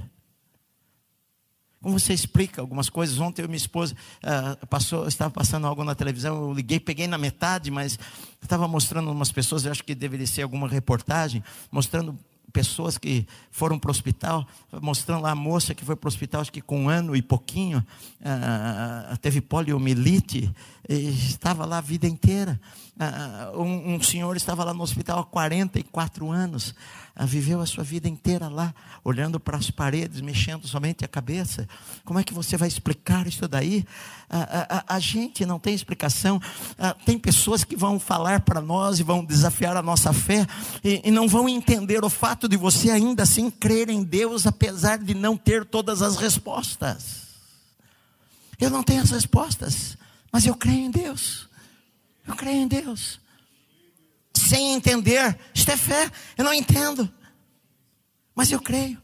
Como 1.84 2.00
você 2.00 2.14
explica 2.14 2.62
algumas 2.62 2.88
coisas? 2.88 3.18
Ontem 3.18 3.42
eu 3.42 3.44
e 3.44 3.48
minha 3.48 3.58
esposa 3.58 3.94
uh, 4.22 4.66
passou, 4.68 5.06
estava 5.06 5.30
passando 5.30 5.66
algo 5.66 5.84
na 5.84 5.94
televisão, 5.94 6.48
eu 6.48 6.54
liguei, 6.54 6.80
peguei 6.80 7.06
na 7.06 7.18
metade, 7.18 7.70
mas 7.70 7.98
estava 8.40 8.66
mostrando 8.66 9.12
umas 9.12 9.30
pessoas, 9.30 9.66
eu 9.66 9.70
acho 9.70 9.84
que 9.84 9.94
deveria 9.94 10.26
ser 10.26 10.40
alguma 10.40 10.66
reportagem, 10.66 11.44
mostrando 11.70 12.18
pessoas 12.54 12.96
que 12.96 13.26
foram 13.50 13.78
para 13.78 13.88
o 13.88 13.90
hospital, 13.90 14.48
mostrando 14.80 15.20
lá 15.24 15.32
a 15.32 15.34
moça 15.34 15.74
que 15.74 15.84
foi 15.84 15.94
para 15.94 16.06
o 16.06 16.08
hospital, 16.08 16.40
acho 16.40 16.52
que 16.52 16.62
com 16.62 16.84
um 16.84 16.88
ano 16.88 17.14
e 17.14 17.20
pouquinho, 17.20 17.84
uh, 18.20 19.16
teve 19.18 19.42
poliomielite, 19.42 20.50
estava 20.88 21.64
lá 21.64 21.78
a 21.78 21.80
vida 21.80 22.06
inteira. 22.06 22.60
Uh, 22.96 23.60
um, 23.60 23.94
um 23.94 24.02
senhor 24.02 24.36
estava 24.36 24.62
lá 24.62 24.72
no 24.72 24.82
hospital 24.82 25.18
há 25.18 25.24
44 25.24 26.30
anos, 26.30 26.74
viveu 27.22 27.60
a 27.60 27.66
sua 27.66 27.82
vida 27.82 28.08
inteira 28.08 28.48
lá, 28.48 28.74
olhando 29.02 29.40
para 29.40 29.56
as 29.56 29.70
paredes, 29.70 30.20
mexendo 30.20 30.66
somente 30.68 31.04
a 31.04 31.08
cabeça. 31.08 31.68
Como 32.04 32.18
é 32.18 32.24
que 32.24 32.34
você 32.34 32.56
vai 32.56 32.68
explicar 32.68 33.26
isso 33.26 33.48
daí? 33.48 33.84
A, 34.28 34.78
a, 34.78 34.96
a 34.96 34.98
gente 35.00 35.44
não 35.44 35.58
tem 35.58 35.74
explicação. 35.74 36.40
tem 37.04 37.18
pessoas 37.18 37.64
que 37.64 37.76
vão 37.76 37.98
falar 37.98 38.40
para 38.40 38.60
nós 38.60 38.98
e 38.98 39.02
vão 39.02 39.24
desafiar 39.24 39.76
a 39.76 39.82
nossa 39.82 40.12
fé 40.12 40.46
e, 40.82 41.02
e 41.04 41.10
não 41.10 41.28
vão 41.28 41.48
entender 41.48 42.04
o 42.04 42.10
fato 42.10 42.48
de 42.48 42.56
você 42.56 42.90
ainda 42.90 43.22
assim 43.22 43.50
crer 43.50 43.88
em 43.90 44.02
Deus, 44.02 44.46
apesar 44.46 44.98
de 44.98 45.14
não 45.14 45.36
ter 45.36 45.64
todas 45.64 46.02
as 46.02 46.16
respostas. 46.16 47.24
Eu 48.60 48.70
não 48.70 48.82
tenho 48.82 49.02
as 49.02 49.10
respostas, 49.10 49.96
mas 50.34 50.44
eu 50.46 50.56
creio 50.56 50.86
em 50.86 50.90
Deus. 50.90 51.48
Eu 52.26 52.34
creio 52.34 52.62
em 52.62 52.66
Deus 52.66 53.20
sem 54.36 54.72
entender. 54.72 55.38
Isto 55.54 55.70
é 55.70 55.76
fé. 55.76 56.10
Eu 56.36 56.44
não 56.44 56.52
entendo. 56.52 57.08
Mas 58.34 58.50
eu 58.50 58.60
creio. 58.60 59.00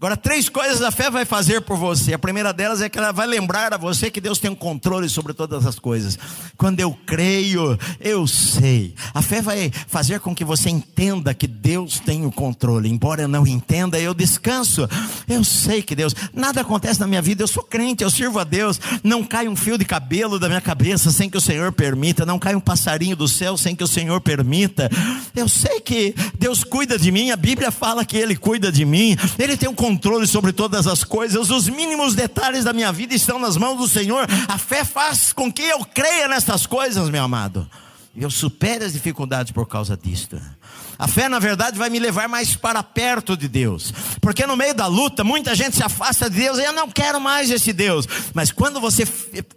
Agora, 0.00 0.16
três 0.16 0.48
coisas 0.48 0.80
a 0.80 0.92
fé 0.92 1.10
vai 1.10 1.24
fazer 1.24 1.60
por 1.60 1.76
você. 1.76 2.14
A 2.14 2.18
primeira 2.20 2.52
delas 2.52 2.80
é 2.80 2.88
que 2.88 2.96
ela 2.96 3.10
vai 3.10 3.26
lembrar 3.26 3.74
a 3.74 3.76
você 3.76 4.12
que 4.12 4.20
Deus 4.20 4.38
tem 4.38 4.48
um 4.48 4.54
controle 4.54 5.08
sobre 5.08 5.34
todas 5.34 5.66
as 5.66 5.76
coisas. 5.76 6.16
Quando 6.56 6.78
eu 6.78 6.96
creio, 7.04 7.76
eu 7.98 8.24
sei. 8.24 8.94
A 9.12 9.20
fé 9.20 9.42
vai 9.42 9.72
fazer 9.88 10.20
com 10.20 10.36
que 10.36 10.44
você 10.44 10.70
entenda 10.70 11.34
que 11.34 11.48
Deus 11.48 11.98
tem 11.98 12.24
o 12.24 12.30
controle. 12.30 12.88
Embora 12.88 13.22
eu 13.22 13.28
não 13.28 13.44
entenda, 13.44 13.98
eu 13.98 14.14
descanso. 14.14 14.88
Eu 15.28 15.42
sei 15.42 15.82
que 15.82 15.96
Deus. 15.96 16.14
Nada 16.32 16.60
acontece 16.60 17.00
na 17.00 17.06
minha 17.08 17.20
vida. 17.20 17.42
Eu 17.42 17.48
sou 17.48 17.64
crente, 17.64 18.04
eu 18.04 18.10
sirvo 18.10 18.38
a 18.38 18.44
Deus. 18.44 18.80
Não 19.02 19.24
cai 19.24 19.48
um 19.48 19.56
fio 19.56 19.76
de 19.76 19.84
cabelo 19.84 20.38
da 20.38 20.46
minha 20.46 20.60
cabeça 20.60 21.10
sem 21.10 21.28
que 21.28 21.36
o 21.36 21.40
Senhor 21.40 21.72
permita. 21.72 22.24
Não 22.24 22.38
cai 22.38 22.54
um 22.54 22.60
passarinho 22.60 23.16
do 23.16 23.26
céu 23.26 23.56
sem 23.56 23.74
que 23.74 23.82
o 23.82 23.88
Senhor 23.88 24.20
permita. 24.20 24.88
Eu 25.34 25.48
sei 25.48 25.80
que 25.80 26.14
Deus 26.38 26.62
cuida 26.62 26.96
de 26.96 27.10
mim. 27.10 27.32
A 27.32 27.36
Bíblia 27.36 27.72
fala 27.72 28.04
que 28.04 28.16
Ele 28.16 28.36
cuida 28.36 28.70
de 28.70 28.84
mim. 28.84 29.16
Ele 29.36 29.56
tem 29.56 29.68
um 29.68 29.74
controle 29.74 29.87
sobre 30.26 30.52
todas 30.52 30.86
as 30.86 31.04
coisas, 31.04 31.50
os 31.50 31.68
mínimos 31.68 32.14
detalhes 32.14 32.64
da 32.64 32.72
minha 32.72 32.92
vida 32.92 33.14
estão 33.14 33.38
nas 33.38 33.56
mãos 33.56 33.78
do 33.78 33.88
Senhor. 33.88 34.26
A 34.48 34.58
fé 34.58 34.84
faz 34.84 35.32
com 35.32 35.52
que 35.52 35.62
eu 35.62 35.84
creia 35.84 36.28
nestas 36.28 36.66
coisas, 36.66 37.08
meu 37.08 37.22
amado. 37.22 37.68
Eu 38.16 38.30
supere 38.30 38.84
as 38.84 38.92
dificuldades 38.92 39.52
por 39.52 39.66
causa 39.66 39.96
disto. 39.96 40.40
A 40.98 41.06
fé, 41.06 41.28
na 41.28 41.38
verdade, 41.38 41.78
vai 41.78 41.88
me 41.88 42.00
levar 42.00 42.28
mais 42.28 42.56
para 42.56 42.82
perto 42.82 43.36
de 43.36 43.46
Deus. 43.46 43.94
Porque 44.20 44.44
no 44.44 44.56
meio 44.56 44.74
da 44.74 44.88
luta, 44.88 45.22
muita 45.22 45.54
gente 45.54 45.76
se 45.76 45.82
afasta 45.84 46.28
de 46.28 46.40
Deus 46.40 46.58
e 46.58 46.64
eu 46.64 46.72
não 46.72 46.90
quero 46.90 47.20
mais 47.20 47.50
esse 47.50 47.72
Deus. 47.72 48.04
Mas 48.34 48.50
quando 48.50 48.80
você 48.80 49.06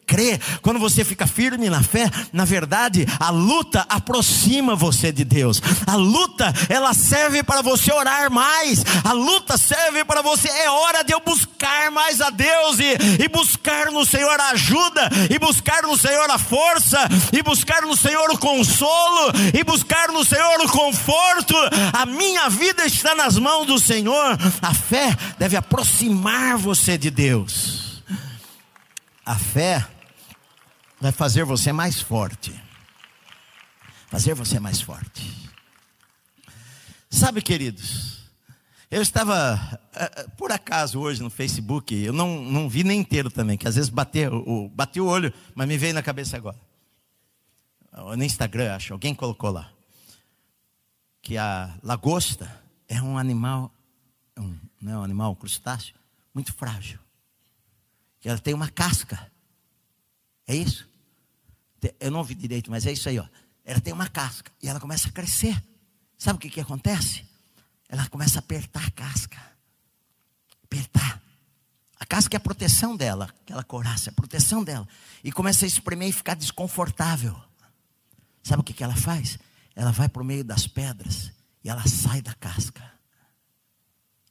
crê, 0.06 0.40
quando 0.62 0.80
você 0.80 1.04
fica 1.04 1.26
firme 1.26 1.68
na 1.68 1.82
fé, 1.82 2.08
na 2.32 2.46
verdade, 2.46 3.08
a 3.20 3.32
luta 3.32 3.84
aproxima 3.90 4.76
você 4.76 5.12
de 5.12 5.24
Deus. 5.24 5.60
A 5.88 5.96
luta, 5.96 6.54
ela 6.70 6.94
serve 6.94 7.42
para 7.42 7.64
você 7.64 7.92
orar 7.92 8.30
mais. 8.30 8.84
A 9.04 9.12
luta 9.12 9.58
serve 9.58 10.06
para 10.06 10.22
você. 10.22 10.48
É 10.48 10.70
hora 10.70 11.04
de 11.04 11.12
eu 11.12 11.22
buscar 11.22 11.90
mais 11.90 12.22
a 12.22 12.30
Deus 12.30 12.78
e, 12.78 13.24
e 13.24 13.28
buscar 13.28 13.90
no 13.92 14.06
Senhor 14.06 14.40
a 14.40 14.50
ajuda, 14.52 15.10
e 15.28 15.40
buscar 15.40 15.82
no 15.84 15.98
Senhor 15.98 16.30
a 16.30 16.38
força, 16.38 17.00
e 17.34 17.42
buscar 17.42 17.82
no 17.82 17.98
Senhor 17.98 18.30
o 18.30 18.38
consolo, 18.38 19.32
e 19.58 19.64
buscar 19.64 20.10
no 20.10 20.24
Senhor 20.24 20.62
o 20.62 20.70
conforto 20.70 21.31
morto, 21.34 21.56
a 21.94 22.06
minha 22.06 22.50
vida 22.50 22.86
está 22.86 23.16
nas 23.16 23.38
mãos 23.38 23.66
do 23.66 23.80
Senhor. 23.80 24.38
A 24.62 24.74
fé 24.74 25.16
deve 25.38 25.56
aproximar 25.56 26.58
você 26.58 26.98
de 26.98 27.10
Deus. 27.10 28.04
A 29.26 29.38
fé 29.38 29.88
vai 31.00 31.12
fazer 31.12 31.44
você 31.44 31.72
mais 31.72 32.02
forte. 32.02 32.54
fazer 34.10 34.34
você 34.34 34.60
mais 34.60 34.82
forte. 34.82 35.50
Sabe, 37.10 37.42
queridos, 37.42 38.20
eu 38.90 39.02
estava, 39.02 39.80
eh, 39.96 40.12
eh, 40.18 40.28
por 40.38 40.52
acaso, 40.52 41.00
hoje 41.00 41.24
no 41.24 41.30
Facebook, 41.30 41.96
eu 41.96 42.12
não, 42.12 42.42
não 42.42 42.68
vi 42.68 42.84
nem 42.84 43.00
inteiro 43.00 43.32
também, 43.32 43.58
que 43.58 43.68
às 43.68 43.76
vezes 43.76 43.90
bateu, 43.90 44.70
bati 44.74 45.00
o 45.00 45.06
olho, 45.06 45.34
mas 45.56 45.66
me 45.66 45.78
veio 45.78 45.94
na 45.94 46.02
cabeça 46.02 46.36
agora. 46.36 46.58
No 47.94 48.24
Instagram, 48.24 48.76
acho, 48.76 48.92
alguém 48.92 49.16
colocou 49.16 49.50
lá. 49.50 49.72
Que 51.22 51.38
a 51.38 51.78
lagosta 51.84 52.62
é 52.88 53.02
um 53.02 53.18
animal, 53.18 53.72
um, 54.38 54.58
não 54.82 54.94
é 54.94 54.98
um 54.98 55.04
animal, 55.04 55.32
um 55.32 55.36
crustáceo, 55.36 55.96
muito 56.34 56.54
frágil. 56.54 57.00
Que 58.20 58.30
ela 58.30 58.40
tem 58.40 58.54
uma 58.54 58.70
casca. 58.70 59.32
É 60.48 60.56
isso? 60.56 60.88
Eu 62.00 62.12
não 62.12 62.20
ouvi 62.20 62.36
direito, 62.36 62.70
mas 62.70 62.86
é 62.86 62.92
isso 62.92 63.10
aí, 63.10 63.20
ó. 63.20 63.26
Ela 63.64 63.80
tem 63.80 63.94
uma 63.94 64.08
casca 64.08 64.52
e 64.62 64.68
ela 64.68 64.80
começa 64.80 65.10
a 65.10 65.12
crescer. 65.12 65.62
Sabe 66.18 66.38
o 66.38 66.40
que, 66.40 66.50
que 66.50 66.62
acontece? 66.62 67.32
ela 67.92 68.08
começa 68.08 68.40
a 68.40 68.42
apertar 68.42 68.88
a 68.88 68.92
casca. 68.92 69.38
Apertar. 70.64 71.22
A 72.00 72.06
casca 72.06 72.36
é 72.36 72.40
a 72.40 72.40
proteção 72.40 72.96
dela, 72.96 73.30
aquela 73.42 73.64
coraça, 73.64 74.10
é 74.10 74.12
a 74.12 74.14
proteção 74.14 74.64
dela. 74.64 74.88
E 75.22 75.32
começa 75.32 75.66
a 75.66 75.68
espremer 75.68 76.08
e 76.08 76.14
ficar 76.14 76.36
desconfortável. 76.36 77.40
Sabe 78.42 78.62
o 78.62 78.64
que, 78.64 78.74
que 78.74 78.84
ela 78.84 78.96
faz? 78.96 79.38
Ela 79.76 79.92
vai 79.92 80.10
para 80.10 80.22
o 80.22 80.26
meio 80.26 80.44
das 80.44 80.68
pedras 80.68 81.32
e 81.64 81.70
ela 81.70 81.86
sai 81.88 82.22
da 82.22 82.34
casca. 82.34 82.92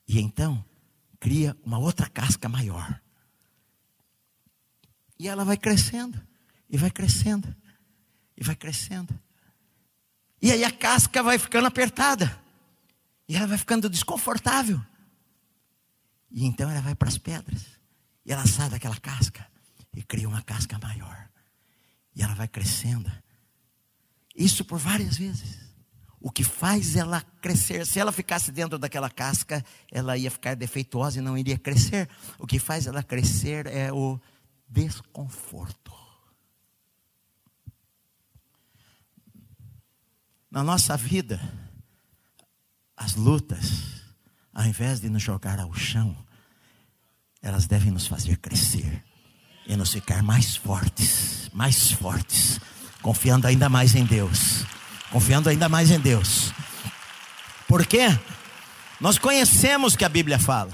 E 0.07 0.19
então 0.19 0.65
cria 1.19 1.57
uma 1.65 1.79
outra 1.79 2.09
casca 2.09 2.49
maior. 2.49 3.01
E 5.19 5.29
ela 5.29 5.45
vai 5.45 5.57
crescendo, 5.57 6.21
e 6.69 6.79
vai 6.79 6.91
crescendo, 6.91 7.55
e 8.37 8.43
vai 8.43 8.57
crescendo. 8.57 9.19
E 10.41 10.51
aí 10.51 10.65
a 10.65 10.71
casca 10.71 11.23
vai 11.23 11.39
ficando 11.39 11.67
apertada. 11.67 12.41
E 13.29 13.37
ela 13.37 13.47
vai 13.47 13.59
ficando 13.59 13.89
desconfortável. 13.89 14.81
E 16.31 16.45
então 16.45 16.71
ela 16.71 16.81
vai 16.81 16.95
para 16.95 17.09
as 17.09 17.19
pedras. 17.19 17.67
E 18.25 18.33
ela 18.33 18.47
sai 18.47 18.71
daquela 18.71 18.97
casca 18.97 19.47
e 19.95 20.03
cria 20.03 20.29
uma 20.29 20.43
casca 20.43 20.79
maior. 20.79 21.29
E 22.15 22.23
ela 22.23 22.35
vai 22.35 22.49
crescendo. 22.49 23.11
Isso 24.35 24.65
por 24.65 24.79
várias 24.79 25.17
vezes. 25.17 25.59
O 26.21 26.31
que 26.31 26.45
faz 26.45 26.97
ela 26.97 27.23
crescer, 27.41 27.87
se 27.87 27.99
ela 27.99 28.13
ficasse 28.13 28.53
dentro 28.53 28.79
daquela 28.79 29.09
casca, 29.09 29.65
ela 29.91 30.19
ia 30.19 30.31
ficar 30.31 30.55
defeituosa 30.55 31.19
e 31.19 31.23
não 31.23 31.37
iria 31.37 31.59
crescer. 31.59 32.09
O 32.39 32.47
que 32.47 32.59
faz 32.59 32.87
ela 32.87 33.03
crescer 33.03 33.67
é 33.67 33.91
o 33.91 34.21
desconforto. 34.69 35.93
Na 40.51 40.63
nossa 40.63 40.97
vida, 40.97 41.41
as 42.97 43.15
lutas, 43.15 44.03
ao 44.53 44.67
invés 44.67 45.01
de 45.01 45.09
nos 45.09 45.23
jogar 45.23 45.59
ao 45.59 45.73
chão, 45.73 46.15
elas 47.41 47.67
devem 47.67 47.91
nos 47.91 48.07
fazer 48.07 48.37
crescer 48.37 49.03
e 49.67 49.75
nos 49.77 49.93
ficar 49.93 50.23
mais 50.23 50.57
fortes, 50.57 51.49
mais 51.55 51.93
fortes, 51.93 52.61
confiando 53.03 53.47
ainda 53.47 53.69
mais 53.69 53.95
em 53.95 54.05
Deus, 54.05 54.65
confiando 55.11 55.49
ainda 55.49 55.69
mais 55.69 55.91
em 55.91 55.99
Deus. 55.99 56.53
Por 57.67 57.87
quê? 57.87 58.09
Nós 59.01 59.19
conhecemos 59.19 59.97
que 59.97 60.05
a 60.05 60.09
Bíblia 60.09 60.39
fala. 60.39 60.71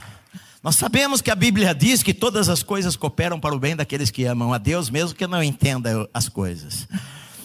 Nós 0.62 0.77
sabemos 0.77 1.20
que 1.20 1.31
a 1.31 1.35
Bíblia 1.37 1.74
diz 1.74 2.03
que 2.03 2.12
todas 2.12 2.49
as 2.49 2.62
coisas 2.62 2.97
cooperam 2.97 3.39
para 3.39 3.55
o 3.55 3.59
bem 3.59 3.77
daqueles 3.77 4.11
que 4.11 4.24
amam 4.24 4.53
a 4.53 4.59
Deus, 4.59 4.91
mesmo 4.91 5.14
que 5.14 5.27
não 5.27 5.43
entendam 5.43 6.09
as 6.12 6.29
coisas. 6.29 6.89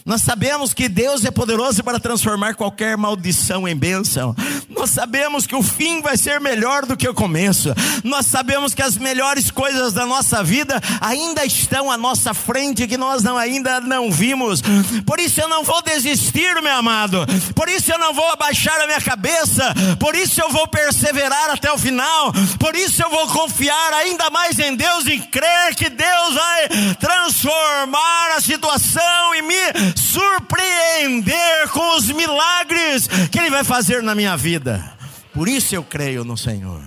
Nós 0.06 0.22
sabemos 0.22 0.74
que 0.74 0.90
Deus 0.90 1.24
é 1.26 1.32
poderoso 1.32 1.84
para 1.84 2.00
transformar 2.00 2.56
qualquer 2.56 2.98
maldição 2.98 3.68
em 3.68 3.76
bênção. 3.76 4.36
Nós 4.70 4.90
sabemos 4.90 5.46
que 5.46 5.56
o 5.56 5.62
fim 5.62 6.02
vai 6.02 6.18
ser 6.18 6.40
melhor 6.40 6.86
do 6.86 6.98
que 6.98 7.08
o 7.08 7.14
começo. 7.14 7.74
Nós 8.04 8.26
sabemos 8.26 8.74
que 8.74 8.82
as 8.82 8.98
melhores 8.98 9.52
coisas 9.52 9.94
da 9.94 10.06
nossa 10.06 10.44
vida 10.44 10.82
ainda 11.00 11.46
estão 11.46 11.92
à 11.92 11.98
nossa 11.98 12.34
frente 12.34 12.88
que 12.88 12.98
nós 12.98 13.22
não, 13.22 13.38
ainda 13.38 13.80
não 13.80 14.12
vimos. 14.12 14.62
Por 15.06 15.20
isso 15.20 15.40
eu 15.40 15.48
não 15.48 15.64
vou 15.64 15.82
desistir, 15.84 16.60
meu 16.62 16.76
amado. 16.76 17.26
Por 17.54 17.70
isso 17.70 17.92
eu 17.92 18.00
não 18.00 18.14
vou 18.14 18.28
abaixar 18.30 18.80
a 18.82 18.88
minha 18.88 19.02
cabeça. 19.02 19.74
Por 20.00 20.16
isso 20.16 20.42
eu 20.42 20.50
vou 20.50 20.68
perseverar 20.68 21.52
até 21.52 21.72
o 21.72 21.78
final. 21.78 22.34
Por 22.60 22.76
isso 22.76 23.04
eu 23.04 23.10
vou 23.10 23.28
confiar 23.28 23.94
ainda 23.94 24.30
mais 24.32 24.58
em 24.58 24.76
Deus 24.76 25.06
e 25.06 25.20
crer 25.20 25.76
que 25.76 25.90
Deus 25.90 26.34
vai 26.34 26.96
transformar 26.96 28.38
a 28.38 28.42
situação 28.42 29.36
e 29.36 29.42
me 29.42 29.91
surpreender 29.96 31.70
com 31.72 31.98
os 31.98 32.08
milagres 32.08 33.08
que 33.32 33.40
Ele 33.40 33.50
vai 33.50 33.64
fazer 33.64 34.02
na 34.02 34.16
minha 34.16 34.36
vida. 34.36 34.98
Por 35.34 35.48
isso 35.48 35.74
eu 35.74 35.84
creio 35.84 36.24
no 36.24 36.38
Senhor. 36.38 36.82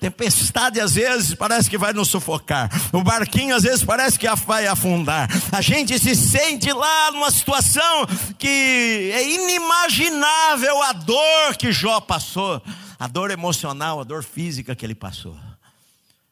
Tempestade 0.00 0.80
às 0.80 0.94
vezes 0.94 1.34
parece 1.34 1.68
que 1.68 1.76
vai 1.76 1.92
nos 1.92 2.08
sufocar. 2.08 2.70
O 2.92 3.02
barquinho 3.02 3.54
às 3.54 3.64
vezes 3.64 3.84
parece 3.84 4.18
que 4.18 4.28
vai 4.46 4.66
afundar. 4.66 5.28
A 5.50 5.60
gente 5.60 5.98
se 5.98 6.14
sente 6.14 6.72
lá 6.72 7.10
numa 7.10 7.30
situação 7.30 8.06
que 8.38 9.10
é 9.12 9.28
inimaginável 9.28 10.82
a 10.84 10.92
dor 10.92 11.56
que 11.58 11.72
Jó 11.72 12.00
passou, 12.00 12.62
a 12.98 13.08
dor 13.08 13.32
emocional, 13.32 14.00
a 14.00 14.04
dor 14.04 14.22
física 14.22 14.76
que 14.76 14.86
ele 14.86 14.94
passou. 14.94 15.36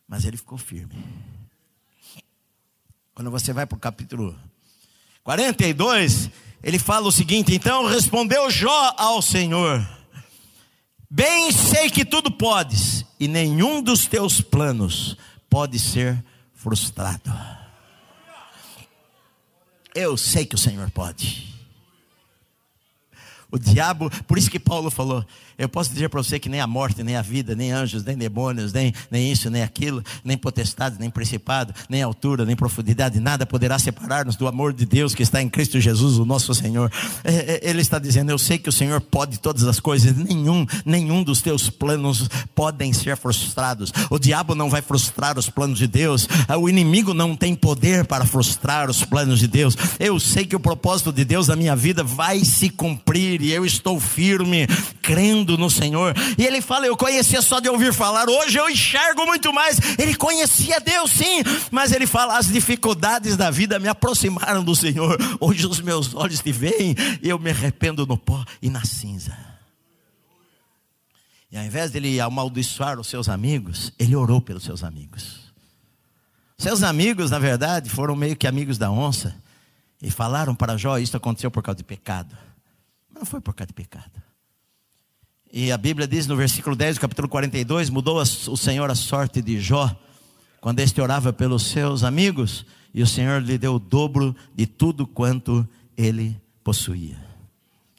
Mas 0.06 0.24
ele 0.24 0.36
ficou 0.36 0.56
firme. 0.56 1.04
Quando 3.14 3.30
você 3.32 3.52
vai 3.52 3.66
para 3.66 3.76
o 3.76 3.80
capítulo 3.80 4.38
42, 5.26 6.30
ele 6.62 6.78
fala 6.78 7.08
o 7.08 7.12
seguinte: 7.12 7.52
então 7.52 7.84
respondeu 7.84 8.48
Jó 8.48 8.94
ao 8.96 9.20
Senhor: 9.20 9.84
Bem 11.10 11.50
sei 11.50 11.90
que 11.90 12.04
tudo 12.04 12.30
podes, 12.30 13.04
e 13.18 13.26
nenhum 13.26 13.82
dos 13.82 14.06
teus 14.06 14.40
planos 14.40 15.16
pode 15.50 15.80
ser 15.80 16.24
frustrado. 16.54 17.36
Eu 19.92 20.16
sei 20.16 20.46
que 20.46 20.54
o 20.54 20.58
Senhor 20.58 20.88
pode. 20.92 21.52
O 23.50 23.58
diabo, 23.58 24.08
por 24.28 24.38
isso 24.38 24.48
que 24.48 24.60
Paulo 24.60 24.92
falou: 24.92 25.26
eu 25.58 25.68
posso 25.68 25.90
dizer 25.90 26.10
para 26.10 26.22
você 26.22 26.38
que 26.38 26.48
nem 26.48 26.60
a 26.60 26.66
morte, 26.66 27.02
nem 27.02 27.16
a 27.16 27.22
vida, 27.22 27.54
nem 27.54 27.72
anjos, 27.72 28.04
nem 28.04 28.16
demônios, 28.16 28.72
nem, 28.72 28.92
nem 29.10 29.32
isso, 29.32 29.48
nem 29.48 29.62
aquilo, 29.62 30.02
nem 30.22 30.36
potestade, 30.36 30.96
nem 30.98 31.08
principado, 31.08 31.74
nem 31.88 32.02
altura, 32.02 32.44
nem 32.44 32.54
profundidade, 32.54 33.18
nada 33.20 33.46
poderá 33.46 33.78
separar-nos 33.78 34.36
do 34.36 34.46
amor 34.46 34.74
de 34.74 34.84
Deus 34.84 35.14
que 35.14 35.22
está 35.22 35.40
em 35.40 35.48
Cristo 35.48 35.80
Jesus, 35.80 36.18
o 36.18 36.26
nosso 36.26 36.54
Senhor. 36.54 36.92
É, 37.24 37.32
é, 37.32 37.70
ele 37.70 37.80
está 37.80 37.98
dizendo: 37.98 38.30
Eu 38.30 38.38
sei 38.38 38.58
que 38.58 38.68
o 38.68 38.72
Senhor 38.72 39.00
pode 39.00 39.38
todas 39.38 39.64
as 39.64 39.80
coisas, 39.80 40.14
nenhum, 40.16 40.66
nenhum 40.84 41.22
dos 41.22 41.40
teus 41.40 41.70
planos 41.70 42.28
podem 42.54 42.92
ser 42.92 43.16
frustrados. 43.16 43.92
O 44.10 44.18
diabo 44.18 44.54
não 44.54 44.68
vai 44.68 44.82
frustrar 44.82 45.38
os 45.38 45.48
planos 45.48 45.78
de 45.78 45.86
Deus, 45.86 46.28
o 46.60 46.68
inimigo 46.68 47.14
não 47.14 47.34
tem 47.34 47.54
poder 47.54 48.04
para 48.04 48.26
frustrar 48.26 48.90
os 48.90 49.04
planos 49.04 49.38
de 49.38 49.48
Deus. 49.48 49.76
Eu 49.98 50.20
sei 50.20 50.44
que 50.44 50.56
o 50.56 50.60
propósito 50.60 51.12
de 51.12 51.24
Deus 51.24 51.48
na 51.48 51.56
minha 51.56 51.74
vida 51.74 52.04
vai 52.04 52.44
se 52.44 52.68
cumprir 52.68 53.40
e 53.40 53.52
eu 53.52 53.64
estou 53.64 53.98
firme, 53.98 54.66
crendo 55.00 55.45
no 55.54 55.70
Senhor. 55.70 56.14
E 56.38 56.46
ele 56.46 56.62
fala: 56.62 56.86
Eu 56.86 56.96
conhecia 56.96 57.42
só 57.42 57.60
de 57.60 57.68
ouvir 57.68 57.92
falar, 57.92 58.26
hoje 58.26 58.58
eu 58.58 58.70
enxergo 58.70 59.26
muito 59.26 59.52
mais. 59.52 59.78
Ele 59.98 60.14
conhecia 60.14 60.80
Deus, 60.80 61.10
sim, 61.10 61.42
mas 61.70 61.92
ele 61.92 62.06
fala: 62.06 62.38
As 62.38 62.46
dificuldades 62.46 63.36
da 63.36 63.50
vida 63.50 63.78
me 63.78 63.88
aproximaram 63.88 64.64
do 64.64 64.74
Senhor. 64.74 65.18
Hoje 65.38 65.66
os 65.66 65.82
meus 65.82 66.14
olhos 66.14 66.40
te 66.40 66.52
veem 66.52 66.96
eu 67.22 67.38
me 67.38 67.50
arrependo 67.50 68.06
no 68.06 68.16
pó 68.16 68.42
e 68.62 68.70
na 68.70 68.84
cinza. 68.84 69.36
E 71.50 71.56
ao 71.56 71.64
invés 71.64 71.90
de 71.90 71.98
ele 71.98 72.20
amaldiçoar 72.20 72.98
os 72.98 73.06
seus 73.06 73.28
amigos, 73.28 73.92
ele 73.98 74.16
orou 74.16 74.40
pelos 74.40 74.64
seus 74.64 74.82
amigos. 74.82 75.52
Seus 76.58 76.82
amigos, 76.82 77.30
na 77.30 77.38
verdade, 77.38 77.90
foram 77.90 78.16
meio 78.16 78.36
que 78.36 78.46
amigos 78.46 78.78
da 78.78 78.90
onça 78.90 79.34
e 80.00 80.10
falaram 80.10 80.54
para 80.54 80.76
Jó: 80.76 80.98
Isso 80.98 81.16
aconteceu 81.16 81.50
por 81.50 81.62
causa 81.62 81.76
de 81.76 81.84
pecado. 81.84 82.36
Mas 83.10 83.20
não 83.20 83.26
foi 83.26 83.40
por 83.40 83.54
causa 83.54 83.68
de 83.68 83.74
pecado. 83.74 84.25
E 85.52 85.70
a 85.70 85.78
Bíblia 85.78 86.06
diz 86.06 86.26
no 86.26 86.36
versículo 86.36 86.74
10 86.74 86.96
do 86.96 87.00
capítulo 87.00 87.28
42: 87.28 87.90
Mudou 87.90 88.20
o 88.20 88.56
Senhor 88.56 88.90
a 88.90 88.94
sorte 88.94 89.40
de 89.40 89.60
Jó, 89.60 89.94
quando 90.60 90.80
este 90.80 91.00
orava 91.00 91.32
pelos 91.32 91.66
seus 91.66 92.02
amigos, 92.02 92.66
e 92.92 93.02
o 93.02 93.06
Senhor 93.06 93.42
lhe 93.42 93.56
deu 93.56 93.74
o 93.74 93.78
dobro 93.78 94.34
de 94.54 94.66
tudo 94.66 95.06
quanto 95.06 95.66
ele 95.96 96.36
possuía. 96.64 97.16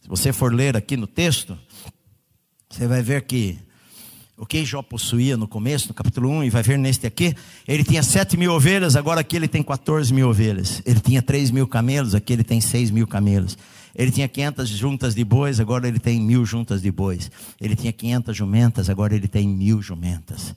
Se 0.01 0.09
você 0.09 0.33
for 0.33 0.53
ler 0.53 0.75
aqui 0.75 0.97
no 0.97 1.07
texto, 1.07 1.57
você 2.69 2.87
vai 2.87 3.01
ver 3.01 3.23
que 3.23 3.57
o 4.37 4.45
que 4.45 4.63
Jó 4.63 4.83
possuía 4.83 5.35
no 5.35 5.47
começo, 5.47 5.87
no 5.87 5.93
capítulo 5.95 6.29
1, 6.29 6.43
e 6.43 6.49
vai 6.49 6.61
ver 6.61 6.77
neste 6.77 7.07
aqui, 7.07 7.35
ele 7.67 7.83
tinha 7.83 8.03
7 8.03 8.37
mil 8.37 8.53
ovelhas, 8.53 8.95
agora 8.95 9.21
aqui 9.21 9.35
ele 9.35 9.47
tem 9.47 9.63
14 9.63 10.13
mil 10.13 10.29
ovelhas. 10.29 10.81
Ele 10.85 10.99
tinha 10.99 11.23
3 11.23 11.49
mil 11.49 11.65
camelos, 11.65 12.13
aqui 12.13 12.33
ele 12.33 12.43
tem 12.43 12.61
6 12.61 12.91
mil 12.91 13.07
camelos. 13.07 13.57
Ele 13.97 14.11
tinha 14.11 14.27
500 14.27 14.69
juntas 14.69 15.15
de 15.15 15.23
bois, 15.25 15.59
agora 15.59 15.87
ele 15.87 15.99
tem 15.99 16.21
mil 16.21 16.45
juntas 16.45 16.83
de 16.83 16.91
bois. 16.91 17.31
Ele 17.59 17.75
tinha 17.75 17.91
500 17.91 18.37
jumentas, 18.37 18.89
agora 18.91 19.15
ele 19.15 19.27
tem 19.27 19.47
mil 19.47 19.81
jumentas. 19.81 20.53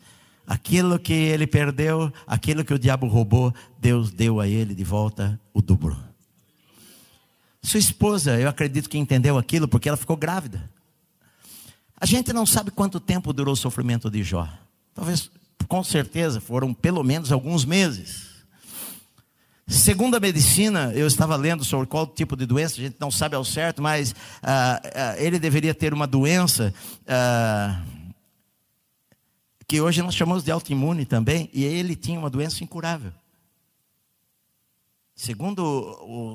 Aquilo 0.47 0.99
que 0.99 1.15
ele 1.15 1.47
perdeu, 1.47 2.13
aquilo 2.27 2.63
que 2.63 2.75
o 2.75 2.79
diabo 2.79 3.07
roubou, 3.07 3.55
Deus 3.81 4.11
deu 4.11 4.41
a 4.41 4.47
ele 4.47 4.75
de 4.75 4.85
volta 4.85 5.41
o 5.55 5.63
dobro. 5.63 5.97
Sua 7.63 7.81
esposa, 7.81 8.39
eu 8.39 8.49
acredito 8.49 8.91
que 8.91 8.99
entendeu 8.99 9.39
aquilo 9.39 9.67
porque 9.67 9.89
ela 9.89 9.97
ficou 9.97 10.19
grávida. 10.19 10.69
A 11.99 12.05
gente 12.05 12.33
não 12.35 12.45
sabe 12.45 12.71
quanto 12.71 13.01
tempo 13.01 13.33
durou 13.33 13.55
o 13.55 13.57
sofrimento 13.57 14.11
de 14.11 14.23
Jó. 14.23 14.49
Talvez, 14.95 15.31
com 15.67 15.83
certeza, 15.83 16.41
foram 16.41 16.75
pelo 16.75 17.03
menos 17.03 17.33
alguns 17.33 17.65
meses. 17.65 18.30
Segundo 19.71 20.17
a 20.17 20.21
medicina, 20.21 20.93
eu 20.97 21.07
estava 21.07 21.37
lendo 21.37 21.65
sobre 21.65 21.87
qual 21.87 22.05
tipo 22.05 22.37
de 22.37 22.45
doença, 22.45 22.75
a 22.75 22.83
gente 22.83 22.97
não 22.99 23.09
sabe 23.09 23.37
ao 23.37 23.45
certo, 23.45 23.81
mas 23.81 24.13
ah, 24.43 24.83
ah, 24.83 25.15
ele 25.17 25.39
deveria 25.39 25.73
ter 25.73 25.95
uma 25.95 26.09
doença 26.09 26.75
ah, 27.07 27.81
que 29.69 29.81
hoje 29.81 30.03
nós 30.03 30.17
chamamos 30.17 30.43
de 30.43 30.51
autoimune 30.51 31.07
também, 31.07 31.49
e 31.53 31.63
ele 31.63 31.95
tinha 31.95 32.19
uma 32.19 32.29
doença 32.29 32.65
incurável. 32.65 33.13
Segundo 35.15 35.63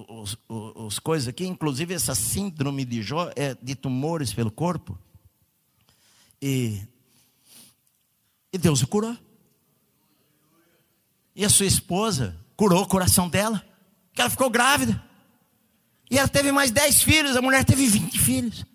os, 0.08 0.38
os, 0.48 0.74
os 0.76 1.00
coisas 1.00 1.28
aqui, 1.28 1.46
inclusive 1.46 1.94
essa 1.94 2.16
síndrome 2.16 2.86
de 2.86 3.02
Jó 3.02 3.30
é 3.36 3.54
de 3.62 3.76
tumores 3.76 4.34
pelo 4.34 4.50
corpo. 4.50 4.98
E, 6.42 6.82
e 8.54 8.58
Deus 8.58 8.82
o 8.82 8.88
curou. 8.88 9.18
E 11.36 11.44
a 11.44 11.50
sua 11.50 11.66
esposa 11.66 12.45
curou 12.56 12.84
o 12.84 12.88
coração 12.88 13.30
dela, 13.30 13.64
que 14.14 14.22
ela 14.22 14.30
ficou 14.30 14.50
grávida. 14.50 15.02
E 16.10 16.18
ela 16.18 16.28
teve 16.28 16.52
mais 16.52 16.72
dez 16.72 17.02
filhos, 17.02 17.36
a 17.36 17.42
mulher 17.42 17.64
teve 17.66 17.88
vinte 17.88 18.20
filhos. 18.20 18.66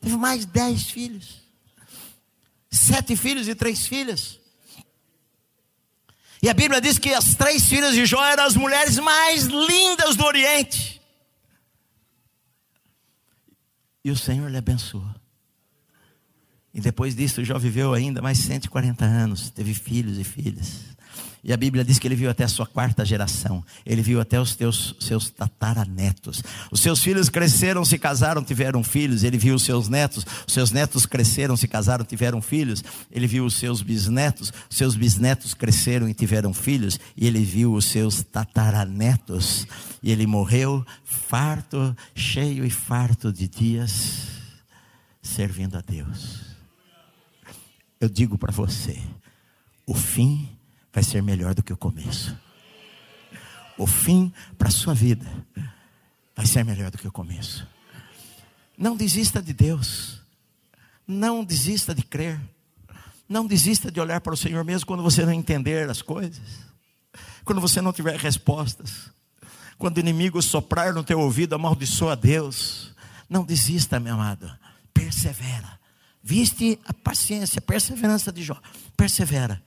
Teve 0.00 0.16
mais 0.16 0.44
dez 0.44 0.90
filhos. 0.90 1.42
Sete 2.70 3.16
filhos 3.16 3.48
e 3.48 3.54
três 3.54 3.86
filhas. 3.86 4.40
E 6.42 6.48
a 6.48 6.54
Bíblia 6.54 6.80
diz 6.80 6.98
que 6.98 7.14
as 7.14 7.36
três 7.36 7.66
filhas 7.66 7.94
de 7.94 8.04
Jó 8.04 8.24
eram 8.24 8.44
as 8.44 8.56
mulheres 8.56 8.98
mais 8.98 9.44
lindas 9.44 10.16
do 10.16 10.24
Oriente. 10.24 11.00
E 14.04 14.10
o 14.10 14.16
Senhor 14.16 14.50
lhe 14.50 14.56
abençoou. 14.56 15.06
E 16.74 16.80
depois 16.80 17.14
disso, 17.14 17.44
Jó 17.44 17.58
viveu 17.58 17.94
ainda 17.94 18.20
mais 18.20 18.38
140 18.38 19.04
anos, 19.04 19.50
teve 19.50 19.72
filhos 19.72 20.18
e 20.18 20.24
filhas. 20.24 20.91
E 21.44 21.52
a 21.52 21.56
Bíblia 21.56 21.84
diz 21.84 21.98
que 21.98 22.06
ele 22.06 22.14
viu 22.14 22.30
até 22.30 22.44
a 22.44 22.48
sua 22.48 22.66
quarta 22.66 23.04
geração. 23.04 23.64
Ele 23.84 24.00
viu 24.00 24.20
até 24.20 24.40
os 24.40 24.54
teus, 24.54 24.94
seus 25.00 25.28
tataranetos. 25.28 26.40
Os 26.70 26.80
seus 26.80 27.02
filhos 27.02 27.28
cresceram, 27.28 27.84
se 27.84 27.98
casaram, 27.98 28.44
tiveram 28.44 28.84
filhos. 28.84 29.24
Ele 29.24 29.36
viu 29.36 29.56
os 29.56 29.64
seus 29.64 29.88
netos. 29.88 30.24
Os 30.46 30.54
seus 30.54 30.70
netos 30.70 31.04
cresceram, 31.04 31.56
se 31.56 31.66
casaram, 31.66 32.04
tiveram 32.04 32.40
filhos. 32.40 32.84
Ele 33.10 33.26
viu 33.26 33.44
os 33.44 33.54
seus 33.54 33.82
bisnetos. 33.82 34.52
Os 34.70 34.76
seus 34.76 34.94
bisnetos 34.94 35.52
cresceram 35.52 36.08
e 36.08 36.14
tiveram 36.14 36.54
filhos. 36.54 37.00
E 37.16 37.26
ele 37.26 37.44
viu 37.44 37.74
os 37.74 37.86
seus 37.86 38.22
tataranetos. 38.22 39.66
E 40.00 40.12
ele 40.12 40.28
morreu 40.28 40.86
farto, 41.04 41.96
cheio 42.14 42.64
e 42.64 42.70
farto 42.70 43.32
de 43.32 43.48
dias, 43.48 44.28
servindo 45.20 45.76
a 45.76 45.80
Deus. 45.80 46.40
Eu 48.00 48.08
digo 48.08 48.38
para 48.38 48.52
você: 48.52 49.00
o 49.84 49.94
fim 49.94 50.48
vai 50.92 51.02
ser 51.02 51.22
melhor 51.22 51.54
do 51.54 51.62
que 51.62 51.72
o 51.72 51.76
começo. 51.76 52.36
O 53.78 53.86
fim 53.86 54.32
para 54.58 54.68
a 54.68 54.70
sua 54.70 54.94
vida 54.94 55.26
vai 56.36 56.46
ser 56.46 56.64
melhor 56.64 56.90
do 56.90 56.98
que 56.98 57.08
o 57.08 57.12
começo. 57.12 57.66
Não 58.76 58.96
desista 58.96 59.40
de 59.40 59.52
Deus. 59.52 60.20
Não 61.06 61.42
desista 61.42 61.94
de 61.94 62.02
crer. 62.02 62.38
Não 63.28 63.46
desista 63.46 63.90
de 63.90 64.00
olhar 64.00 64.20
para 64.20 64.34
o 64.34 64.36
Senhor 64.36 64.62
mesmo 64.64 64.86
quando 64.86 65.02
você 65.02 65.24
não 65.24 65.32
entender 65.32 65.88
as 65.88 66.02
coisas. 66.02 66.42
Quando 67.44 67.60
você 67.60 67.80
não 67.80 67.92
tiver 67.92 68.18
respostas. 68.18 69.10
Quando 69.78 69.96
o 69.96 70.00
inimigo 70.00 70.40
soprar 70.42 70.92
no 70.92 71.02
teu 71.02 71.18
ouvido, 71.18 71.54
amaldiçoa 71.54 72.14
Deus. 72.14 72.94
Não 73.28 73.44
desista, 73.44 73.98
meu 73.98 74.14
amado. 74.14 74.50
Persevera. 74.92 75.80
Viste 76.22 76.78
a 76.84 76.92
paciência, 76.92 77.58
a 77.58 77.62
perseverança 77.62 78.30
de 78.30 78.42
Jó. 78.42 78.60
Persevera 78.96 79.60